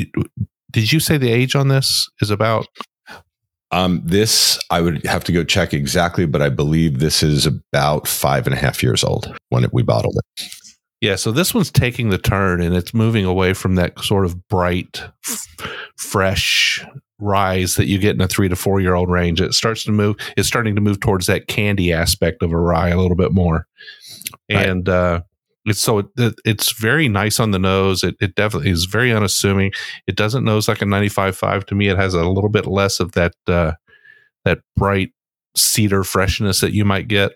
did 0.73 0.93
you 0.93 1.01
say 1.01 1.17
the 1.17 1.31
age 1.31 1.55
on 1.55 1.69
this 1.69 2.09
is 2.21 2.31
about? 2.31 2.67
Um, 3.71 4.03
this 4.05 4.59
I 4.71 4.81
would 4.81 5.05
have 5.07 5.25
to 5.25 5.33
go 5.33 5.45
check 5.45 5.73
exactly, 5.73 6.27
but 6.27 6.43
I 6.43 6.51
believe 6.51 6.99
this 6.99 7.23
is 7.23 7.47
about 7.47 8.07
five 8.07 8.47
and 8.47 8.55
a 8.55 8.59
half 8.59 8.83
years 8.83 9.03
old 9.03 9.35
when 9.49 9.65
it, 9.65 9.71
we 9.73 9.83
bottled 9.83 10.17
it. 10.17 10.43
Yeah, 11.01 11.17
so 11.17 11.33
this 11.33 11.55
one's 11.55 11.71
taking 11.71 12.11
the 12.11 12.19
turn 12.19 12.61
and 12.61 12.77
it's 12.77 12.95
moving 12.95 13.25
away 13.25 13.55
from 13.55 13.75
that 13.75 13.99
sort 13.99 14.25
of 14.25 14.47
bright, 14.47 15.03
f- 15.27 15.47
fresh 15.97 16.85
ryes 17.19 17.77
that 17.77 17.87
you 17.87 17.99
get 17.99 18.15
in 18.15 18.21
a 18.21 18.29
three 18.29 18.49
to 18.49 18.57
four 18.57 18.81
year 18.81 18.95
old 18.95 19.11
range. 19.11 19.41
It 19.41 19.55
starts 19.55 19.85
to 19.85 19.93
move. 19.93 20.17
It's 20.37 20.47
starting 20.49 20.75
to 20.75 20.81
move 20.81 21.01
towards 21.01 21.27
that 21.27 21.47
candy 21.49 21.93
aspect 21.93 22.43
of 22.43 22.53
a 22.53 22.59
rye 22.59 22.91
a 22.91 22.99
little 22.99 23.17
bit 23.17 23.33
more, 23.33 23.67
and 24.51 24.87
right. 24.87 24.95
uh, 24.95 25.21
it's 25.65 25.81
so 25.81 26.11
it, 26.17 26.35
it's 26.45 26.73
very 26.73 27.09
nice 27.09 27.39
on 27.39 27.53
the 27.53 27.59
nose. 27.59 28.03
It, 28.03 28.17
it 28.21 28.35
definitely 28.35 28.71
is 28.71 28.85
very 28.85 29.13
unassuming. 29.13 29.73
It 30.07 30.17
doesn't 30.17 30.45
nose 30.45 30.69
like 30.69 30.83
a 30.83 30.87
95.5 30.87 31.65
to 31.67 31.75
me. 31.75 31.89
It 31.89 31.97
has 31.97 32.15
a 32.15 32.25
little 32.25 32.51
bit 32.51 32.67
less 32.67 33.01
of 33.01 33.13
that 33.13 33.35
uh, 33.47 33.73
that 34.45 34.61
bright 34.77 35.13
cedar 35.57 36.05
freshness 36.05 36.61
that 36.61 36.73
you 36.73 36.85
might 36.85 37.09
get. 37.09 37.33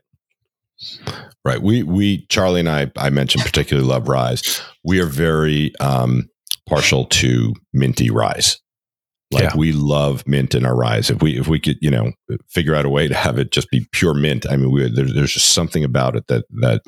Right. 1.44 1.62
We 1.62 1.82
we 1.82 2.26
Charlie 2.26 2.60
and 2.60 2.68
I 2.68 2.90
I 2.96 3.10
mentioned 3.10 3.44
particularly 3.44 3.88
love 3.88 4.08
ryes. 4.08 4.60
We 4.84 5.00
are 5.00 5.06
very 5.06 5.74
um, 5.80 6.28
partial 6.68 7.06
to 7.06 7.54
minty 7.72 8.10
ryes. 8.10 8.60
Like 9.32 9.42
yeah. 9.42 9.56
we 9.56 9.72
love 9.72 10.26
mint 10.26 10.54
in 10.54 10.64
our 10.64 10.76
ryes. 10.76 11.10
If 11.10 11.20
we 11.20 11.36
if 11.38 11.48
we 11.48 11.58
could, 11.58 11.78
you 11.80 11.90
know, 11.90 12.12
figure 12.48 12.76
out 12.76 12.84
a 12.84 12.88
way 12.88 13.08
to 13.08 13.14
have 13.14 13.38
it 13.38 13.50
just 13.50 13.68
be 13.70 13.84
pure 13.90 14.14
mint, 14.14 14.46
I 14.48 14.56
mean, 14.56 14.70
we, 14.70 14.88
there, 14.88 15.04
there's 15.04 15.32
just 15.32 15.48
something 15.48 15.82
about 15.82 16.14
it 16.14 16.28
that 16.28 16.44
that 16.60 16.82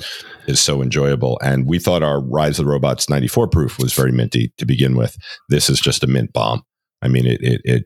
is 0.47 0.61
so 0.61 0.81
enjoyable. 0.81 1.41
And 1.43 1.67
we 1.67 1.81
thought 1.81 2.05
our 2.05 2.21
Rise 2.21 2.61
of 2.61 2.67
the 2.67 2.71
Robots 2.71 3.09
94 3.09 3.49
proof 3.49 3.79
was 3.79 3.93
very 3.93 4.13
minty 4.13 4.53
to 4.59 4.65
begin 4.65 4.97
with. 4.97 5.17
This 5.49 5.69
is 5.69 5.81
just 5.81 6.05
a 6.05 6.07
mint 6.07 6.33
bomb. 6.33 6.63
I 7.03 7.09
mean, 7.09 7.27
it 7.27 7.41
it 7.43 7.61
it, 7.65 7.85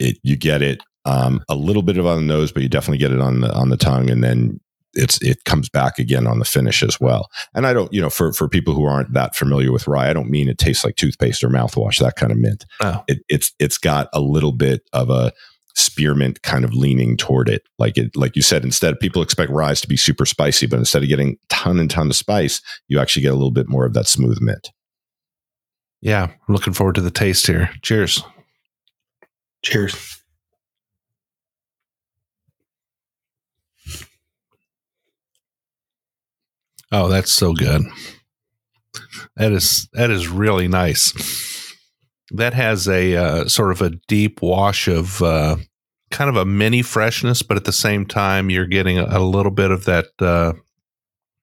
it 0.00 0.18
you 0.24 0.36
get 0.36 0.60
it 0.60 0.82
um, 1.04 1.44
a 1.48 1.54
little 1.54 1.82
bit 1.82 1.98
of 1.98 2.06
on 2.06 2.16
the 2.16 2.34
nose, 2.34 2.50
but 2.50 2.64
you 2.64 2.68
definitely 2.68 2.98
get 2.98 3.12
it 3.12 3.20
on 3.20 3.42
the 3.42 3.54
on 3.54 3.68
the 3.68 3.76
tongue, 3.76 4.10
and 4.10 4.24
then 4.24 4.58
it's 4.98 5.22
it 5.22 5.44
comes 5.44 5.68
back 5.68 5.98
again 5.98 6.26
on 6.26 6.38
the 6.38 6.44
finish 6.44 6.82
as 6.82 7.00
well. 7.00 7.30
And 7.54 7.66
I 7.66 7.72
don't, 7.72 7.92
you 7.92 8.00
know, 8.00 8.10
for 8.10 8.32
for 8.32 8.48
people 8.48 8.74
who 8.74 8.84
aren't 8.84 9.12
that 9.12 9.34
familiar 9.34 9.72
with 9.72 9.86
rye, 9.86 10.10
I 10.10 10.12
don't 10.12 10.30
mean 10.30 10.48
it 10.48 10.58
tastes 10.58 10.84
like 10.84 10.96
toothpaste 10.96 11.42
or 11.44 11.48
mouthwash, 11.48 12.00
that 12.00 12.16
kind 12.16 12.32
of 12.32 12.38
mint. 12.38 12.66
Oh. 12.80 13.02
It, 13.06 13.20
it's 13.28 13.52
it's 13.58 13.78
got 13.78 14.08
a 14.12 14.20
little 14.20 14.52
bit 14.52 14.82
of 14.92 15.08
a 15.08 15.32
spearmint 15.74 16.42
kind 16.42 16.64
of 16.64 16.74
leaning 16.74 17.16
toward 17.16 17.48
it. 17.48 17.62
Like 17.78 17.96
it, 17.96 18.16
like 18.16 18.34
you 18.34 18.42
said, 18.42 18.64
instead 18.64 18.92
of 18.92 19.00
people 19.00 19.22
expect 19.22 19.52
rye 19.52 19.74
to 19.74 19.88
be 19.88 19.96
super 19.96 20.26
spicy, 20.26 20.66
but 20.66 20.78
instead 20.78 21.02
of 21.02 21.08
getting 21.08 21.38
ton 21.48 21.78
and 21.78 21.88
ton 21.88 22.08
of 22.08 22.16
spice, 22.16 22.60
you 22.88 22.98
actually 22.98 23.22
get 23.22 23.32
a 23.32 23.36
little 23.36 23.52
bit 23.52 23.68
more 23.68 23.86
of 23.86 23.94
that 23.94 24.08
smooth 24.08 24.40
mint. 24.40 24.72
Yeah, 26.00 26.24
I'm 26.24 26.54
looking 26.54 26.72
forward 26.72 26.96
to 26.96 27.00
the 27.00 27.10
taste 27.10 27.46
here. 27.46 27.70
Cheers. 27.82 28.22
Cheers. 29.64 30.17
Oh, 36.90 37.08
that's 37.08 37.32
so 37.32 37.52
good. 37.52 37.82
That 39.36 39.52
is 39.52 39.88
that 39.92 40.10
is 40.10 40.28
really 40.28 40.68
nice. 40.68 41.12
That 42.30 42.54
has 42.54 42.88
a 42.88 43.16
uh, 43.16 43.48
sort 43.48 43.72
of 43.72 43.82
a 43.82 43.90
deep 44.08 44.42
wash 44.42 44.88
of 44.88 45.22
uh, 45.22 45.56
kind 46.10 46.30
of 46.30 46.36
a 46.36 46.44
mini 46.44 46.82
freshness, 46.82 47.42
but 47.42 47.56
at 47.56 47.64
the 47.64 47.72
same 47.72 48.06
time, 48.06 48.50
you're 48.50 48.66
getting 48.66 48.98
a, 48.98 49.20
little 49.20 49.50
bit 49.50 49.70
of 49.70 49.84
that 49.84 50.06
uh, 50.20 50.52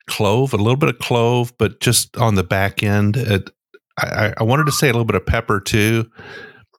clove, 0.07 0.53
a 0.53 0.57
little 0.57 0.75
bit 0.75 0.89
of 0.89 0.99
clove, 0.99 1.53
but 1.57 1.79
just 1.79 2.17
on 2.17 2.35
the 2.35 2.43
back 2.43 2.83
end. 2.83 3.17
It, 3.17 3.49
I, 3.97 4.33
I 4.37 4.43
wanted 4.43 4.65
to 4.65 4.71
say 4.71 4.89
a 4.89 4.91
little 4.91 5.05
bit 5.05 5.15
of 5.15 5.25
pepper 5.25 5.59
too. 5.59 6.09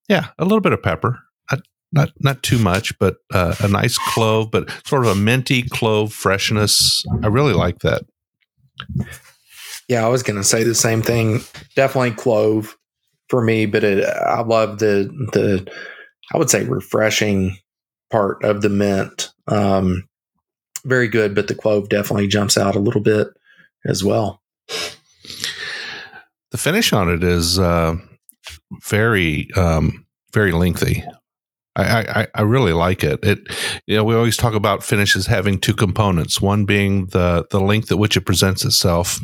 Yeah, 0.08 0.28
a 0.38 0.44
little 0.44 0.60
bit 0.60 0.72
of 0.72 0.82
pepper. 0.82 1.18
Not 1.50 1.60
not, 1.92 2.10
not 2.20 2.42
too 2.42 2.58
much, 2.58 2.96
but 2.98 3.16
uh, 3.32 3.54
a 3.60 3.68
nice 3.68 3.96
clove, 3.96 4.50
but 4.50 4.70
sort 4.84 5.04
of 5.04 5.12
a 5.12 5.14
minty 5.14 5.62
clove 5.62 6.12
freshness. 6.12 7.02
I 7.22 7.28
really 7.28 7.54
like 7.54 7.78
that. 7.80 8.02
Yeah, 9.88 10.04
I 10.04 10.08
was 10.08 10.22
going 10.22 10.36
to 10.36 10.44
say 10.44 10.64
the 10.64 10.74
same 10.74 11.02
thing. 11.02 11.40
Definitely 11.76 12.12
clove 12.12 12.76
for 13.28 13.42
me, 13.42 13.66
but 13.66 13.84
it, 13.84 14.04
I 14.04 14.42
love 14.42 14.78
the 14.78 15.10
the 15.32 15.70
I 16.32 16.38
would 16.38 16.50
say 16.50 16.64
refreshing 16.64 17.56
part 18.10 18.42
of 18.44 18.62
the 18.62 18.68
mint. 18.68 19.32
Um, 19.48 20.08
very 20.84 21.08
good, 21.08 21.34
but 21.34 21.48
the 21.48 21.54
clove 21.54 21.88
definitely 21.88 22.28
jumps 22.28 22.56
out 22.56 22.76
a 22.76 22.80
little 22.80 23.00
bit 23.00 23.28
as 23.84 24.04
well. 24.04 24.42
The 26.50 26.58
finish 26.58 26.92
on 26.92 27.10
it 27.10 27.22
is 27.22 27.58
uh, 27.58 27.96
very 28.84 29.48
um, 29.56 30.06
very 30.32 30.52
lengthy. 30.52 31.04
I, 31.76 32.20
I, 32.22 32.26
I 32.36 32.42
really 32.42 32.72
like 32.72 33.04
it. 33.04 33.20
It 33.22 33.38
you 33.86 33.96
know 33.96 34.04
we 34.04 34.14
always 34.14 34.36
talk 34.36 34.54
about 34.54 34.82
finishes 34.82 35.26
having 35.26 35.58
two 35.60 35.74
components. 35.74 36.40
One 36.40 36.64
being 36.64 37.06
the 37.06 37.46
the 37.50 37.60
length 37.60 37.92
at 37.92 37.98
which 37.98 38.16
it 38.16 38.22
presents 38.22 38.64
itself, 38.64 39.20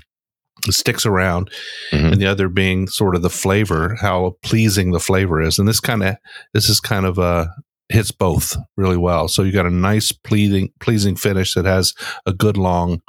it 0.67 0.73
sticks 0.75 1.07
around, 1.07 1.51
Mhm. 1.93 2.13
and 2.13 2.21
the 2.21 2.27
other 2.27 2.49
being 2.49 2.87
sort 2.89 3.17
of 3.17 3.23
the 3.23 3.31
flavor, 3.31 3.97
how 4.01 4.37
pleasing 4.43 4.93
the 4.93 5.01
flavor 5.01 5.41
is. 5.41 5.59
And 5.59 5.67
this 5.67 5.81
kind 5.81 6.03
of 6.03 6.17
this 6.53 6.69
is 6.69 6.79
kind 6.81 7.07
of 7.07 7.19
uh 7.19 7.47
hits 7.89 8.11
both 8.11 8.57
really 8.77 8.97
well. 8.97 9.29
So 9.29 9.43
you 9.43 9.53
got 9.53 9.67
a 9.67 9.71
nice 9.71 10.13
pleasing 10.13 10.71
pleasing 10.81 11.17
finish 11.17 11.55
that 11.55 11.65
has 11.65 11.95
a 12.27 12.33
good 12.33 12.57
long 12.57 13.01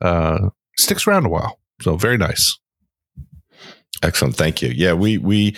uh 0.00 0.48
sticks 0.78 1.06
around 1.06 1.26
a 1.26 1.28
while. 1.30 1.58
So 1.80 1.96
very 1.96 2.18
nice. 2.18 2.58
Excellent. 4.02 4.36
Thank 4.36 4.62
you. 4.62 4.70
Yeah, 4.70 4.94
we 4.94 5.18
we 5.18 5.56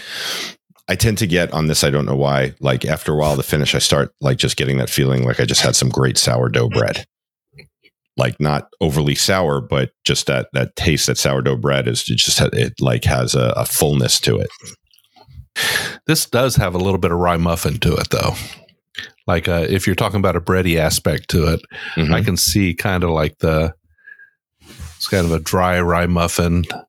I 0.89 0.97
tend 0.97 1.17
to 1.19 1.27
get 1.27 1.51
on 1.53 1.67
this, 1.67 1.83
I 1.83 1.91
don't 1.91 2.05
know 2.05 2.17
why. 2.17 2.55
Like 2.61 2.85
after 2.85 3.13
a 3.13 3.17
while 3.17 3.37
the 3.37 3.43
finish, 3.43 3.75
I 3.75 3.79
start 3.79 4.13
like 4.21 4.37
just 4.37 4.57
getting 4.57 4.77
that 4.79 4.91
feeling 4.91 5.25
like 5.25 5.41
I 5.41 5.45
just 5.47 5.63
had 5.63 5.75
some 5.77 5.89
great 5.89 6.19
sourdough 6.19 6.69
bread. 6.69 7.07
Like 8.17 8.39
not 8.39 8.69
overly 8.81 9.15
sour, 9.15 9.61
but 9.61 9.91
just 10.05 10.27
that 10.27 10.49
that 10.53 10.77
taste 10.77 11.07
that 11.07 11.19
sourdough 11.19 11.57
bread 11.57 11.89
is 11.89 12.03
it 12.09 12.17
just 12.19 12.41
it 12.41 12.75
like 12.81 13.05
has 13.05 13.35
a, 13.35 13.53
a 13.57 13.65
fullness 13.65 14.21
to 14.21 14.39
it. 14.39 14.51
This 16.07 16.27
does 16.27 16.57
have 16.57 16.75
a 16.75 16.79
little 16.79 16.99
bit 16.99 17.13
of 17.13 17.19
rye 17.19 17.39
muffin 17.39 17.79
to 17.81 17.95
it 17.97 18.11
though. 18.11 18.35
Like 19.27 19.49
uh, 19.49 19.67
if 19.69 19.87
you're 19.87 19.97
talking 19.97 20.21
about 20.21 20.37
a 20.37 20.41
bready 20.41 20.77
aspect 20.77 21.31
to 21.31 21.55
it, 21.55 21.61
Mhm. 21.97 22.13
I 22.13 22.23
can 22.23 22.37
see 22.37 22.75
kind 22.75 23.03
of 23.05 23.11
like 23.11 23.39
the 23.39 23.75
it's 24.97 25.09
kind 25.09 25.25
of 25.25 25.33
a 25.33 25.41
dry 25.41 25.81
rye 25.81 26.07
muffin, 26.07 26.65
a 26.73 26.85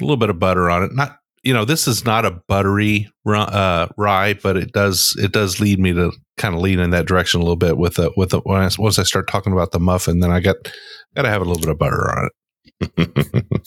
little 0.00 0.16
bit 0.16 0.30
of 0.30 0.38
butter 0.38 0.68
on 0.70 0.82
it. 0.84 0.94
Not 0.94 1.18
you 1.42 1.52
know 1.52 1.64
this 1.64 1.88
is 1.88 2.04
not 2.04 2.24
a 2.24 2.40
buttery 2.48 3.10
uh, 3.26 3.88
rye, 3.96 4.34
but 4.34 4.56
it 4.56 4.72
does 4.72 5.14
it 5.18 5.32
does 5.32 5.60
lead 5.60 5.78
me 5.78 5.92
to 5.92 6.12
kind 6.36 6.54
of 6.54 6.60
lean 6.60 6.78
in 6.78 6.90
that 6.90 7.06
direction 7.06 7.40
a 7.40 7.44
little 7.44 7.56
bit 7.56 7.76
with 7.76 7.94
the 7.94 8.12
with 8.16 8.30
the 8.30 8.40
when 8.40 8.62
I, 8.62 8.70
once 8.78 8.98
I 8.98 9.02
start 9.02 9.28
talking 9.28 9.52
about 9.52 9.72
the 9.72 9.80
muffin, 9.80 10.20
then 10.20 10.30
I 10.30 10.40
got 10.40 10.56
got 11.14 11.22
to 11.22 11.30
have 11.30 11.42
a 11.42 11.44
little 11.44 11.60
bit 11.60 11.70
of 11.70 11.78
butter 11.78 12.10
on 12.10 12.28
it. 12.80 13.44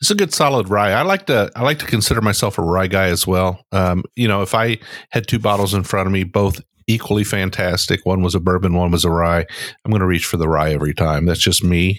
It's 0.00 0.10
a 0.10 0.14
good 0.14 0.32
solid 0.32 0.68
rye. 0.68 0.92
I 0.92 1.02
like 1.02 1.26
to 1.26 1.50
I 1.56 1.62
like 1.62 1.80
to 1.80 1.86
consider 1.86 2.20
myself 2.20 2.56
a 2.56 2.62
rye 2.62 2.86
guy 2.86 3.06
as 3.06 3.26
well. 3.26 3.64
Um, 3.72 4.04
you 4.14 4.28
know, 4.28 4.42
if 4.42 4.54
I 4.54 4.78
had 5.10 5.26
two 5.26 5.38
bottles 5.38 5.74
in 5.74 5.82
front 5.82 6.06
of 6.06 6.12
me, 6.12 6.24
both 6.24 6.60
equally 6.86 7.24
fantastic, 7.24 8.00
one 8.04 8.22
was 8.22 8.34
a 8.34 8.40
bourbon, 8.40 8.74
one 8.74 8.92
was 8.92 9.04
a 9.04 9.10
rye, 9.10 9.44
I'm 9.84 9.90
going 9.90 10.00
to 10.00 10.06
reach 10.06 10.24
for 10.24 10.36
the 10.36 10.48
rye 10.48 10.72
every 10.72 10.94
time. 10.94 11.26
That's 11.26 11.40
just 11.40 11.64
me. 11.64 11.98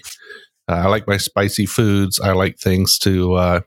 Uh, 0.68 0.76
I 0.76 0.86
like 0.88 1.06
my 1.06 1.18
spicy 1.18 1.66
foods. 1.66 2.18
I 2.20 2.32
like 2.32 2.58
things 2.58 2.98
to 3.00 3.34
uh, 3.34 3.60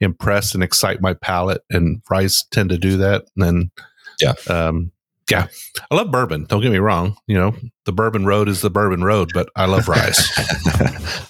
impress 0.00 0.54
and 0.54 0.62
excite 0.62 1.00
my 1.00 1.14
palate, 1.14 1.62
and 1.70 2.02
ryes 2.10 2.44
tend 2.50 2.70
to 2.70 2.78
do 2.78 2.96
that. 2.98 3.24
And 3.36 3.44
then, 3.44 3.70
Yeah. 4.20 4.34
um, 4.48 4.92
yeah, 5.30 5.46
I 5.90 5.94
love 5.94 6.10
bourbon. 6.10 6.44
Don't 6.44 6.60
get 6.60 6.72
me 6.72 6.78
wrong. 6.78 7.16
You 7.26 7.36
know, 7.36 7.54
the 7.86 7.92
bourbon 7.92 8.26
road 8.26 8.48
is 8.48 8.60
the 8.60 8.68
bourbon 8.70 9.02
road, 9.04 9.30
but 9.32 9.48
I 9.56 9.64
love 9.66 9.88
ryes. 9.88 10.18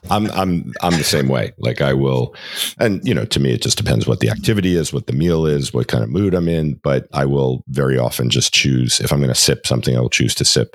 I'm 0.10 0.28
I'm 0.32 0.72
I'm 0.82 0.96
the 0.96 1.04
same 1.04 1.28
way. 1.28 1.52
Like 1.58 1.80
I 1.82 1.92
will, 1.92 2.34
and 2.78 3.00
you 3.06 3.14
know, 3.14 3.24
to 3.26 3.38
me, 3.38 3.52
it 3.52 3.62
just 3.62 3.76
depends 3.76 4.06
what 4.06 4.20
the 4.20 4.30
activity 4.30 4.74
is, 4.76 4.92
what 4.92 5.06
the 5.06 5.12
meal 5.12 5.46
is, 5.46 5.72
what 5.72 5.88
kind 5.88 6.02
of 6.02 6.10
mood 6.10 6.34
I'm 6.34 6.48
in. 6.48 6.74
But 6.82 7.06
I 7.12 7.26
will 7.26 7.62
very 7.68 7.98
often 7.98 8.28
just 8.30 8.52
choose 8.52 8.98
if 8.98 9.12
I'm 9.12 9.18
going 9.20 9.28
to 9.28 9.34
sip 9.34 9.66
something, 9.66 9.96
I 9.96 10.00
will 10.00 10.10
choose 10.10 10.34
to 10.36 10.44
sip 10.44 10.74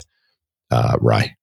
uh, 0.72 0.98
rye. 1.02 1.36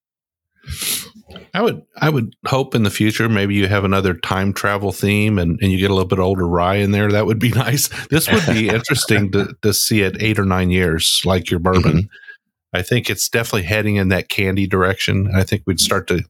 I 1.55 1.63
would 1.63 1.83
I 1.97 2.11
would 2.11 2.35
hope 2.47 2.75
in 2.75 2.83
the 2.83 2.91
future 2.91 3.29
maybe 3.29 3.55
you 3.55 3.69
have 3.69 3.85
another 3.85 4.15
time 4.15 4.53
travel 4.53 4.93
theme 4.93 5.39
and, 5.39 5.59
and 5.61 5.71
you 5.71 5.79
get 5.79 5.91
a 5.91 5.95
little 5.95 6.09
bit 6.09 6.19
older 6.19 6.47
rye 6.47 6.77
in 6.77 6.91
there. 6.91 7.11
That 7.11 7.27
would 7.27 7.39
be 7.39 7.51
nice. 7.55 7.89
This 8.09 8.31
would 8.31 8.47
be 8.47 8.69
interesting 8.69 9.31
to, 9.33 9.55
to 9.63 9.73
see 9.73 10.05
at 10.05 10.21
eight 10.23 10.39
or 10.39 10.45
nine 10.45 10.71
years, 10.71 11.23
like 11.25 11.51
your 11.51 11.61
bourbon. 11.61 11.93
Mm-hmm. 11.93 12.77
I 12.77 12.83
think 12.83 13.09
it's 13.09 13.29
definitely 13.29 13.63
heading 13.63 13.97
in 13.97 14.09
that 14.09 14.29
candy 14.29 14.67
direction. 14.67 15.31
I 15.35 15.45
think 15.45 15.63
we'd 15.67 15.79
mm-hmm. 15.79 15.85
start 15.85 16.09
to 16.09 16.25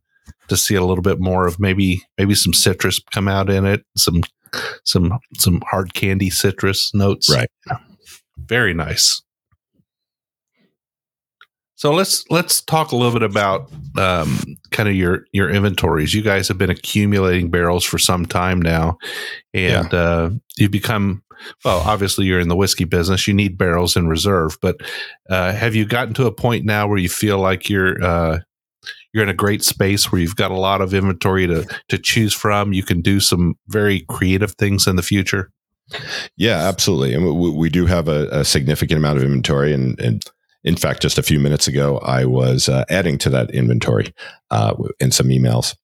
to 0.48 0.56
see 0.56 0.74
a 0.74 0.84
little 0.84 1.02
bit 1.02 1.20
more 1.20 1.46
of 1.46 1.58
maybe 1.58 2.02
maybe 2.18 2.34
some 2.34 2.52
citrus 2.52 3.00
come 3.12 3.28
out 3.28 3.50
in 3.50 3.64
it, 3.64 3.84
some 3.96 4.22
some 4.84 5.18
some 5.38 5.62
hard 5.70 5.94
candy 5.94 6.30
citrus 6.30 6.92
notes. 6.94 7.30
Right. 7.34 7.48
Very 8.36 8.74
nice. 8.74 9.22
So 11.76 11.92
let's 11.92 12.24
let's 12.30 12.62
talk 12.62 12.92
a 12.92 12.96
little 12.96 13.12
bit 13.12 13.28
about 13.28 13.70
um, 13.98 14.38
kind 14.70 14.88
of 14.88 14.94
your 14.94 15.26
your 15.32 15.50
inventories. 15.50 16.14
You 16.14 16.22
guys 16.22 16.48
have 16.48 16.58
been 16.58 16.70
accumulating 16.70 17.50
barrels 17.50 17.84
for 17.84 17.98
some 17.98 18.26
time 18.26 18.62
now, 18.62 18.96
and 19.52 19.92
uh, 19.92 20.30
you've 20.56 20.70
become 20.70 21.22
well. 21.64 21.80
Obviously, 21.80 22.26
you're 22.26 22.40
in 22.40 22.48
the 22.48 22.56
whiskey 22.56 22.84
business. 22.84 23.26
You 23.26 23.34
need 23.34 23.58
barrels 23.58 23.96
in 23.96 24.06
reserve, 24.06 24.56
but 24.62 24.76
uh, 25.28 25.52
have 25.52 25.74
you 25.74 25.84
gotten 25.84 26.14
to 26.14 26.26
a 26.26 26.32
point 26.32 26.64
now 26.64 26.86
where 26.86 26.98
you 26.98 27.08
feel 27.08 27.38
like 27.38 27.68
you're 27.68 28.02
uh, 28.02 28.38
you're 29.12 29.24
in 29.24 29.28
a 29.28 29.34
great 29.34 29.64
space 29.64 30.12
where 30.12 30.20
you've 30.20 30.36
got 30.36 30.52
a 30.52 30.58
lot 30.58 30.80
of 30.80 30.94
inventory 30.94 31.48
to 31.48 31.66
to 31.88 31.98
choose 31.98 32.32
from? 32.32 32.72
You 32.72 32.84
can 32.84 33.00
do 33.00 33.18
some 33.18 33.56
very 33.66 34.00
creative 34.08 34.52
things 34.52 34.86
in 34.86 34.94
the 34.94 35.02
future. 35.02 35.50
Yeah, 36.36 36.56
absolutely. 36.56 37.14
And 37.14 37.24
we, 37.38 37.50
we 37.50 37.68
do 37.68 37.86
have 37.86 38.08
a, 38.08 38.26
a 38.28 38.44
significant 38.44 38.98
amount 38.98 39.18
of 39.18 39.24
inventory. 39.24 39.72
And, 39.72 39.98
and 40.00 40.24
in 40.64 40.76
fact, 40.76 41.02
just 41.02 41.18
a 41.18 41.22
few 41.22 41.38
minutes 41.38 41.68
ago, 41.68 41.98
I 41.98 42.24
was 42.24 42.68
uh, 42.68 42.84
adding 42.88 43.18
to 43.18 43.30
that 43.30 43.50
inventory 43.50 44.12
uh, 44.50 44.74
in 44.98 45.10
some 45.10 45.28
emails 45.28 45.76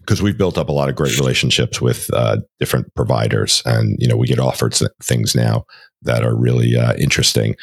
because 0.00 0.20
we've 0.20 0.38
built 0.38 0.58
up 0.58 0.68
a 0.68 0.72
lot 0.72 0.88
of 0.88 0.96
great 0.96 1.16
relationships 1.16 1.80
with 1.80 2.12
uh, 2.12 2.38
different 2.58 2.92
providers. 2.94 3.62
And, 3.64 3.96
you 4.00 4.08
know, 4.08 4.16
we 4.16 4.26
get 4.26 4.40
offered 4.40 4.74
things 5.02 5.34
now 5.34 5.64
that 6.02 6.24
are 6.24 6.34
really 6.34 6.76
uh, 6.76 6.94
interesting. 6.94 7.54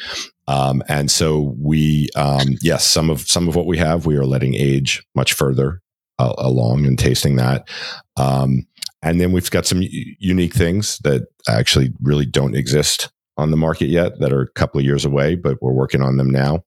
Um, 0.46 0.82
and 0.88 1.10
so 1.10 1.54
we, 1.58 2.08
um, 2.16 2.56
yes, 2.62 2.86
some 2.86 3.10
of 3.10 3.28
some 3.28 3.48
of 3.48 3.54
what 3.54 3.66
we 3.66 3.76
have, 3.76 4.06
we 4.06 4.16
are 4.16 4.24
letting 4.24 4.54
age 4.54 5.04
much 5.14 5.34
further 5.34 5.82
uh, 6.18 6.32
along 6.38 6.86
and 6.86 6.98
tasting 6.98 7.36
that. 7.36 7.68
Um, 8.16 8.66
and 9.02 9.20
then 9.20 9.32
we've 9.32 9.50
got 9.50 9.66
some 9.66 9.82
unique 9.82 10.54
things 10.54 10.98
that 11.00 11.26
actually 11.48 11.92
really 12.00 12.26
don't 12.26 12.56
exist 12.56 13.10
on 13.38 13.50
the 13.50 13.56
market 13.56 13.86
yet 13.86 14.18
that 14.18 14.32
are 14.32 14.42
a 14.42 14.50
couple 14.50 14.78
of 14.78 14.84
years 14.84 15.04
away, 15.04 15.36
but 15.36 15.62
we're 15.62 15.72
working 15.72 16.02
on 16.02 16.16
them 16.16 16.28
now. 16.28 16.64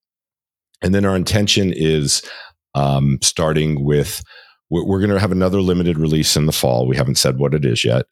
And 0.82 0.96
then 0.96 1.06
our 1.06 1.16
intention 1.16 1.72
is 1.76 2.24
um, 2.74 3.20
starting 3.22 3.84
with 3.84 4.24
we're, 4.70 4.86
we're 4.86 5.00
going 5.00 5.12
to 5.12 5.20
have 5.20 5.32
another 5.32 5.62
limited 5.62 6.00
release 6.00 6.36
in 6.36 6.48
the 6.48 6.52
fall. 6.52 6.88
We 6.88 6.96
haven't 6.96 7.20
said 7.20 7.38
what 7.38 7.54
it 7.54 7.66
is 7.66 7.84
yet. 7.84 8.06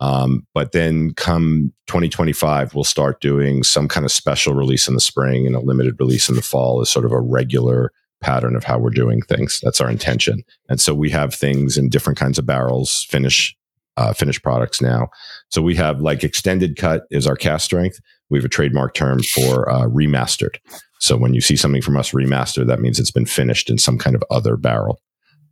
Um, 0.00 0.46
but 0.54 0.72
then 0.72 1.14
come 1.14 1.72
2025, 1.86 2.74
we'll 2.74 2.84
start 2.84 3.20
doing 3.20 3.62
some 3.62 3.88
kind 3.88 4.04
of 4.04 4.12
special 4.12 4.54
release 4.54 4.88
in 4.88 4.94
the 4.94 5.00
spring 5.00 5.46
and 5.46 5.54
a 5.54 5.60
limited 5.60 5.96
release 5.98 6.28
in 6.28 6.36
the 6.36 6.42
fall 6.42 6.80
as 6.80 6.90
sort 6.90 7.04
of 7.04 7.12
a 7.12 7.20
regular 7.20 7.92
pattern 8.20 8.56
of 8.56 8.64
how 8.64 8.78
we're 8.78 8.90
doing 8.90 9.22
things. 9.22 9.60
That's 9.62 9.80
our 9.80 9.90
intention. 9.90 10.42
And 10.68 10.80
so 10.80 10.94
we 10.94 11.10
have 11.10 11.34
things 11.34 11.76
in 11.76 11.90
different 11.90 12.18
kinds 12.18 12.38
of 12.38 12.46
barrels, 12.46 13.06
finish, 13.08 13.56
uh, 13.96 14.12
finished 14.12 14.42
products 14.42 14.80
now. 14.80 15.08
So 15.50 15.62
we 15.62 15.74
have 15.76 16.00
like 16.00 16.24
extended 16.24 16.76
cut 16.76 17.04
is 17.10 17.26
our 17.26 17.36
cask 17.36 17.64
strength. 17.64 18.00
We 18.30 18.38
have 18.38 18.44
a 18.44 18.48
trademark 18.48 18.94
term 18.94 19.22
for 19.22 19.70
uh, 19.70 19.86
remastered. 19.86 20.56
So 20.98 21.16
when 21.16 21.34
you 21.34 21.40
see 21.40 21.56
something 21.56 21.82
from 21.82 21.96
us 21.96 22.10
remastered, 22.12 22.66
that 22.66 22.80
means 22.80 22.98
it's 22.98 23.10
been 23.10 23.26
finished 23.26 23.70
in 23.70 23.78
some 23.78 23.98
kind 23.98 24.16
of 24.16 24.24
other 24.30 24.56
barrel. 24.56 25.00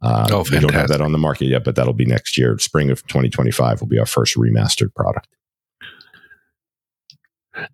Uh, 0.01 0.27
Oh, 0.31 0.45
we 0.51 0.59
don't 0.59 0.75
have 0.75 0.89
that 0.89 1.01
on 1.01 1.13
the 1.13 1.19
market 1.19 1.47
yet, 1.47 1.63
but 1.63 1.77
that'll 1.77 1.93
be 1.93 2.07
next 2.07 2.37
year. 2.37 2.59
Spring 2.59 2.91
of 2.91 3.07
2025 3.07 3.81
will 3.81 3.89
be 3.89 3.99
our 3.99 4.07
first 4.07 4.37
remastered 4.37 4.95
product. 4.95 5.29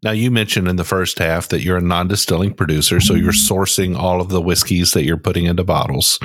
Now, 0.02 0.10
you 0.10 0.30
mentioned 0.30 0.66
in 0.68 0.76
the 0.76 0.84
first 0.84 1.18
half 1.18 1.48
that 1.48 1.62
you're 1.62 1.76
a 1.76 1.80
non 1.80 2.08
distilling 2.08 2.52
producer, 2.52 3.00
so 3.00 3.14
you're 3.14 3.32
sourcing 3.32 3.96
all 3.96 4.20
of 4.20 4.28
the 4.28 4.40
whiskeys 4.40 4.92
that 4.92 5.04
you're 5.04 5.16
putting 5.16 5.44
into 5.44 5.62
bottles. 5.62 6.18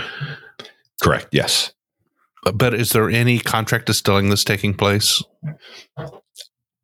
Correct. 1.04 1.28
Yes. 1.32 1.72
But, 2.52 2.74
is 2.74 2.92
there 2.92 3.10
any 3.10 3.40
contract 3.40 3.86
distilling 3.86 4.30
that's 4.30 4.44
taking 4.44 4.74
place? 4.74 5.24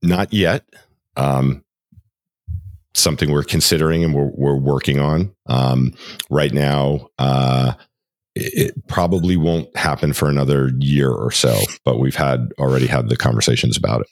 Not 0.01 0.33
yet. 0.33 0.63
Um, 1.17 1.63
something 2.93 3.31
we're 3.31 3.43
considering 3.43 4.03
and 4.03 4.13
we're, 4.13 4.31
we're 4.33 4.59
working 4.59 4.99
on. 4.99 5.33
Um, 5.47 5.93
right 6.29 6.53
now, 6.53 7.09
uh, 7.17 7.73
it, 8.35 8.67
it 8.75 8.87
probably 8.87 9.37
won't 9.37 9.75
happen 9.75 10.13
for 10.13 10.29
another 10.29 10.71
year 10.79 11.11
or 11.11 11.31
so, 11.31 11.59
but 11.85 11.99
we've 11.99 12.15
had 12.15 12.51
already 12.57 12.87
had 12.87 13.09
the 13.09 13.17
conversations 13.17 13.77
about 13.77 14.01
it. 14.01 14.07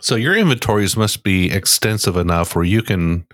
So 0.00 0.16
your 0.16 0.36
inventories 0.36 0.96
must 0.96 1.22
be 1.22 1.50
extensive 1.50 2.16
enough 2.16 2.54
where 2.54 2.64
you 2.64 2.82
can 2.82 3.26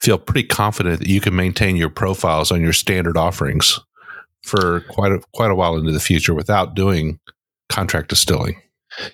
feel 0.00 0.18
pretty 0.18 0.46
confident 0.46 0.98
that 0.98 1.08
you 1.08 1.20
can 1.20 1.34
maintain 1.34 1.76
your 1.76 1.88
profiles 1.88 2.52
on 2.52 2.60
your 2.60 2.72
standard 2.74 3.16
offerings 3.16 3.80
for 4.48 4.80
quite 4.88 5.12
a 5.12 5.20
quite 5.34 5.50
a 5.50 5.54
while 5.54 5.76
into 5.76 5.92
the 5.92 6.00
future 6.00 6.34
without 6.34 6.74
doing 6.74 7.20
contract 7.68 8.08
distilling. 8.08 8.60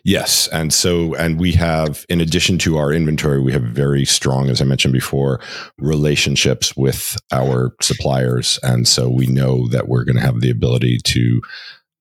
Yes. 0.04 0.48
And 0.48 0.72
so, 0.72 1.14
and 1.14 1.38
we 1.38 1.52
have, 1.52 2.06
in 2.08 2.20
addition 2.20 2.58
to 2.58 2.78
our 2.78 2.92
inventory, 2.92 3.40
we 3.40 3.52
have 3.52 3.62
very 3.62 4.04
strong, 4.04 4.48
as 4.48 4.60
I 4.62 4.64
mentioned 4.64 4.94
before, 4.94 5.40
relationships 5.78 6.76
with 6.76 7.16
our 7.32 7.74
suppliers. 7.82 8.58
And 8.62 8.86
so 8.86 9.08
we 9.08 9.26
know 9.26 9.68
that 9.68 9.88
we're 9.88 10.04
going 10.04 10.16
to 10.16 10.22
have 10.22 10.40
the 10.40 10.50
ability 10.50 11.00
to 11.04 11.40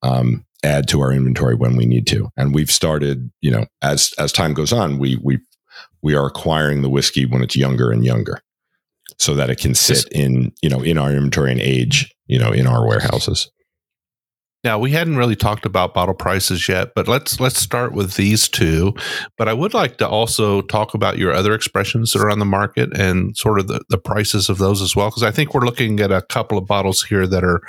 um, 0.04 0.46
add 0.64 0.88
to 0.90 1.02
our 1.02 1.12
inventory 1.12 1.56
when 1.56 1.76
we 1.76 1.86
need 1.86 2.08
to. 2.08 2.30
And 2.38 2.54
we've 2.54 2.72
started, 2.72 3.32
you 3.42 3.52
know, 3.52 3.66
as, 3.82 4.14
as 4.18 4.32
time 4.32 4.54
goes 4.54 4.72
on, 4.72 5.00
we, 5.00 5.20
we, 5.24 5.40
we 6.02 6.16
are 6.16 6.28
acquiring 6.28 6.84
the 6.84 6.90
whiskey 6.90 7.26
when 7.26 7.42
it's 7.42 7.56
younger 7.56 7.92
and 7.92 8.06
younger 8.06 8.40
so 9.18 9.34
that 9.36 9.50
it 9.50 9.58
can 9.58 9.74
sit 9.74 10.08
in, 10.12 10.52
you 10.62 10.70
know, 10.70 10.82
in 10.82 10.98
our 10.98 11.12
inventory 11.12 11.52
and 11.52 11.62
age, 11.62 12.13
you 12.28 12.40
know, 12.40 12.52
in 12.52 12.68
our 12.68 12.88
warehouses. 12.88 13.52
Now 14.64 14.80
we 14.80 14.92
hadn't 14.92 15.18
really 15.18 15.36
talked 15.36 15.66
about 15.66 15.94
bottle 15.94 16.14
prices 16.14 16.70
yet, 16.70 16.94
but 16.96 17.08
let's 17.10 17.42
let's 17.42 17.60
start 17.60 17.92
with 17.92 18.16
these 18.16 18.48
two. 18.48 18.94
But 19.38 19.50
I 19.50 19.54
would 19.54 19.74
like 19.74 19.98
to 19.98 20.08
also 20.08 20.62
talk 20.62 20.94
about 20.94 21.18
your 21.18 21.34
other 21.34 21.54
expressions 21.54 22.14
that 22.14 22.22
are 22.22 22.30
on 22.30 22.40
the 22.40 22.46
market 22.46 22.98
and 22.98 23.36
sort 23.36 23.60
of 23.60 23.68
the, 23.68 23.84
the 23.90 23.98
prices 23.98 24.50
of 24.50 24.60
those 24.60 24.82
as 24.82 24.96
well, 24.96 25.10
because 25.10 25.24
I 25.24 25.32
think 25.32 25.54
we're 25.54 25.66
looking 25.66 26.00
at 26.00 26.14
a 26.14 26.22
couple 26.22 26.58
of 26.58 26.66
bottles 26.66 27.04
here 27.04 27.28
that 27.28 27.44
are 27.44 27.60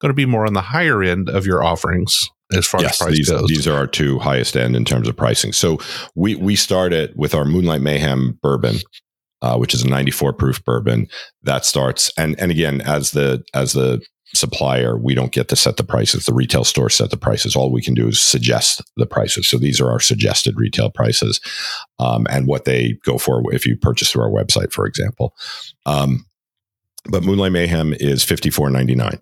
going 0.00 0.08
to 0.08 0.14
be 0.14 0.24
more 0.24 0.46
on 0.46 0.54
the 0.54 0.62
higher 0.62 1.02
end 1.02 1.28
of 1.28 1.44
your 1.44 1.62
offerings 1.62 2.30
as 2.50 2.64
far 2.66 2.80
yes, 2.80 2.92
as 2.92 3.04
price 3.04 3.16
these, 3.16 3.28
goes. 3.28 3.46
These 3.48 3.68
are 3.68 3.76
our 3.76 3.86
two 3.86 4.18
highest 4.18 4.56
end 4.56 4.74
in 4.74 4.86
terms 4.86 5.06
of 5.06 5.14
pricing. 5.14 5.52
So 5.52 5.76
we 6.14 6.34
we 6.34 6.56
start 6.56 6.78
started 6.78 7.12
with 7.16 7.34
our 7.34 7.44
Moonlight 7.44 7.80
Mayhem 7.80 8.38
bourbon, 8.40 8.76
uh, 9.42 9.56
which 9.56 9.74
is 9.74 9.82
a 9.82 9.88
94 9.88 10.32
proof 10.32 10.64
bourbon 10.64 11.08
that 11.42 11.64
starts 11.64 12.10
and 12.16 12.38
and 12.40 12.50
again 12.50 12.80
as 12.80 13.12
the 13.12 13.44
as 13.54 13.72
the 13.72 14.00
supplier, 14.34 14.98
we 14.98 15.14
don't 15.14 15.32
get 15.32 15.48
to 15.48 15.56
set 15.56 15.76
the 15.76 15.84
prices. 15.84 16.26
The 16.26 16.34
retail 16.34 16.64
store 16.64 16.90
set 16.90 17.10
the 17.10 17.16
prices. 17.16 17.56
All 17.56 17.72
we 17.72 17.82
can 17.82 17.94
do 17.94 18.08
is 18.08 18.20
suggest 18.20 18.82
the 18.96 19.06
prices. 19.06 19.48
So 19.48 19.58
these 19.58 19.80
are 19.80 19.90
our 19.90 20.00
suggested 20.00 20.58
retail 20.58 20.90
prices 20.90 21.40
um, 21.98 22.26
and 22.30 22.46
what 22.46 22.64
they 22.64 22.98
go 23.04 23.18
for 23.18 23.42
if 23.54 23.66
you 23.66 23.76
purchase 23.76 24.10
through 24.10 24.22
our 24.22 24.30
website, 24.30 24.72
for 24.72 24.86
example. 24.86 25.34
Um, 25.86 26.26
but 27.10 27.24
Moonlight 27.24 27.52
Mayhem 27.52 27.94
is 27.94 28.24
fifty 28.24 28.50
four 28.50 28.70
ninety 28.70 28.94
nine. 28.94 29.20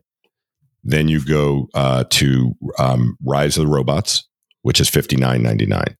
Then 0.82 1.08
you 1.08 1.24
go 1.24 1.68
uh, 1.74 2.04
to 2.10 2.54
um, 2.78 3.16
Rise 3.24 3.56
of 3.56 3.66
the 3.66 3.72
Robots, 3.72 4.28
which 4.62 4.80
is 4.80 4.88
fifty 4.88 5.16
nine 5.16 5.42
ninety 5.42 5.66
nine. 5.66 5.96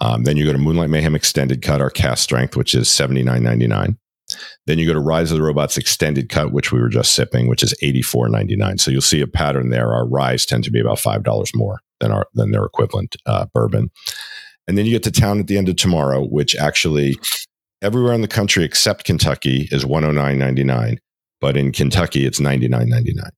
Um, 0.00 0.24
then 0.24 0.36
you 0.36 0.44
go 0.44 0.52
to 0.52 0.58
Moonlight 0.58 0.90
Mayhem 0.90 1.14
Extended 1.14 1.62
Cut, 1.62 1.80
our 1.80 1.90
cask 1.90 2.22
strength, 2.22 2.56
which 2.56 2.74
is 2.74 2.90
seventy 2.90 3.22
nine 3.22 3.42
ninety 3.42 3.66
nine. 3.66 3.98
Then 4.66 4.78
you 4.78 4.86
go 4.86 4.92
to 4.92 5.00
Rise 5.00 5.30
of 5.30 5.38
the 5.38 5.44
Robots 5.44 5.78
Extended 5.78 6.28
Cut, 6.28 6.52
which 6.52 6.72
we 6.72 6.80
were 6.80 6.88
just 6.88 7.12
sipping, 7.12 7.48
which 7.48 7.62
is 7.62 7.74
eighty 7.80 8.02
four 8.02 8.28
ninety 8.28 8.56
nine. 8.56 8.78
So 8.78 8.90
you'll 8.90 9.00
see 9.00 9.20
a 9.20 9.26
pattern 9.26 9.70
there. 9.70 9.92
Our 9.92 10.06
Rise 10.06 10.44
tend 10.44 10.64
to 10.64 10.70
be 10.70 10.80
about 10.80 10.98
five 10.98 11.22
dollars 11.22 11.52
more 11.54 11.80
than 12.00 12.10
our 12.10 12.26
than 12.34 12.50
their 12.50 12.64
equivalent 12.64 13.16
uh, 13.24 13.46
bourbon. 13.54 13.90
And 14.68 14.76
then 14.76 14.84
you 14.84 14.90
get 14.90 15.04
to 15.04 15.12
town 15.12 15.38
at 15.38 15.46
the 15.46 15.56
end 15.56 15.68
of 15.68 15.76
tomorrow, 15.76 16.24
which 16.26 16.56
actually 16.56 17.16
everywhere 17.80 18.14
in 18.14 18.22
the 18.22 18.28
country 18.28 18.64
except 18.64 19.04
Kentucky 19.04 19.68
is 19.70 19.86
one 19.86 20.02
hundred 20.02 20.20
nine 20.20 20.38
ninety 20.38 20.64
nine, 20.64 20.98
but 21.40 21.56
in 21.56 21.70
Kentucky 21.72 22.26
it's 22.26 22.40
ninety 22.40 22.68
nine 22.68 22.88
ninety 22.88 23.14
nine. 23.14 23.30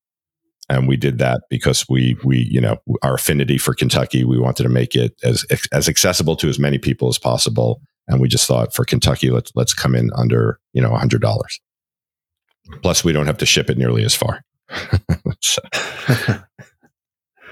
And 0.70 0.86
we 0.86 0.96
did 0.96 1.18
that 1.18 1.42
because 1.48 1.88
we 1.88 2.16
we 2.24 2.46
you 2.50 2.60
know 2.60 2.78
our 3.02 3.14
affinity 3.14 3.58
for 3.58 3.74
Kentucky, 3.74 4.24
we 4.24 4.38
wanted 4.38 4.64
to 4.64 4.68
make 4.68 4.94
it 4.94 5.14
as 5.22 5.46
as 5.72 5.88
accessible 5.88 6.36
to 6.36 6.48
as 6.48 6.58
many 6.58 6.78
people 6.78 7.08
as 7.08 7.18
possible 7.18 7.80
and 8.08 8.20
we 8.20 8.28
just 8.28 8.46
thought 8.46 8.74
for 8.74 8.84
Kentucky, 8.84 9.30
let's 9.30 9.52
let's 9.54 9.74
come 9.74 9.94
in 9.94 10.10
under 10.16 10.58
you 10.72 10.82
know 10.82 10.90
hundred 10.94 11.20
dollars. 11.20 11.60
Plus, 12.82 13.04
we 13.04 13.12
don't 13.12 13.26
have 13.26 13.38
to 13.38 13.46
ship 13.46 13.70
it 13.70 13.78
nearly 13.78 14.04
as 14.04 14.14
far. 14.14 14.42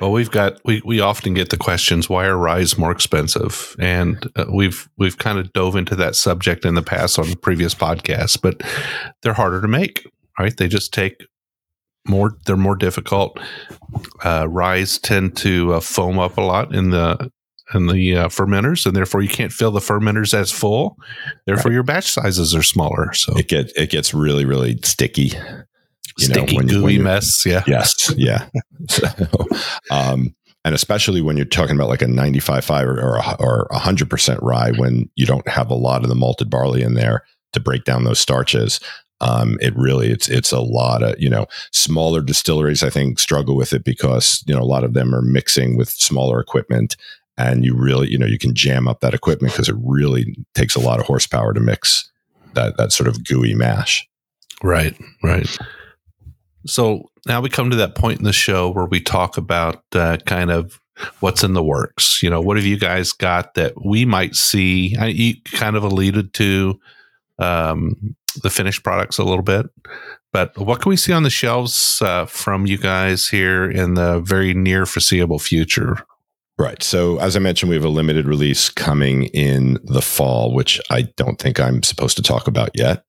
well, 0.00 0.12
we've 0.12 0.30
got 0.30 0.58
we 0.64 0.82
we 0.84 1.00
often 1.00 1.34
get 1.34 1.50
the 1.50 1.56
questions 1.56 2.08
why 2.08 2.26
are 2.26 2.36
ryes 2.36 2.76
more 2.78 2.90
expensive, 2.90 3.76
and 3.78 4.30
uh, 4.36 4.46
we've 4.50 4.88
we've 4.96 5.18
kind 5.18 5.38
of 5.38 5.52
dove 5.52 5.76
into 5.76 5.94
that 5.96 6.16
subject 6.16 6.64
in 6.64 6.74
the 6.74 6.82
past 6.82 7.18
on 7.18 7.34
previous 7.36 7.74
podcasts, 7.74 8.40
but 8.40 8.62
they're 9.22 9.34
harder 9.34 9.60
to 9.60 9.68
make. 9.68 10.10
Right? 10.38 10.56
They 10.56 10.68
just 10.68 10.92
take 10.92 11.26
more. 12.08 12.36
They're 12.46 12.56
more 12.56 12.76
difficult. 12.76 13.38
Uh, 14.24 14.46
ryes 14.48 14.98
tend 14.98 15.36
to 15.38 15.74
uh, 15.74 15.80
foam 15.80 16.18
up 16.18 16.36
a 16.38 16.42
lot 16.42 16.74
in 16.74 16.90
the 16.90 17.30
in 17.74 17.86
the 17.86 18.16
uh, 18.16 18.28
fermenters, 18.28 18.86
and 18.86 18.94
therefore 18.94 19.22
you 19.22 19.28
can't 19.28 19.52
fill 19.52 19.70
the 19.70 19.80
fermenters 19.80 20.34
as 20.34 20.52
full. 20.52 20.96
Therefore, 21.46 21.70
right. 21.70 21.74
your 21.74 21.82
batch 21.82 22.10
sizes 22.10 22.54
are 22.54 22.62
smaller. 22.62 23.12
So 23.14 23.36
it 23.36 23.48
gets 23.48 23.72
it 23.74 23.90
gets 23.90 24.14
really 24.14 24.44
really 24.44 24.78
sticky. 24.82 25.32
You 26.18 26.26
sticky 26.26 26.56
know, 26.56 26.58
when, 26.58 26.66
gooey 26.66 26.96
when 26.96 27.02
mess. 27.02 27.44
Yeah. 27.44 27.62
Yes. 27.66 28.14
Yeah. 28.16 28.48
so, 28.88 29.06
um, 29.90 30.34
and 30.64 30.74
especially 30.74 31.20
when 31.20 31.36
you're 31.36 31.44
talking 31.44 31.76
about 31.76 31.88
like 31.88 32.02
a 32.02 32.06
95.5 32.06 32.86
or 32.86 33.00
or, 33.00 33.16
a, 33.18 33.36
or 33.38 33.68
100% 33.72 34.38
rye, 34.40 34.72
when 34.72 35.10
you 35.14 35.26
don't 35.26 35.46
have 35.46 35.70
a 35.70 35.74
lot 35.74 36.02
of 36.02 36.08
the 36.08 36.14
malted 36.14 36.48
barley 36.48 36.82
in 36.82 36.94
there 36.94 37.22
to 37.52 37.60
break 37.60 37.84
down 37.84 38.04
those 38.04 38.18
starches. 38.18 38.80
Um, 39.20 39.56
it 39.62 39.74
really 39.76 40.10
it's 40.10 40.28
it's 40.28 40.52
a 40.52 40.60
lot 40.60 41.02
of 41.02 41.18
you 41.18 41.30
know 41.30 41.46
smaller 41.72 42.20
distilleries 42.20 42.82
I 42.82 42.90
think 42.90 43.18
struggle 43.18 43.56
with 43.56 43.72
it 43.72 43.82
because 43.82 44.44
you 44.46 44.54
know 44.54 44.60
a 44.60 44.64
lot 44.64 44.84
of 44.84 44.92
them 44.92 45.14
are 45.14 45.22
mixing 45.22 45.76
with 45.76 45.88
smaller 45.88 46.38
equipment 46.38 46.96
and 47.38 47.64
you 47.64 47.74
really 47.74 48.10
you 48.10 48.18
know 48.18 48.26
you 48.26 48.38
can 48.38 48.54
jam 48.54 48.88
up 48.88 49.00
that 49.00 49.14
equipment 49.14 49.52
because 49.52 49.68
it 49.68 49.76
really 49.82 50.36
takes 50.54 50.74
a 50.74 50.80
lot 50.80 51.00
of 51.00 51.06
horsepower 51.06 51.52
to 51.52 51.60
mix 51.60 52.10
that 52.54 52.76
that 52.76 52.92
sort 52.92 53.08
of 53.08 53.24
gooey 53.24 53.54
mash. 53.54 54.08
Right 54.62 54.96
right. 55.22 55.48
So 56.66 57.10
now 57.26 57.40
we 57.40 57.48
come 57.48 57.70
to 57.70 57.76
that 57.76 57.94
point 57.94 58.18
in 58.18 58.24
the 58.24 58.32
show 58.32 58.70
where 58.70 58.86
we 58.86 59.00
talk 59.00 59.36
about 59.36 59.84
uh, 59.92 60.16
kind 60.26 60.50
of 60.50 60.80
what's 61.20 61.44
in 61.44 61.52
the 61.52 61.62
works. 61.62 62.22
You 62.22 62.30
know 62.30 62.40
what 62.40 62.56
have 62.56 62.66
you 62.66 62.78
guys 62.78 63.12
got 63.12 63.54
that 63.54 63.84
we 63.84 64.04
might 64.04 64.34
see? 64.34 64.96
I, 64.98 65.06
you 65.06 65.34
kind 65.44 65.76
of 65.76 65.84
alluded 65.84 66.32
to 66.34 66.80
um, 67.38 68.16
the 68.42 68.50
finished 68.50 68.82
products 68.82 69.18
a 69.18 69.24
little 69.24 69.42
bit 69.42 69.66
but 70.32 70.56
what 70.58 70.80
can 70.80 70.90
we 70.90 70.96
see 70.96 71.12
on 71.12 71.22
the 71.22 71.30
shelves 71.30 72.00
uh, 72.02 72.26
from 72.26 72.66
you 72.66 72.78
guys 72.78 73.28
here 73.28 73.70
in 73.70 73.94
the 73.94 74.20
very 74.20 74.54
near 74.54 74.86
foreseeable 74.86 75.38
future 75.38 75.96
Right. 76.58 76.82
So, 76.82 77.18
as 77.18 77.36
I 77.36 77.38
mentioned, 77.38 77.68
we 77.68 77.76
have 77.76 77.84
a 77.84 77.90
limited 77.90 78.26
release 78.26 78.70
coming 78.70 79.24
in 79.24 79.78
the 79.84 80.00
fall, 80.00 80.54
which 80.54 80.80
I 80.88 81.02
don't 81.02 81.38
think 81.38 81.60
I'm 81.60 81.82
supposed 81.82 82.16
to 82.16 82.22
talk 82.22 82.48
about 82.48 82.70
yet. 82.72 83.04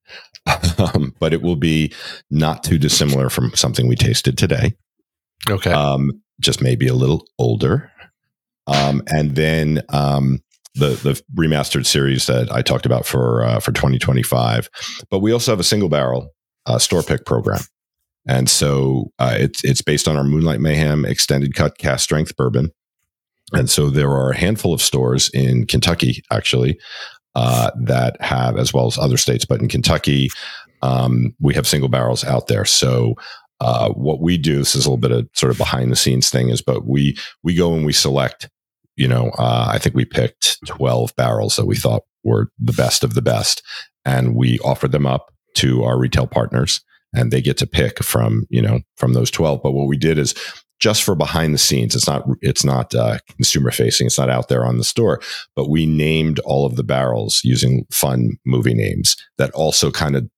um, 0.78 1.14
but 1.18 1.32
it 1.32 1.42
will 1.42 1.56
be 1.56 1.92
not 2.30 2.62
too 2.62 2.78
dissimilar 2.78 3.30
from 3.30 3.54
something 3.54 3.88
we 3.88 3.96
tasted 3.96 4.36
today. 4.36 4.74
Okay. 5.48 5.72
Um, 5.72 6.22
just 6.40 6.62
maybe 6.62 6.86
a 6.88 6.94
little 6.94 7.26
older. 7.38 7.90
Um, 8.66 9.02
and 9.08 9.34
then 9.34 9.82
um, 9.88 10.40
the 10.78 10.90
the 11.02 11.22
remastered 11.34 11.86
series 11.86 12.26
that 12.26 12.50
I 12.52 12.62
talked 12.62 12.86
about 12.86 13.06
for 13.06 13.44
uh, 13.44 13.60
for 13.60 13.72
2025. 13.72 14.68
But 15.10 15.20
we 15.20 15.32
also 15.32 15.52
have 15.52 15.60
a 15.60 15.64
single 15.64 15.88
barrel 15.88 16.34
uh, 16.66 16.78
store 16.78 17.02
pick 17.02 17.24
program. 17.26 17.60
And 18.26 18.48
so 18.48 19.10
uh, 19.18 19.34
it's 19.38 19.64
it's 19.64 19.82
based 19.82 20.06
on 20.06 20.16
our 20.16 20.24
Moonlight 20.24 20.60
Mayhem 20.60 21.04
extended 21.04 21.54
cut 21.54 21.78
cask 21.78 22.04
strength 22.04 22.36
bourbon. 22.36 22.70
And 23.52 23.70
so 23.70 23.88
there 23.88 24.10
are 24.10 24.30
a 24.30 24.36
handful 24.36 24.74
of 24.74 24.82
stores 24.82 25.30
in 25.32 25.66
Kentucky, 25.66 26.22
actually, 26.30 26.78
uh, 27.34 27.70
that 27.80 28.20
have, 28.20 28.58
as 28.58 28.74
well 28.74 28.86
as 28.86 28.98
other 28.98 29.16
states, 29.16 29.46
but 29.46 29.60
in 29.60 29.68
Kentucky, 29.68 30.28
um, 30.82 31.34
we 31.40 31.54
have 31.54 31.66
single 31.66 31.88
barrels 31.88 32.24
out 32.24 32.48
there. 32.48 32.66
So 32.66 33.14
uh, 33.60 33.90
what 33.90 34.20
we 34.20 34.36
do, 34.36 34.58
this 34.58 34.74
is 34.74 34.84
a 34.84 34.90
little 34.90 35.00
bit 35.00 35.12
of 35.12 35.28
sort 35.34 35.50
of 35.50 35.58
behind 35.58 35.90
the 35.90 35.96
scenes 35.96 36.30
thing, 36.30 36.50
is 36.50 36.62
but 36.62 36.86
we 36.86 37.16
we 37.42 37.54
go 37.54 37.74
and 37.74 37.86
we 37.86 37.92
select. 37.92 38.48
You 38.98 39.08
know, 39.08 39.30
uh, 39.38 39.70
I 39.72 39.78
think 39.78 39.94
we 39.94 40.04
picked 40.04 40.58
twelve 40.66 41.14
barrels 41.16 41.56
that 41.56 41.66
we 41.66 41.76
thought 41.76 42.02
were 42.24 42.50
the 42.58 42.72
best 42.72 43.04
of 43.04 43.14
the 43.14 43.22
best, 43.22 43.62
and 44.04 44.34
we 44.34 44.58
offered 44.60 44.92
them 44.92 45.06
up 45.06 45.32
to 45.54 45.82
our 45.84 45.98
retail 45.98 46.26
partners 46.26 46.80
and 47.14 47.30
they 47.30 47.40
get 47.40 47.56
to 47.56 47.66
pick 47.66 48.02
from 48.02 48.46
you 48.50 48.60
know 48.60 48.80
from 48.98 49.14
those 49.14 49.30
12 49.30 49.62
but 49.62 49.72
what 49.72 49.88
we 49.88 49.96
did 49.96 50.18
is 50.18 50.34
just 50.80 51.02
for 51.02 51.14
behind 51.14 51.54
the 51.54 51.58
scenes. 51.58 51.94
It's 51.94 52.06
not 52.06 52.24
it's 52.40 52.64
not 52.64 52.94
uh, 52.94 53.18
consumer 53.36 53.70
facing. 53.70 54.06
It's 54.06 54.18
not 54.18 54.30
out 54.30 54.48
there 54.48 54.64
on 54.64 54.78
the 54.78 54.84
store. 54.84 55.20
But 55.56 55.68
we 55.68 55.86
named 55.86 56.38
all 56.40 56.66
of 56.66 56.76
the 56.76 56.84
barrels 56.84 57.40
using 57.44 57.84
fun 57.90 58.36
movie 58.46 58.74
names 58.74 59.16
that 59.38 59.50
also 59.52 59.90
kind 59.90 60.16
of 60.16 60.28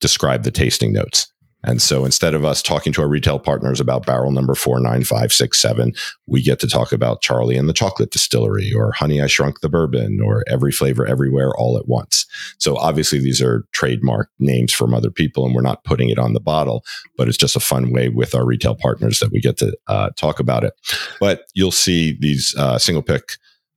describe 0.00 0.42
the 0.42 0.50
tasting 0.50 0.92
notes. 0.92 1.30
And 1.62 1.82
so 1.82 2.04
instead 2.04 2.34
of 2.34 2.44
us 2.44 2.62
talking 2.62 2.92
to 2.94 3.02
our 3.02 3.08
retail 3.08 3.38
partners 3.38 3.80
about 3.80 4.06
barrel 4.06 4.32
number 4.32 4.54
four, 4.54 4.80
nine, 4.80 5.04
five, 5.04 5.32
six, 5.32 5.60
seven, 5.60 5.92
we 6.26 6.42
get 6.42 6.58
to 6.60 6.66
talk 6.66 6.92
about 6.92 7.20
Charlie 7.20 7.56
and 7.56 7.68
the 7.68 7.74
Chocolate 7.74 8.10
Distillery 8.10 8.72
or 8.72 8.92
Honey, 8.92 9.20
I 9.20 9.26
Shrunk 9.26 9.60
the 9.60 9.68
Bourbon 9.68 10.20
or 10.24 10.44
Every 10.48 10.72
Flavor 10.72 11.06
Everywhere 11.06 11.54
all 11.56 11.76
at 11.76 11.88
once. 11.88 12.26
So 12.58 12.76
obviously 12.76 13.18
these 13.18 13.42
are 13.42 13.66
trademark 13.72 14.30
names 14.38 14.72
from 14.72 14.94
other 14.94 15.10
people 15.10 15.44
and 15.44 15.54
we're 15.54 15.60
not 15.60 15.84
putting 15.84 16.08
it 16.08 16.18
on 16.18 16.32
the 16.32 16.40
bottle, 16.40 16.84
but 17.16 17.28
it's 17.28 17.36
just 17.36 17.56
a 17.56 17.60
fun 17.60 17.92
way 17.92 18.08
with 18.08 18.34
our 18.34 18.46
retail 18.46 18.74
partners 18.74 19.20
that 19.20 19.32
we 19.32 19.40
get 19.40 19.58
to 19.58 19.76
uh, 19.86 20.10
talk 20.16 20.40
about 20.40 20.64
it. 20.64 20.74
But 21.20 21.42
you'll 21.54 21.72
see 21.72 22.16
these 22.18 22.54
uh, 22.56 22.78
single 22.78 23.02
pick 23.02 23.32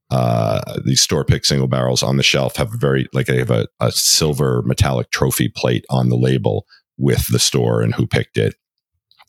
uh, 0.09 0.77
these 0.85 1.01
store 1.01 1.25
pick 1.25 1.43
single 1.43 1.67
barrels 1.67 2.03
on 2.03 2.17
the 2.17 2.23
shelf 2.23 2.55
have 2.57 2.71
a 2.71 2.77
very 2.77 3.07
like 3.13 3.25
they 3.25 3.39
have 3.39 3.49
a, 3.49 3.67
a 3.79 3.91
silver 3.91 4.61
metallic 4.63 5.09
trophy 5.09 5.49
plate 5.49 5.85
on 5.89 6.09
the 6.09 6.15
label 6.15 6.67
with 6.97 7.27
the 7.27 7.39
store 7.39 7.81
and 7.81 7.95
who 7.95 8.07
picked 8.07 8.37
it 8.37 8.55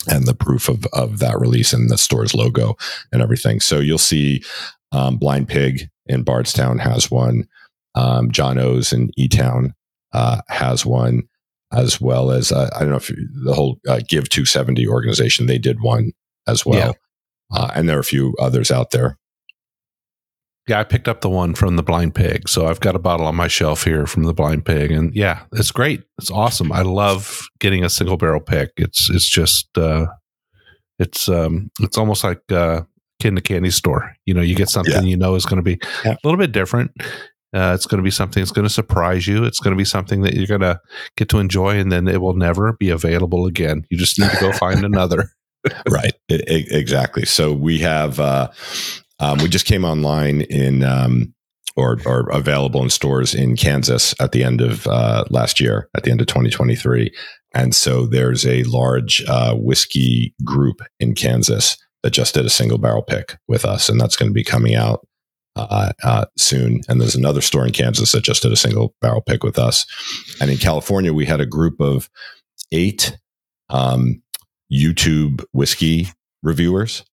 and 0.09 0.27
the 0.27 0.35
proof 0.35 0.69
of, 0.69 0.87
of 0.93 1.19
that 1.19 1.39
release 1.39 1.73
and 1.73 1.91
the 1.91 1.99
store's 1.99 2.35
logo 2.35 2.77
and 3.13 3.23
everything. 3.23 3.61
So 3.61 3.79
you'll 3.79 3.99
see 3.99 4.43
um, 4.93 5.17
Blind 5.17 5.49
Pig 5.49 5.89
in 6.07 6.23
Bardstown 6.23 6.79
has 6.79 7.11
one. 7.11 7.47
Um, 7.95 8.31
John 8.31 8.59
O's 8.59 8.93
in 8.93 9.11
E 9.17 9.29
Town 9.29 9.75
uh, 10.13 10.41
has 10.49 10.85
one, 10.85 11.23
as 11.73 12.01
well 12.01 12.31
as 12.31 12.53
uh, 12.53 12.71
I 12.75 12.81
don't 12.81 12.91
know 12.91 12.97
if 12.97 13.11
you, 13.11 13.17
the 13.45 13.55
whole 13.55 13.79
uh, 13.89 14.01
Give 14.09 14.29
270 14.29 14.87
organization, 14.87 15.47
they 15.47 15.59
did 15.59 15.81
one 15.81 16.13
as 16.47 16.67
well. 16.67 16.79
Yeah. 16.79 17.57
Uh, 17.57 17.71
and 17.75 17.89
there 17.89 17.97
are 17.97 18.01
a 18.01 18.05
few 18.05 18.35
others 18.41 18.71
out 18.71 18.91
there. 18.91 19.19
Yeah, 20.67 20.81
I 20.81 20.85
picked 20.85 21.09
up 21.09 21.21
the 21.21 21.29
one 21.29 21.55
from 21.55 21.77
the 21.77 21.83
Blind 21.83 22.15
Pig. 22.15 22.49
So 22.49 22.67
I've 22.67 22.81
got 22.81 22.97
a 22.97 22.99
bottle 22.99 23.27
on 23.27 23.37
my 23.37 23.49
shelf 23.49 23.85
here 23.85 24.07
from 24.07 24.23
the 24.23 24.33
Blind 24.33 24.65
Pig. 24.65 24.91
And 24.91 25.15
yeah, 25.15 25.43
it's 25.53 25.71
great. 25.71 26.03
It's 26.19 26.31
awesome. 26.31 26.73
I 26.73 26.83
love 26.83 27.47
getting 27.61 27.85
a 27.85 27.91
single 27.91 28.17
barrel 28.17 28.41
pick. 28.41 28.71
It's 28.77 29.11
it's 29.11 29.29
just 29.29 29.77
uh 29.77 30.07
it's 30.99 31.29
um 31.29 31.71
it's 31.81 31.99
almost 31.99 32.25
like 32.25 32.41
uh 32.51 32.83
kid 33.21 33.29
in 33.29 33.39
a 33.39 33.43
candy 33.43 33.71
store. 33.71 34.17
You 34.25 34.35
know, 34.35 34.41
you 34.41 34.55
get 34.55 34.71
something 34.71 34.93
yeah. 34.93 35.03
you 35.03 35.17
know 35.17 35.35
is 35.35 35.47
going 35.47 35.59
to 35.59 35.63
be 35.63 35.79
yeah. 36.05 36.13
a 36.13 36.19
little 36.25 36.39
bit 36.39 36.53
different. 36.53 36.93
Uh, 37.55 37.73
it's 37.73 37.87
going 37.87 37.99
to 37.99 38.05
be 38.05 38.11
something 38.11 38.41
that's 38.41 38.51
going 38.51 38.67
to 38.67 38.73
surprise 38.73 39.29
you. 39.29 39.45
It's 39.45 39.61
going 39.61 39.73
to 39.73 39.79
be 39.79 39.85
something 39.85 40.23
that 40.23 40.35
you're 40.35 40.47
going 40.47 40.61
to 40.63 40.81
get 41.17 41.29
to 41.29 41.39
enjoy, 41.39 41.79
and 41.79 41.93
then 41.93 42.09
it 42.09 42.21
will 42.21 42.35
never 42.35 42.73
be 42.73 42.91
available 42.91 43.47
again. 43.47 43.85
You 43.91 43.99
just 43.99 44.19
need 44.19 44.31
to 44.31 44.41
go 44.41 44.53
find 44.53 44.85
another. 44.85 45.31
right, 45.89 46.13
exactly. 46.29 47.25
So 47.25 47.53
we 47.53 47.79
have 47.79 48.19
uh, 48.19 48.51
um, 49.21 49.39
we 49.39 49.49
just 49.49 49.67
came 49.67 49.85
online 49.85 50.43
in 50.43 50.83
um, 50.83 51.35
or, 51.77 51.99
are 52.07 52.31
available 52.31 52.83
in 52.83 52.91
stores 52.91 53.35
in 53.35 53.57
Kansas 53.57 54.15
at 54.21 54.33
the 54.33 54.45
end 54.45 54.61
of 54.61 54.87
uh, 54.87 55.25
last 55.31 55.61
year, 55.61 55.89
at 55.97 56.05
the 56.05 56.11
end 56.11 56.21
of 56.21 56.27
2023. 56.27 57.13
And 57.55 57.75
so 57.75 58.07
there's 58.07 58.47
a 58.47 58.65
large 58.65 59.25
uh, 59.29 59.55
whiskey 59.55 60.35
group 60.45 60.81
in 61.01 61.15
Kansas 61.15 61.77
that 62.03 62.11
just 62.11 62.35
did 62.35 62.45
a 62.45 62.51
single 62.51 62.79
barrel 62.79 63.03
pick 63.03 63.37
with 63.49 63.65
us, 63.65 63.89
and 63.89 64.01
that's 64.01 64.17
going 64.17 64.29
to 64.29 64.35
be 64.35 64.45
coming 64.45 64.75
out 64.75 65.07
uh, 65.57 65.93
uh, 66.03 66.27
soon. 66.37 66.81
And 66.89 67.01
there's 67.01 67.15
another 67.15 67.41
store 67.41 67.67
in 67.67 67.73
Kansas 67.73 68.13
that 68.13 68.25
just 68.25 68.43
did 68.43 68.53
a 68.53 68.57
single 68.57 68.95
barrel 69.01 69.23
pick 69.23 69.43
with 69.43 69.59
us. 69.59 69.87
And 70.41 70.51
in 70.51 70.59
California, 70.59 71.13
we 71.13 71.27
had 71.27 71.41
a 71.41 71.47
group 71.47 71.81
of 71.81 72.11
eight 72.73 73.17
um, 73.71 74.21
YouTube 74.71 75.45
whiskey 75.53 76.09
reviewers 76.43 77.05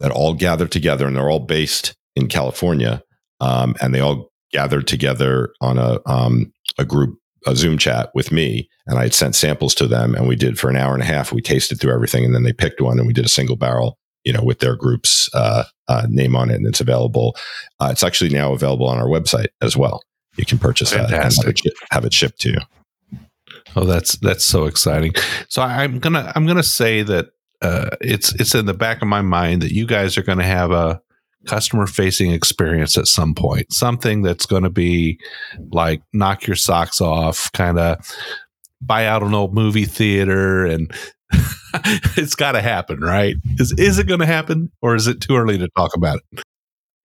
that 0.00 0.10
all 0.10 0.34
gathered 0.34 0.70
together, 0.70 1.06
and 1.06 1.16
they're 1.16 1.30
all 1.30 1.40
based 1.40 1.94
in 2.14 2.28
California, 2.28 3.02
um, 3.40 3.74
and 3.80 3.94
they 3.94 4.00
all 4.00 4.30
gathered 4.52 4.86
together 4.86 5.52
on 5.60 5.78
a 5.78 5.98
um, 6.06 6.52
a 6.78 6.84
group 6.84 7.18
a 7.46 7.54
Zoom 7.54 7.78
chat 7.78 8.10
with 8.14 8.32
me, 8.32 8.68
and 8.86 8.98
I 8.98 9.04
had 9.04 9.14
sent 9.14 9.36
samples 9.36 9.74
to 9.76 9.86
them, 9.86 10.14
and 10.14 10.26
we 10.26 10.34
did 10.36 10.58
for 10.58 10.68
an 10.68 10.76
hour 10.76 10.94
and 10.94 11.02
a 11.02 11.06
half. 11.06 11.32
We 11.32 11.40
tasted 11.40 11.80
through 11.80 11.94
everything, 11.94 12.24
and 12.24 12.34
then 12.34 12.42
they 12.42 12.52
picked 12.52 12.80
one, 12.80 12.98
and 12.98 13.06
we 13.06 13.12
did 13.12 13.24
a 13.24 13.30
single 13.30 13.56
barrel, 13.56 13.98
you 14.24 14.32
know, 14.32 14.42
with 14.42 14.58
their 14.58 14.74
group's 14.74 15.30
uh, 15.32 15.64
uh, 15.88 16.06
name 16.10 16.34
on 16.34 16.50
it, 16.50 16.56
and 16.56 16.66
it's 16.66 16.80
available. 16.80 17.36
Uh, 17.78 17.88
it's 17.92 18.02
actually 18.02 18.30
now 18.30 18.52
available 18.52 18.88
on 18.88 18.98
our 18.98 19.06
website 19.06 19.48
as 19.62 19.76
well. 19.76 20.02
You 20.36 20.44
can 20.44 20.58
purchase 20.58 20.92
Fantastic. 20.92 21.12
that 21.12 21.24
and 21.24 21.58
have 21.58 21.64
it, 21.64 21.74
have 21.92 22.04
it 22.04 22.12
shipped 22.12 22.40
to 22.40 22.50
you. 22.50 22.58
Oh, 23.76 23.84
that's 23.84 24.16
that's 24.18 24.44
so 24.44 24.64
exciting. 24.64 25.14
So 25.48 25.62
I'm 25.62 25.98
gonna 25.98 26.32
I'm 26.34 26.46
gonna 26.46 26.62
say 26.62 27.02
that 27.02 27.30
uh, 27.62 27.90
it's 28.00 28.34
it's 28.34 28.54
in 28.54 28.66
the 28.66 28.74
back 28.74 29.02
of 29.02 29.08
my 29.08 29.22
mind 29.22 29.62
that 29.62 29.72
you 29.72 29.86
guys 29.86 30.16
are 30.18 30.22
going 30.22 30.38
to 30.38 30.44
have 30.44 30.70
a 30.70 31.00
customer 31.46 31.86
facing 31.86 32.32
experience 32.32 32.98
at 32.98 33.06
some 33.06 33.34
point. 33.34 33.72
Something 33.72 34.22
that's 34.22 34.46
going 34.46 34.64
to 34.64 34.70
be 34.70 35.18
like 35.72 36.02
knock 36.12 36.46
your 36.46 36.56
socks 36.56 37.00
off 37.00 37.50
kind 37.52 37.78
of 37.78 37.98
buy 38.80 39.06
out 39.06 39.22
an 39.22 39.34
old 39.34 39.54
movie 39.54 39.84
theater 39.84 40.66
and 40.66 40.92
it's 42.16 42.34
got 42.34 42.52
to 42.52 42.60
happen 42.60 43.00
right? 43.00 43.36
Is 43.58 43.72
is 43.78 43.98
it 43.98 44.06
going 44.06 44.20
to 44.20 44.26
happen 44.26 44.70
or 44.82 44.94
is 44.94 45.06
it 45.06 45.20
too 45.20 45.36
early 45.36 45.58
to 45.58 45.68
talk 45.76 45.96
about 45.96 46.20
it? 46.32 46.42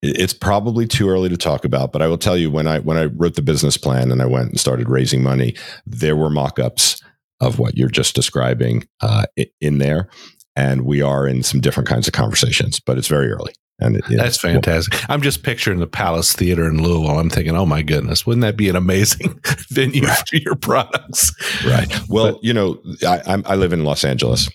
It's 0.03 0.33
probably 0.33 0.87
too 0.87 1.09
early 1.09 1.29
to 1.29 1.37
talk 1.37 1.63
about 1.63 1.91
but 1.91 2.01
i 2.01 2.07
will 2.07 2.17
tell 2.17 2.35
you 2.35 2.49
when 2.49 2.65
i 2.65 2.79
when 2.79 2.97
i 2.97 3.05
wrote 3.05 3.35
the 3.35 3.41
business 3.43 3.77
plan 3.77 4.11
and 4.11 4.19
i 4.19 4.25
went 4.25 4.49
and 4.49 4.59
started 4.59 4.89
raising 4.89 5.21
money 5.21 5.55
there 5.85 6.15
were 6.15 6.31
mock-ups 6.31 7.03
of 7.39 7.59
what 7.59 7.77
you're 7.77 7.87
just 7.87 8.15
describing 8.15 8.87
uh, 9.01 9.25
in 9.59 9.77
there 9.77 10.09
and 10.55 10.81
we 10.81 11.01
are 11.01 11.27
in 11.27 11.43
some 11.43 11.59
different 11.59 11.87
kinds 11.87 12.07
of 12.07 12.13
conversations, 12.13 12.79
but 12.79 12.97
it's 12.97 13.07
very 13.07 13.31
early. 13.31 13.53
And 13.79 13.95
it, 13.95 14.03
that's 14.09 14.37
fantastic. 14.37 14.93
Well, 14.93 15.05
I'm 15.09 15.21
just 15.21 15.41
picturing 15.41 15.79
the 15.79 15.87
Palace 15.87 16.33
Theater 16.33 16.67
in 16.67 16.83
Louisville. 16.83 17.17
I'm 17.17 17.31
thinking, 17.31 17.55
oh 17.55 17.65
my 17.65 17.81
goodness, 17.81 18.27
wouldn't 18.27 18.43
that 18.43 18.55
be 18.55 18.69
an 18.69 18.75
amazing 18.75 19.39
venue 19.69 20.03
right. 20.03 20.23
for 20.29 20.35
your 20.35 20.55
products? 20.55 21.33
Right. 21.65 21.91
Well, 22.07 22.33
but, 22.33 22.43
you 22.43 22.53
know, 22.53 22.79
I, 23.03 23.41
I, 23.45 23.55
live 23.55 23.73
in 23.73 23.83
Los 23.83 24.03
Angeles. 24.03 24.49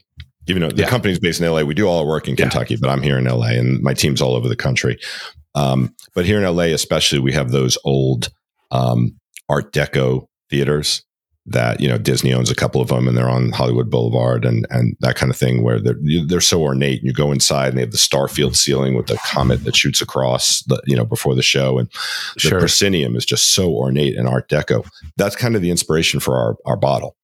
Even 0.47 0.63
though 0.63 0.69
the 0.69 0.83
yeah. 0.83 0.89
company's 0.89 1.19
based 1.19 1.41
in 1.41 1.51
LA, 1.51 1.63
we 1.63 1.75
do 1.75 1.89
all 1.89 1.99
our 2.01 2.07
work 2.07 2.29
in 2.29 2.37
Kentucky, 2.37 2.75
yeah. 2.75 2.79
but 2.81 2.89
I'm 2.89 3.03
here 3.03 3.19
in 3.19 3.25
LA, 3.25 3.49
and 3.49 3.83
my 3.83 3.95
team's 3.95 4.23
all 4.23 4.37
over 4.37 4.49
the 4.49 4.55
country. 4.55 4.97
Um, 5.57 5.93
but 6.15 6.25
here 6.25 6.41
in 6.41 6.45
LA, 6.45 6.65
especially, 6.65 7.19
we 7.19 7.33
have 7.33 7.51
those 7.51 7.77
old 7.85 8.29
um, 8.71 9.17
Art 9.49 9.73
Deco 9.73 10.29
theaters 10.51 11.05
that 11.47 11.81
you 11.81 11.89
know 11.89 11.99
Disney 11.99 12.35
owns 12.35 12.51
a 12.51 12.55
couple 12.55 12.81
of 12.81 12.89
them 12.89 13.07
and 13.07 13.17
they're 13.17 13.31
on 13.31 13.53
Hollywood 13.53 13.89
Boulevard 13.89 14.45
and 14.45 14.67
and 14.71 14.97
that 15.01 15.17
kind 15.17 15.31
of 15.31 15.37
thing 15.39 15.63
where 15.63 15.81
they're 15.81 15.99
they're 16.27 16.41
so 16.41 16.61
ornate. 16.61 16.99
And 16.99 17.07
you 17.07 17.13
go 17.13 17.31
inside 17.31 17.69
and 17.69 17.77
they 17.77 17.83
have 17.83 17.93
the 17.93 17.99
Starfield 17.99 18.57
ceiling 18.57 18.95
with 18.95 19.07
the 19.07 19.19
comet 19.25 19.65
that 19.65 19.77
shoots 19.77 20.01
across 20.01 20.63
the 20.65 20.83
you 20.87 20.97
know 20.97 21.05
before 21.05 21.35
the 21.35 21.43
show 21.43 21.79
and 21.79 21.89
the 22.35 22.41
sure. 22.41 22.59
proscenium 22.59 23.17
is 23.17 23.25
just 23.25 23.55
so 23.55 23.71
ornate 23.71 24.17
and 24.17 24.29
Art 24.29 24.49
Deco. 24.49 24.87
That's 25.17 25.37
kind 25.37 25.55
of 25.55 25.63
the 25.63 25.71
inspiration 25.71 26.21
for 26.21 26.37
our 26.37 26.57
our 26.67 26.77
bottle. 26.77 27.17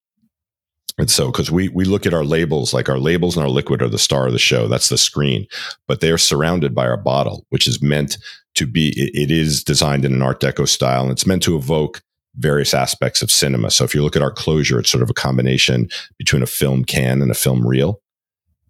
And 0.99 1.11
so, 1.11 1.33
because 1.33 1.51
we 1.51 1.69
we 1.69 1.85
look 1.85 2.07
at 2.07 2.15
our 2.15 2.25
labels, 2.25 2.75
like 2.75 2.89
our 2.89 2.99
labels 2.99 3.37
and 3.37 3.43
our 3.43 3.51
liquid 3.51 3.83
are 3.83 3.89
the 3.89 3.99
star 3.99 4.27
of 4.27 4.33
the 4.33 4.39
show. 4.39 4.69
That's 4.69 4.89
the 4.89 4.99
screen, 4.99 5.47
but 5.89 6.01
they 6.01 6.11
are 6.11 6.19
surrounded 6.19 6.75
by 6.75 6.87
our 6.87 6.99
bottle, 6.99 7.47
which 7.49 7.67
is 7.67 7.83
meant 7.83 8.19
to 8.55 8.67
be. 8.67 8.91
it, 8.91 9.11
it 9.15 9.31
is 9.31 9.65
designed 9.65 10.05
in 10.05 10.13
an 10.13 10.23
Art 10.23 10.41
Deco 10.41 10.69
style, 10.69 11.03
and 11.03 11.11
it's 11.11 11.27
meant 11.27 11.43
to 11.45 11.57
evoke 11.57 12.03
various 12.37 12.75
aspects 12.75 13.23
of 13.23 13.31
cinema. 13.31 13.71
So 13.71 13.85
if 13.85 13.95
you 13.95 14.03
look 14.03 14.17
at 14.17 14.23
our 14.23 14.31
closure, 14.31 14.79
it's 14.79 14.91
sort 14.91 15.03
of 15.03 15.11
a 15.11 15.15
combination 15.15 15.89
between 16.19 16.43
a 16.43 16.47
film 16.47 16.85
can 16.85 17.21
and 17.21 17.31
a 17.31 17.35
film 17.35 17.67
reel. 17.67 18.01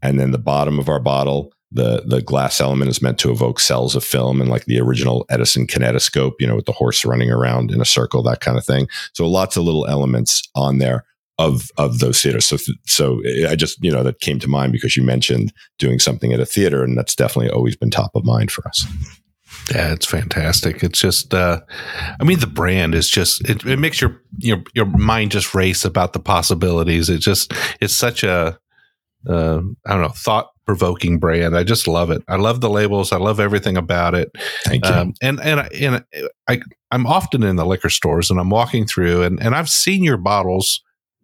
And 0.03 0.19
then 0.19 0.33
the 0.33 0.39
bottom 0.39 0.79
of 0.79 0.89
our 0.89 0.99
bottle, 0.99 1.53
the 1.71 2.03
the 2.07 2.21
glass 2.21 2.61
element 2.61 2.91
is 2.91 3.01
meant 3.01 3.19
to 3.21 3.31
evoke 3.31 3.61
cells 3.61 3.97
of 3.97 4.05
film 4.05 4.41
and 4.41 4.51
like 4.51 4.67
the 4.67 4.81
original 4.81 5.25
Edison 5.31 5.67
kinetoscope, 5.67 6.35
you 6.39 6.47
know, 6.47 6.57
with 6.57 6.67
the 6.67 6.73
horse 6.73 7.05
running 7.05 7.31
around 7.31 7.71
in 7.71 7.81
a 7.81 7.87
circle, 7.87 8.23
that 8.25 8.41
kind 8.41 8.59
of 8.59 8.67
thing. 8.67 8.89
So 9.15 9.27
lots 9.27 9.57
of 9.57 9.65
little 9.65 9.87
elements 9.87 10.43
on 10.55 10.79
there 10.79 11.05
of 11.39 11.71
of 11.79 12.01
those 12.01 12.21
theaters. 12.21 12.47
So 12.47 12.57
so 12.87 13.23
I 13.49 13.55
just 13.57 13.83
you 13.83 13.91
know 13.91 14.03
that 14.03 14.21
came 14.21 14.39
to 14.41 14.49
mind 14.49 14.73
because 14.73 14.97
you 14.97 15.03
mentioned 15.03 15.53
doing 15.79 15.99
something 15.99 16.33
at 16.33 16.41
a 16.41 16.47
theater, 16.47 16.83
and 16.85 16.97
that's 16.97 17.15
definitely 17.15 17.51
always 17.51 17.77
been 17.77 17.91
top 17.91 18.11
of 18.15 18.25
mind 18.25 18.51
for 18.51 18.67
us. 18.69 18.87
Yeah, 19.71 19.93
it's 19.93 20.07
fantastic. 20.07 20.83
It's 20.83 21.01
just, 21.01 21.33
uh, 21.33 21.61
I 22.21 22.25
mean, 22.25 22.41
the 22.41 22.47
brand 22.47 22.95
is 22.95 23.09
just, 23.09 23.49
it, 23.49 23.65
it 23.65 23.79
makes 23.79 24.01
your, 24.01 24.21
your, 24.39 24.63
your 24.75 24.87
mind 24.87 25.31
just 25.31 25.55
race 25.55 25.85
about 25.85 26.13
the 26.13 26.21
possibilities. 26.21 27.09
It 27.09 27.19
just, 27.19 27.53
it's 27.81 27.95
such 27.95 28.25
a, 28.25 28.59
uh, 29.29 29.61
I 29.87 29.93
don't 29.93 30.03
know, 30.03 30.09
thought 30.09 30.49
provoking 30.67 31.19
brand. 31.19 31.57
I 31.57 31.65
just 31.65 31.89
love 31.89 32.11
it. 32.11 32.23
I 32.29 32.37
love 32.37 32.61
the 32.61 32.71
labels. 32.71 33.13
I 33.13 33.19
love 33.19 33.41
everything 33.41 33.77
about 33.77 34.15
it. 34.15 34.31
Thank 34.65 34.87
you. 34.87 34.93
Um, 34.93 35.15
and, 35.23 35.41
and, 35.41 35.73
and 35.73 36.05
I, 36.49 36.61
I'm 36.91 37.07
often 37.07 37.43
in 37.43 37.57
the 37.57 37.67
liquor 37.67 37.91
stores 37.91 38.31
and 38.31 38.39
I'm 38.39 38.51
walking 38.51 38.87
through 38.87 39.23
and, 39.23 39.41
and 39.41 39.55
I've 39.55 39.69
seen 39.69 40.03
your 40.03 40.19
bottles 40.19 40.83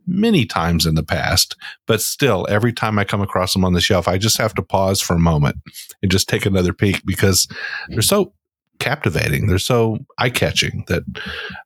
many 0.09 0.47
times 0.47 0.87
in 0.87 0.95
the 0.95 1.03
past, 1.03 1.55
but 1.87 2.01
still, 2.01 2.47
every 2.49 2.73
time 2.73 2.99
I 2.99 3.05
come 3.05 3.21
across 3.21 3.53
them 3.53 3.65
on 3.65 3.75
the 3.75 3.81
shelf, 3.81 4.09
I 4.09 4.19
just 4.19 4.39
have 4.39 4.55
to 4.55 4.63
pause 4.63 5.01
for 5.01 5.15
a 5.15 5.21
moment 5.21 5.57
and 6.03 6.11
just 6.11 6.29
take 6.29 6.47
another 6.47 6.73
peek 6.73 7.05
because 7.05 7.47
they're 7.89 7.99
mm-hmm. 7.99 8.01
so 8.01 8.33
captivating. 8.79 9.47
They're 9.47 9.59
so 9.59 9.99
eye 10.19 10.31
catching 10.31 10.85
that 10.89 11.03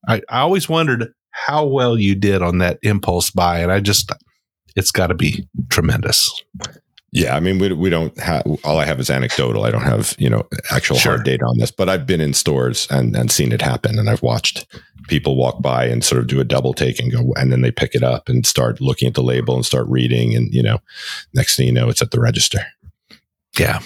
I, 0.09 0.22
I 0.28 0.40
always 0.40 0.68
wondered 0.68 1.12
how 1.30 1.66
well 1.66 1.99
you 1.99 2.14
did 2.14 2.43
on 2.43 2.59
that 2.59 2.78
impulse 2.82 3.30
buy. 3.30 3.61
And 3.61 3.72
I 3.72 3.80
just, 3.80 4.12
it's 4.76 4.90
got 4.90 5.09
to 5.09 5.14
be 5.14 5.49
tremendous. 5.70 6.43
Yeah, 7.15 7.37
I 7.37 7.41
mean, 7.41 7.59
we, 7.59 7.71
we 7.75 7.91
don't 7.91 8.19
have 8.19 8.43
all 8.65 8.79
I 8.79 8.87
have 8.87 8.99
is 8.99 9.11
anecdotal. 9.11 9.65
I 9.65 9.71
don't 9.71 9.83
have 9.83 10.15
you 10.19 10.31
know 10.31 10.49
actual 10.71 10.97
sure. 10.97 11.13
hard 11.13 11.25
data 11.27 11.45
on 11.45 11.59
this, 11.59 11.71
but 11.71 11.91
I've 11.91 12.07
been 12.07 12.23
in 12.23 12.33
stores 12.33 12.89
and 12.91 13.15
and 13.15 13.31
seen 13.31 13.53
it 13.53 13.61
happen, 13.61 13.99
and 13.99 14.09
I've 14.09 14.23
watched 14.23 14.67
people 15.09 15.37
walk 15.37 15.61
by 15.61 15.85
and 15.85 16.03
sort 16.03 16.21
of 16.21 16.27
do 16.27 16.41
a 16.41 16.45
double 16.45 16.73
take 16.73 16.99
and 16.99 17.13
go, 17.13 17.33
and 17.37 17.53
then 17.53 17.61
they 17.61 17.71
pick 17.71 17.95
it 17.95 18.03
up 18.03 18.31
and 18.31 18.47
start 18.47 18.81
looking 18.81 19.09
at 19.09 19.15
the 19.15 19.23
label 19.23 19.55
and 19.55 19.67
start 19.67 19.87
reading, 19.89 20.35
and 20.35 20.53
you 20.55 20.63
know, 20.63 20.79
next 21.35 21.57
thing 21.57 21.67
you 21.67 21.73
know, 21.73 21.91
it's 21.91 22.01
at 22.01 22.13
the 22.13 22.21
register. 22.21 22.61
Yeah. 23.59 23.81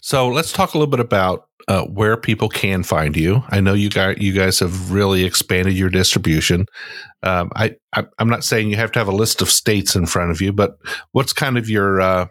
So 0.00 0.28
let's 0.28 0.52
talk 0.52 0.74
a 0.74 0.78
little 0.78 0.90
bit 0.90 1.00
about 1.00 1.48
uh, 1.66 1.82
where 1.84 2.16
people 2.16 2.48
can 2.48 2.82
find 2.82 3.16
you. 3.16 3.42
I 3.48 3.60
know 3.60 3.74
you 3.74 3.90
guys 3.90 4.18
you 4.20 4.32
guys 4.32 4.60
have 4.60 4.92
really 4.92 5.24
expanded 5.24 5.74
your 5.74 5.90
distribution. 5.90 6.66
Um, 7.22 7.50
I, 7.56 7.76
I 7.94 8.04
am 8.18 8.28
not 8.28 8.44
saying 8.44 8.68
you 8.68 8.76
have 8.76 8.92
to 8.92 8.98
have 8.98 9.08
a 9.08 9.12
list 9.12 9.42
of 9.42 9.50
states 9.50 9.96
in 9.96 10.06
front 10.06 10.30
of 10.30 10.40
you, 10.40 10.52
but 10.52 10.76
what's 11.12 11.32
kind 11.32 11.56
of 11.58 11.68
your 11.68 12.00
uh, 12.00 12.26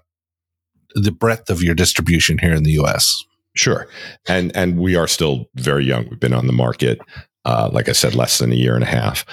the 0.95 1.11
breadth 1.11 1.49
of 1.49 1.63
your 1.63 1.75
distribution 1.75 2.37
here 2.37 2.53
in 2.53 2.63
the 2.63 2.71
U.S. 2.71 3.23
Sure, 3.55 3.87
and 4.27 4.55
and 4.55 4.79
we 4.79 4.95
are 4.95 5.07
still 5.07 5.49
very 5.55 5.85
young. 5.85 6.07
We've 6.09 6.19
been 6.19 6.33
on 6.33 6.47
the 6.47 6.53
market, 6.53 6.99
uh, 7.45 7.69
like 7.71 7.87
I 7.87 7.93
said, 7.93 8.15
less 8.15 8.39
than 8.39 8.51
a 8.51 8.55
year 8.55 8.75
and 8.75 8.83
a 8.83 8.87
half. 8.87 9.25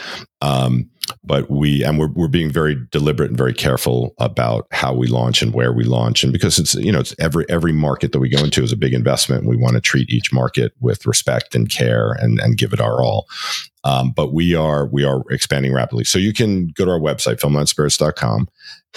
Um, 0.43 0.91
but 1.25 1.51
we 1.51 1.85
and 1.85 1.99
we're 1.99 2.11
we're 2.13 2.29
being 2.29 2.51
very 2.51 2.77
deliberate 2.91 3.31
and 3.31 3.39
very 3.39 3.53
careful 3.53 4.15
about 4.19 4.67
how 4.71 4.95
we 4.95 5.07
launch 5.07 5.43
and 5.43 5.53
where 5.53 5.73
we 5.73 5.85
launch, 5.85 6.23
and 6.23 6.33
because 6.33 6.59
it's 6.59 6.75
you 6.75 6.93
know 6.93 7.01
it's 7.01 7.15
every 7.19 7.45
every 7.49 7.73
market 7.73 8.13
that 8.13 8.21
we 8.21 8.29
go 8.29 8.43
into 8.43 8.63
is 8.63 8.73
a 8.73 8.77
big 8.77 8.95
investment. 8.95 9.47
We 9.47 9.57
want 9.57 9.75
to 9.75 9.81
treat 9.81 10.09
each 10.09 10.33
market 10.33 10.73
with 10.81 11.07
respect 11.07 11.55
and 11.55 11.69
care 11.69 12.13
and 12.13 12.39
and 12.41 12.57
give 12.57 12.73
it 12.73 12.81
our 12.81 13.03
all. 13.03 13.27
Um, 13.85 14.13
but 14.13 14.33
we 14.33 14.55
are 14.55 14.87
we 14.87 15.05
are 15.05 15.23
expanding 15.31 15.73
rapidly. 15.73 16.05
So 16.05 16.19
you 16.19 16.33
can 16.33 16.69
go 16.69 16.85
to 16.85 16.91
our 16.91 17.01
website, 17.01 17.41
filmlandspirits.com, 17.41 18.49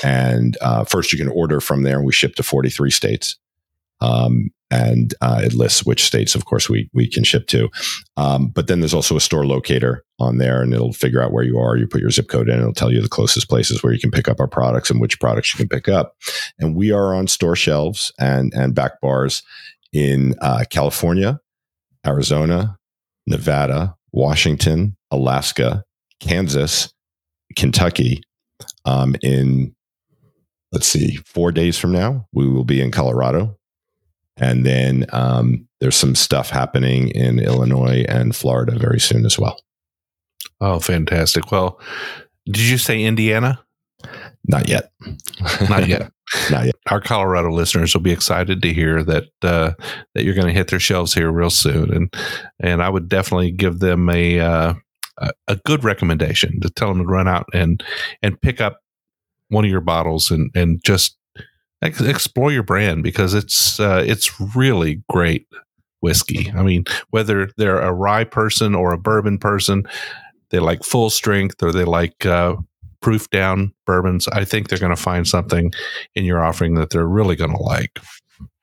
and 0.04 0.58
uh, 0.62 0.84
first 0.86 1.12
you 1.12 1.18
can 1.18 1.30
order 1.30 1.60
from 1.60 1.84
there, 1.84 1.98
and 1.98 2.06
we 2.06 2.14
ship 2.14 2.36
to 2.36 2.44
43 2.44 2.92
states. 2.92 3.38
Um, 4.02 4.50
and 4.70 5.14
uh, 5.22 5.42
it 5.44 5.54
lists 5.54 5.86
which 5.86 6.04
states, 6.04 6.36
of 6.36 6.46
course, 6.46 6.70
we 6.70 6.90
we 6.94 7.08
can 7.08 7.24
ship 7.24 7.48
to. 7.48 7.70
Um, 8.18 8.48
but 8.48 8.68
then 8.68 8.80
there's 8.80 8.94
also 8.94 9.16
a 9.16 9.22
store 9.22 9.46
locator 9.46 10.03
on 10.24 10.38
there, 10.38 10.62
and 10.62 10.74
it'll 10.74 10.94
figure 10.94 11.22
out 11.22 11.32
where 11.32 11.44
you 11.44 11.60
are. 11.60 11.78
You 11.78 11.88
put 11.88 12.02
your 12.02 12.10
zip 12.10 12.30
code 12.30 12.50
in, 12.50 12.60
it'll 12.60 12.74
tell 12.74 12.92
you 12.92 13.02
the 13.02 13.10
closest 13.10 13.50
places 13.50 13.84
where 13.84 13.94
you 13.94 14.00
can 14.00 14.12
pick 14.12 14.28
up 14.28 14.40
our 14.40 14.48
products 14.48 14.90
and 14.90 15.00
which 15.00 15.20
products 15.20 15.54
you 15.54 15.58
can 15.58 15.68
pick 15.68 15.88
up. 15.88 16.16
And 16.60 16.76
we 16.76 16.92
are 16.92 17.14
on 17.14 17.28
store 17.28 17.56
shelves 17.56 18.12
and 18.20 18.54
and 18.54 18.74
back 18.74 19.02
bars 19.02 19.44
in 19.92 20.36
uh, 20.42 20.64
California, 20.70 21.40
Arizona, 22.06 22.78
Nevada, 23.28 23.96
Washington, 24.12 24.98
Alaska, 25.12 25.84
Kansas, 26.20 26.94
Kentucky. 27.56 28.24
Um, 28.86 29.16
in 29.22 29.76
let's 30.72 30.88
see, 30.88 31.18
four 31.26 31.52
days 31.52 31.78
from 31.78 31.92
now, 31.92 32.28
we 32.34 32.48
will 32.48 32.66
be 32.66 32.82
in 32.82 32.92
Colorado. 32.92 33.58
And 34.38 34.66
then 34.66 35.06
um, 35.14 35.68
there's 35.80 35.96
some 35.96 36.16
stuff 36.16 36.50
happening 36.50 37.10
in 37.10 37.40
Illinois 37.40 38.04
and 38.10 38.36
Florida 38.36 38.78
very 38.78 39.00
soon 39.00 39.26
as 39.26 39.38
well. 39.38 39.60
Oh, 40.62 40.80
fantastic. 40.80 41.52
Well, 41.52 41.80
did 42.46 42.60
you 42.60 42.78
say 42.78 43.04
Indiana? 43.04 43.60
Not 44.46 44.68
yet. 44.68 44.92
Not 45.70 45.88
yet. 45.88 46.12
Not 46.52 46.66
yet. 46.66 46.76
Our 46.90 47.00
Colorado 47.00 47.52
listeners 47.52 47.94
will 47.94 48.02
be 48.02 48.12
excited 48.12 48.62
to 48.62 48.74
hear 48.74 49.04
that 49.04 49.26
uh, 49.42 49.74
that 50.14 50.24
you're 50.24 50.34
going 50.34 50.48
to 50.48 50.54
hit 50.54 50.68
their 50.70 50.80
shelves 50.80 51.14
here 51.14 51.32
real 51.32 51.50
soon, 51.50 51.94
and 51.94 52.14
and 52.60 52.82
I 52.84 52.90
would 52.90 53.08
definitely 53.08 53.52
give 53.52 53.80
them 53.80 54.10
a 54.10 54.40
uh, 54.40 54.74
a 55.48 55.56
good 55.66 55.84
recommendation 55.84 56.60
to 56.62 56.70
tell 56.70 56.90
them 56.90 57.00
to 57.00 57.06
run 57.06 57.28
out 57.28 57.48
and 57.54 57.84
and 58.22 58.42
pick 58.42 58.60
up 58.60 58.80
one 59.50 59.64
of 59.64 59.72
your 59.72 59.82
bottles 59.82 60.32
and 60.32 60.50
and 60.56 60.84
just 60.84 61.18
ex- 61.82 62.02
explore 62.02 62.52
your 62.52 62.64
brand 62.64 63.04
because 63.04 63.34
it's 63.34 63.80
uh, 63.80 64.04
it's 64.06 64.40
really 64.56 65.04
great 65.10 65.48
whiskey. 66.02 66.52
I 66.56 66.64
mean, 66.64 66.84
whether 67.12 67.50
they're 67.58 67.80
a 67.80 67.94
rye 67.94 68.26
person 68.26 68.76
or 68.76 68.92
a 68.92 68.98
bourbon 68.98 69.38
person, 69.38 69.84
they 70.54 70.60
like 70.60 70.84
full 70.84 71.10
strength 71.10 71.62
or 71.64 71.72
they 71.72 71.84
like 71.84 72.26
uh, 72.26 72.56
proof 73.02 73.30
down 73.32 73.74
bourbons, 73.86 74.28
I 74.30 74.46
think 74.46 74.70
they're 74.70 74.80
going 74.80 74.96
to 74.96 75.02
find 75.02 75.28
something 75.28 75.74
in 76.16 76.24
your 76.24 76.44
offering 76.44 76.76
that 76.76 76.92
they're 76.92 77.08
really 77.08 77.36
going 77.36 77.52
to 77.52 77.62
like. 77.62 78.00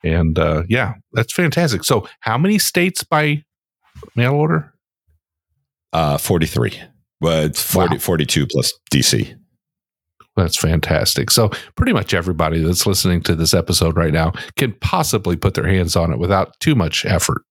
And 0.02 0.38
uh, 0.38 0.62
yeah, 0.68 0.94
that's 1.12 1.32
fantastic. 1.32 1.84
So, 1.84 2.08
how 2.20 2.38
many 2.38 2.58
states 2.58 3.04
by 3.04 3.44
mail 4.14 4.34
order? 4.34 4.72
Uh, 5.92 6.16
43. 6.16 6.80
Well, 7.20 7.44
it's 7.44 7.60
40, 7.60 7.96
wow. 7.96 7.98
42 7.98 8.46
plus 8.46 8.72
DC. 8.92 9.36
That's 10.36 10.56
fantastic. 10.56 11.30
So, 11.32 11.50
pretty 11.74 11.92
much 11.92 12.14
everybody 12.14 12.62
that's 12.62 12.86
listening 12.86 13.20
to 13.24 13.34
this 13.34 13.52
episode 13.52 13.96
right 13.96 14.12
now 14.12 14.32
can 14.56 14.74
possibly 14.80 15.36
put 15.36 15.54
their 15.54 15.66
hands 15.66 15.96
on 15.96 16.12
it 16.12 16.20
without 16.20 16.58
too 16.60 16.76
much 16.76 17.04
effort. 17.04 17.42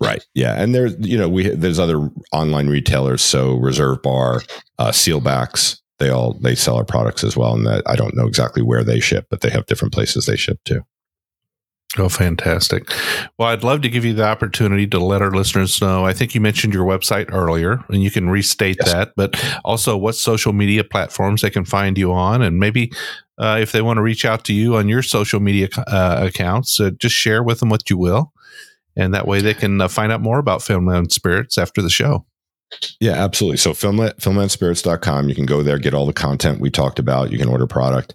Right. 0.00 0.24
Yeah. 0.34 0.60
And 0.60 0.74
there's, 0.74 0.94
you 0.98 1.18
know, 1.18 1.28
we, 1.28 1.48
there's 1.48 1.78
other 1.78 2.10
online 2.32 2.68
retailers. 2.68 3.22
So 3.22 3.56
Reserve 3.56 4.02
Bar, 4.02 4.42
uh, 4.78 4.90
Seelbach's, 4.90 5.80
they 6.00 6.08
all 6.08 6.38
they 6.40 6.54
sell 6.54 6.76
our 6.76 6.84
products 6.84 7.22
as 7.22 7.36
well 7.36 7.54
and 7.54 7.66
that 7.66 7.82
i 7.86 7.94
don't 7.94 8.16
know 8.16 8.26
exactly 8.26 8.62
where 8.62 8.82
they 8.82 8.98
ship 8.98 9.26
but 9.28 9.42
they 9.42 9.50
have 9.50 9.66
different 9.66 9.92
places 9.92 10.24
they 10.24 10.34
ship 10.34 10.58
to 10.64 10.82
Oh, 11.98 12.08
fantastic. 12.08 12.88
Well, 13.36 13.48
I'd 13.48 13.64
love 13.64 13.80
to 13.80 13.88
give 13.88 14.04
you 14.04 14.14
the 14.14 14.24
opportunity 14.24 14.86
to 14.86 15.00
let 15.00 15.22
our 15.22 15.32
listeners 15.32 15.80
know. 15.80 16.06
I 16.06 16.12
think 16.12 16.36
you 16.36 16.40
mentioned 16.40 16.72
your 16.72 16.84
website 16.84 17.32
earlier, 17.32 17.84
and 17.88 18.00
you 18.00 18.12
can 18.12 18.30
restate 18.30 18.76
yes. 18.78 18.92
that, 18.92 19.12
but 19.16 19.34
also 19.64 19.96
what 19.96 20.14
social 20.14 20.52
media 20.52 20.84
platforms 20.84 21.42
they 21.42 21.50
can 21.50 21.64
find 21.64 21.98
you 21.98 22.12
on. 22.12 22.42
And 22.42 22.60
maybe 22.60 22.92
uh, 23.38 23.58
if 23.60 23.72
they 23.72 23.82
want 23.82 23.96
to 23.96 24.02
reach 24.02 24.24
out 24.24 24.44
to 24.44 24.52
you 24.52 24.76
on 24.76 24.88
your 24.88 25.02
social 25.02 25.40
media 25.40 25.68
uh, 25.88 26.20
accounts, 26.28 26.78
uh, 26.78 26.90
just 26.90 27.16
share 27.16 27.42
with 27.42 27.58
them 27.58 27.70
what 27.70 27.90
you 27.90 27.98
will. 27.98 28.32
And 29.00 29.14
that 29.14 29.26
way 29.26 29.40
they 29.40 29.54
can 29.54 29.80
uh, 29.80 29.88
find 29.88 30.12
out 30.12 30.20
more 30.20 30.38
about 30.38 30.60
Filmland 30.60 31.10
Spirits 31.10 31.56
after 31.56 31.80
the 31.80 31.88
show. 31.88 32.26
Yeah, 33.00 33.12
absolutely. 33.12 33.56
So 33.56 33.72
filmland, 33.72 34.16
filmlandspirits.com, 34.16 35.28
you 35.28 35.34
can 35.34 35.46
go 35.46 35.62
there, 35.62 35.78
get 35.78 35.94
all 35.94 36.06
the 36.06 36.12
content 36.12 36.60
we 36.60 36.70
talked 36.70 36.98
about. 36.98 37.32
You 37.32 37.38
can 37.38 37.48
order 37.48 37.66
product. 37.66 38.14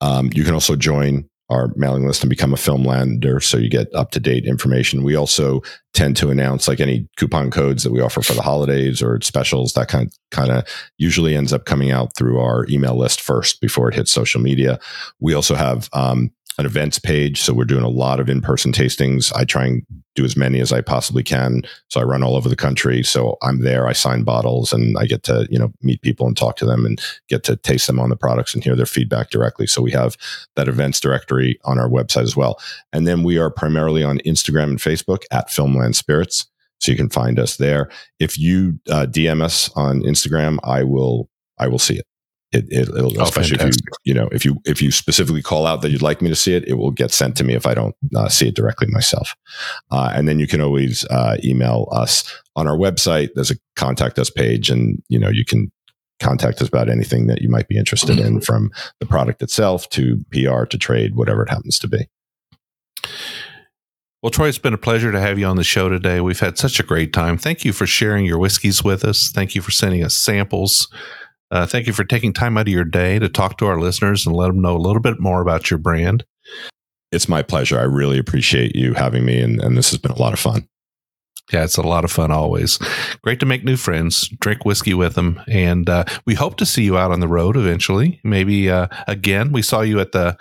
Um, 0.00 0.30
you 0.34 0.42
can 0.42 0.54
also 0.54 0.74
join 0.74 1.28
our 1.50 1.70
mailing 1.76 2.06
list 2.06 2.22
and 2.22 2.30
become 2.30 2.54
a 2.54 2.56
filmlander 2.56 3.42
so 3.42 3.58
you 3.58 3.68
get 3.68 3.94
up 3.94 4.10
to 4.12 4.20
date 4.20 4.46
information. 4.46 5.02
We 5.02 5.14
also 5.14 5.60
tend 5.92 6.16
to 6.16 6.30
announce 6.30 6.66
like 6.66 6.80
any 6.80 7.06
coupon 7.18 7.50
codes 7.50 7.82
that 7.82 7.92
we 7.92 8.00
offer 8.00 8.22
for 8.22 8.32
the 8.32 8.42
holidays 8.42 9.02
or 9.02 9.20
specials 9.20 9.74
that 9.74 9.88
kind 9.88 10.10
kind 10.30 10.50
of 10.50 10.64
usually 10.96 11.36
ends 11.36 11.52
up 11.52 11.66
coming 11.66 11.90
out 11.90 12.16
through 12.16 12.40
our 12.40 12.66
email 12.70 12.96
list 12.96 13.20
first 13.20 13.60
before 13.60 13.90
it 13.90 13.94
hits 13.94 14.10
social 14.10 14.40
media. 14.40 14.80
We 15.20 15.34
also 15.34 15.54
have 15.54 15.90
um, 15.92 16.30
an 16.58 16.66
events 16.66 16.98
page. 16.98 17.40
So 17.40 17.52
we're 17.52 17.64
doing 17.64 17.84
a 17.84 17.88
lot 17.88 18.20
of 18.20 18.28
in-person 18.28 18.72
tastings. 18.72 19.34
I 19.34 19.44
try 19.44 19.66
and 19.66 19.86
do 20.14 20.24
as 20.24 20.36
many 20.36 20.60
as 20.60 20.72
I 20.72 20.82
possibly 20.82 21.22
can. 21.22 21.62
So 21.88 22.00
I 22.00 22.04
run 22.04 22.22
all 22.22 22.36
over 22.36 22.48
the 22.48 22.56
country. 22.56 23.02
So 23.02 23.38
I'm 23.42 23.62
there. 23.62 23.86
I 23.86 23.92
sign 23.92 24.24
bottles 24.24 24.72
and 24.72 24.96
I 24.98 25.06
get 25.06 25.22
to, 25.24 25.46
you 25.50 25.58
know, 25.58 25.72
meet 25.80 26.02
people 26.02 26.26
and 26.26 26.36
talk 26.36 26.56
to 26.56 26.66
them 26.66 26.84
and 26.84 27.00
get 27.28 27.44
to 27.44 27.56
taste 27.56 27.86
them 27.86 27.98
on 27.98 28.10
the 28.10 28.16
products 28.16 28.54
and 28.54 28.62
hear 28.62 28.76
their 28.76 28.86
feedback 28.86 29.30
directly. 29.30 29.66
So 29.66 29.80
we 29.80 29.90
have 29.92 30.16
that 30.56 30.68
events 30.68 31.00
directory 31.00 31.58
on 31.64 31.78
our 31.78 31.88
website 31.88 32.24
as 32.24 32.36
well. 32.36 32.60
And 32.92 33.06
then 33.06 33.22
we 33.22 33.38
are 33.38 33.50
primarily 33.50 34.04
on 34.04 34.18
Instagram 34.18 34.64
and 34.64 34.78
Facebook 34.78 35.22
at 35.30 35.48
Filmland 35.48 35.94
Spirits. 35.94 36.46
So 36.80 36.90
you 36.90 36.98
can 36.98 37.08
find 37.08 37.38
us 37.38 37.56
there. 37.56 37.88
If 38.18 38.38
you 38.38 38.78
uh, 38.90 39.06
DM 39.06 39.40
us 39.40 39.70
on 39.76 40.02
Instagram, 40.02 40.58
I 40.64 40.82
will 40.82 41.30
I 41.58 41.68
will 41.68 41.78
see 41.78 41.96
it. 41.96 42.04
It, 42.52 42.66
it 42.70 42.88
will 42.90 43.18
oh, 43.18 43.24
especially 43.24 43.56
fantastic. 43.56 43.84
if 43.86 43.98
you 44.04 44.12
you 44.12 44.20
know 44.20 44.28
if 44.30 44.44
you 44.44 44.58
if 44.66 44.82
you 44.82 44.90
specifically 44.90 45.42
call 45.42 45.66
out 45.66 45.80
that 45.82 45.90
you'd 45.90 46.02
like 46.02 46.20
me 46.20 46.28
to 46.28 46.36
see 46.36 46.54
it, 46.54 46.68
it 46.68 46.74
will 46.74 46.90
get 46.90 47.10
sent 47.10 47.36
to 47.38 47.44
me 47.44 47.54
if 47.54 47.66
I 47.66 47.74
don't 47.74 47.96
uh, 48.14 48.28
see 48.28 48.48
it 48.48 48.54
directly 48.54 48.88
myself. 48.88 49.34
Uh, 49.90 50.12
and 50.14 50.28
then 50.28 50.38
you 50.38 50.46
can 50.46 50.60
always 50.60 51.06
uh, 51.06 51.38
email 51.42 51.88
us 51.92 52.30
on 52.54 52.68
our 52.68 52.76
website. 52.76 53.30
There's 53.34 53.50
a 53.50 53.56
contact 53.76 54.18
us 54.18 54.28
page, 54.28 54.68
and 54.68 55.02
you 55.08 55.18
know 55.18 55.30
you 55.30 55.44
can 55.44 55.72
contact 56.20 56.60
us 56.60 56.68
about 56.68 56.88
anything 56.88 57.26
that 57.26 57.42
you 57.42 57.48
might 57.48 57.68
be 57.68 57.76
interested 57.76 58.18
in, 58.18 58.40
from 58.40 58.70
the 59.00 59.06
product 59.06 59.42
itself 59.42 59.88
to 59.90 60.24
PR 60.30 60.64
to 60.64 60.78
trade, 60.78 61.16
whatever 61.16 61.42
it 61.42 61.50
happens 61.50 61.78
to 61.80 61.88
be. 61.88 62.08
Well, 64.22 64.30
Troy, 64.30 64.46
it's 64.46 64.58
been 64.58 64.72
a 64.72 64.78
pleasure 64.78 65.10
to 65.10 65.18
have 65.18 65.40
you 65.40 65.46
on 65.46 65.56
the 65.56 65.64
show 65.64 65.88
today. 65.88 66.20
We've 66.20 66.38
had 66.38 66.56
such 66.56 66.78
a 66.78 66.84
great 66.84 67.12
time. 67.12 67.36
Thank 67.36 67.64
you 67.64 67.72
for 67.72 67.88
sharing 67.88 68.24
your 68.24 68.38
whiskeys 68.38 68.84
with 68.84 69.04
us. 69.04 69.32
Thank 69.32 69.56
you 69.56 69.62
for 69.62 69.72
sending 69.72 70.04
us 70.04 70.14
samples. 70.14 70.86
Uh, 71.52 71.66
thank 71.66 71.86
you 71.86 71.92
for 71.92 72.02
taking 72.02 72.32
time 72.32 72.56
out 72.56 72.66
of 72.66 72.72
your 72.72 72.84
day 72.84 73.18
to 73.18 73.28
talk 73.28 73.58
to 73.58 73.66
our 73.66 73.78
listeners 73.78 74.26
and 74.26 74.34
let 74.34 74.46
them 74.46 74.62
know 74.62 74.74
a 74.74 74.78
little 74.78 75.02
bit 75.02 75.20
more 75.20 75.42
about 75.42 75.70
your 75.70 75.78
brand. 75.78 76.24
It's 77.12 77.28
my 77.28 77.42
pleasure. 77.42 77.78
I 77.78 77.82
really 77.82 78.18
appreciate 78.18 78.74
you 78.74 78.94
having 78.94 79.26
me, 79.26 79.38
and, 79.38 79.60
and 79.60 79.76
this 79.76 79.90
has 79.90 79.98
been 79.98 80.12
a 80.12 80.18
lot 80.18 80.32
of 80.32 80.38
fun. 80.38 80.66
Yeah, 81.52 81.64
it's 81.64 81.76
a 81.76 81.82
lot 81.82 82.04
of 82.04 82.10
fun 82.10 82.30
always. 82.30 82.78
Great 83.22 83.38
to 83.40 83.46
make 83.46 83.64
new 83.64 83.76
friends, 83.76 84.28
drink 84.40 84.64
whiskey 84.64 84.94
with 84.94 85.14
them, 85.14 85.42
and 85.46 85.90
uh, 85.90 86.04
we 86.24 86.34
hope 86.34 86.56
to 86.56 86.66
see 86.66 86.84
you 86.84 86.96
out 86.96 87.10
on 87.10 87.20
the 87.20 87.28
road 87.28 87.58
eventually. 87.58 88.20
Maybe 88.24 88.70
uh, 88.70 88.86
again, 89.06 89.52
we 89.52 89.60
saw 89.60 89.82
you 89.82 90.00
at 90.00 90.12
the 90.12 90.38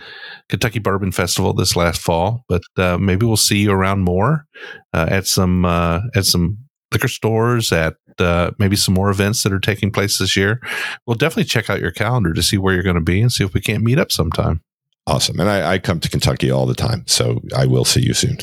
Kentucky 0.48 0.80
Bourbon 0.80 1.12
Festival 1.12 1.54
this 1.54 1.76
last 1.76 2.00
fall, 2.00 2.46
but 2.48 2.62
uh, 2.78 2.98
maybe 2.98 3.26
we'll 3.26 3.36
see 3.36 3.64
you 3.64 3.72
around 3.72 4.04
more 4.04 4.46
uh, 4.94 5.08
at 5.10 5.28
some 5.28 5.66
uh, 5.66 6.02
at 6.16 6.26
some 6.26 6.60
liquor 6.94 7.10
stores, 7.10 7.74
at 7.74 7.96
uh, 8.22 8.52
maybe 8.60 8.76
some 8.76 8.94
more 8.94 9.10
events 9.10 9.44
that 9.44 9.52
are 9.52 9.60
taking 9.60 9.92
place 9.92 10.18
this 10.18 10.38
year. 10.38 10.62
We'll 11.06 11.16
definitely 11.16 11.46
check 11.46 11.70
out 11.70 11.82
your 11.82 11.92
calendar 11.92 12.34
to 12.34 12.44
see 12.44 12.58
where 12.58 12.74
you're 12.74 12.84
going 12.84 12.96
to 12.96 13.02
be 13.02 13.22
and 13.22 13.32
see 13.32 13.44
if 13.44 13.54
we 13.54 13.62
can't 13.62 13.84
meet 13.84 14.00
up 14.00 14.12
sometime. 14.12 14.62
Awesome. 15.08 15.40
And 15.40 15.50
I, 15.50 15.74
I 15.74 15.80
come 15.80 16.00
to 16.00 16.10
Kentucky 16.10 16.52
all 16.52 16.66
the 16.66 16.76
time. 16.76 17.04
So 17.08 17.42
I 17.56 17.66
will 17.66 17.86
see 17.86 18.02
you 18.02 18.14
soon. 18.14 18.38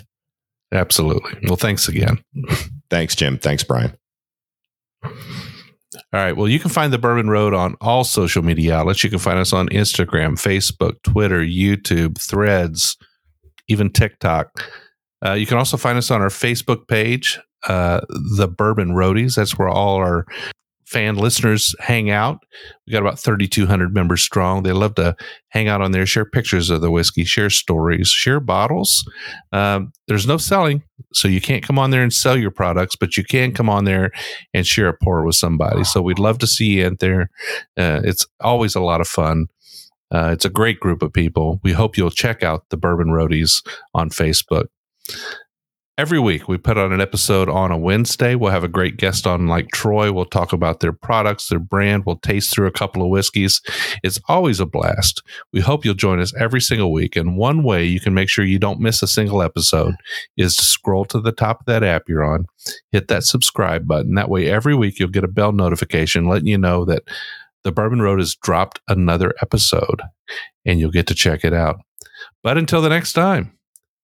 Absolutely. 0.72 1.32
Well, 1.44 1.56
thanks 1.56 1.88
again. 1.88 2.22
Thanks, 2.90 3.14
Jim. 3.14 3.38
Thanks, 3.38 3.64
Brian. 3.64 3.96
All 5.04 5.12
right. 6.12 6.36
Well, 6.36 6.48
you 6.48 6.58
can 6.58 6.70
find 6.70 6.92
the 6.92 6.98
Bourbon 6.98 7.30
Road 7.30 7.54
on 7.54 7.76
all 7.80 8.04
social 8.04 8.42
media 8.42 8.76
outlets. 8.76 9.02
You 9.02 9.10
can 9.10 9.18
find 9.18 9.38
us 9.38 9.52
on 9.52 9.68
Instagram, 9.70 10.32
Facebook, 10.32 11.02
Twitter, 11.02 11.40
YouTube, 11.40 12.20
Threads, 12.20 12.96
even 13.68 13.90
TikTok. 13.90 14.50
Uh, 15.24 15.32
you 15.32 15.46
can 15.46 15.58
also 15.58 15.76
find 15.76 15.96
us 15.96 16.10
on 16.10 16.20
our 16.20 16.28
Facebook 16.28 16.86
page, 16.88 17.40
uh, 17.68 18.00
the 18.36 18.48
Bourbon 18.48 18.90
Roadies. 18.90 19.36
That's 19.36 19.58
where 19.58 19.68
all 19.68 19.96
our 19.96 20.26
fan 20.88 21.16
listeners 21.16 21.74
hang 21.80 22.08
out. 22.08 22.42
We 22.86 22.92
got 22.92 23.02
about 23.02 23.18
3,200 23.18 23.92
members 23.92 24.22
strong. 24.22 24.62
They 24.62 24.72
love 24.72 24.94
to 24.94 25.14
hang 25.48 25.68
out 25.68 25.82
on 25.82 25.92
there, 25.92 26.06
share 26.06 26.24
pictures 26.24 26.70
of 26.70 26.80
the 26.80 26.90
whiskey, 26.90 27.24
share 27.24 27.50
stories, 27.50 28.08
share 28.08 28.40
bottles. 28.40 29.04
Um, 29.52 29.92
there's 30.06 30.26
no 30.26 30.38
selling, 30.38 30.82
so 31.12 31.28
you 31.28 31.42
can't 31.42 31.62
come 31.62 31.78
on 31.78 31.90
there 31.90 32.02
and 32.02 32.12
sell 32.12 32.38
your 32.38 32.50
products, 32.50 32.96
but 32.96 33.18
you 33.18 33.24
can 33.24 33.52
come 33.52 33.68
on 33.68 33.84
there 33.84 34.10
and 34.54 34.66
share 34.66 34.88
a 34.88 34.96
pour 34.96 35.24
with 35.24 35.36
somebody. 35.36 35.84
So 35.84 36.00
we'd 36.00 36.18
love 36.18 36.38
to 36.38 36.46
see 36.46 36.78
you 36.78 36.86
out 36.86 37.00
there. 37.00 37.30
Uh, 37.76 38.00
it's 38.02 38.26
always 38.40 38.74
a 38.74 38.80
lot 38.80 39.02
of 39.02 39.08
fun. 39.08 39.48
Uh, 40.10 40.30
it's 40.32 40.46
a 40.46 40.50
great 40.50 40.80
group 40.80 41.02
of 41.02 41.12
people. 41.12 41.60
We 41.62 41.72
hope 41.72 41.98
you'll 41.98 42.10
check 42.10 42.42
out 42.42 42.64
the 42.70 42.78
Bourbon 42.78 43.08
Roadies 43.08 43.62
on 43.92 44.08
Facebook 44.08 44.68
every 45.98 46.20
week 46.20 46.46
we 46.46 46.56
put 46.56 46.78
on 46.78 46.92
an 46.92 47.00
episode 47.00 47.48
on 47.48 47.72
a 47.72 47.76
Wednesday. 47.76 48.36
We'll 48.36 48.52
have 48.52 48.62
a 48.62 48.68
great 48.68 48.96
guest 48.96 49.26
on 49.26 49.48
like 49.48 49.68
Troy. 49.72 50.12
We'll 50.12 50.26
talk 50.26 50.52
about 50.52 50.78
their 50.78 50.92
products, 50.92 51.48
their 51.48 51.58
brand. 51.58 52.04
We'll 52.06 52.20
taste 52.20 52.54
through 52.54 52.68
a 52.68 52.72
couple 52.72 53.02
of 53.02 53.08
whiskeys. 53.08 53.60
It's 54.04 54.20
always 54.28 54.60
a 54.60 54.66
blast. 54.66 55.22
We 55.52 55.60
hope 55.60 55.84
you'll 55.84 55.94
join 55.94 56.20
us 56.20 56.32
every 56.38 56.60
single 56.60 56.92
week. 56.92 57.16
And 57.16 57.36
one 57.36 57.64
way 57.64 57.84
you 57.84 57.98
can 57.98 58.14
make 58.14 58.28
sure 58.28 58.44
you 58.44 58.60
don't 58.60 58.80
miss 58.80 59.02
a 59.02 59.08
single 59.08 59.42
episode 59.42 59.96
is 60.36 60.54
to 60.56 60.64
scroll 60.64 61.04
to 61.06 61.20
the 61.20 61.32
top 61.32 61.60
of 61.60 61.66
that 61.66 61.82
app 61.82 62.04
you're 62.08 62.24
on, 62.24 62.46
hit 62.92 63.08
that 63.08 63.24
subscribe 63.24 63.88
button. 63.88 64.14
That 64.14 64.30
way, 64.30 64.48
every 64.48 64.76
week 64.76 65.00
you'll 65.00 65.08
get 65.08 65.24
a 65.24 65.28
bell 65.28 65.50
notification 65.50 66.28
letting 66.28 66.46
you 66.46 66.58
know 66.58 66.84
that 66.84 67.02
the 67.64 67.72
Bourbon 67.72 68.00
Road 68.00 68.20
has 68.20 68.36
dropped 68.36 68.80
another 68.86 69.34
episode 69.42 70.00
and 70.64 70.78
you'll 70.78 70.92
get 70.92 71.08
to 71.08 71.14
check 71.14 71.44
it 71.44 71.52
out. 71.52 71.80
But 72.44 72.56
until 72.56 72.80
the 72.80 72.88
next 72.88 73.14
time, 73.14 73.58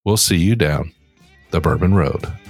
we'll 0.05 0.17
see 0.17 0.37
you 0.37 0.57
down 0.57 0.93
the 1.55 1.61
Bourbon 1.61 1.95
Road. 1.95 2.44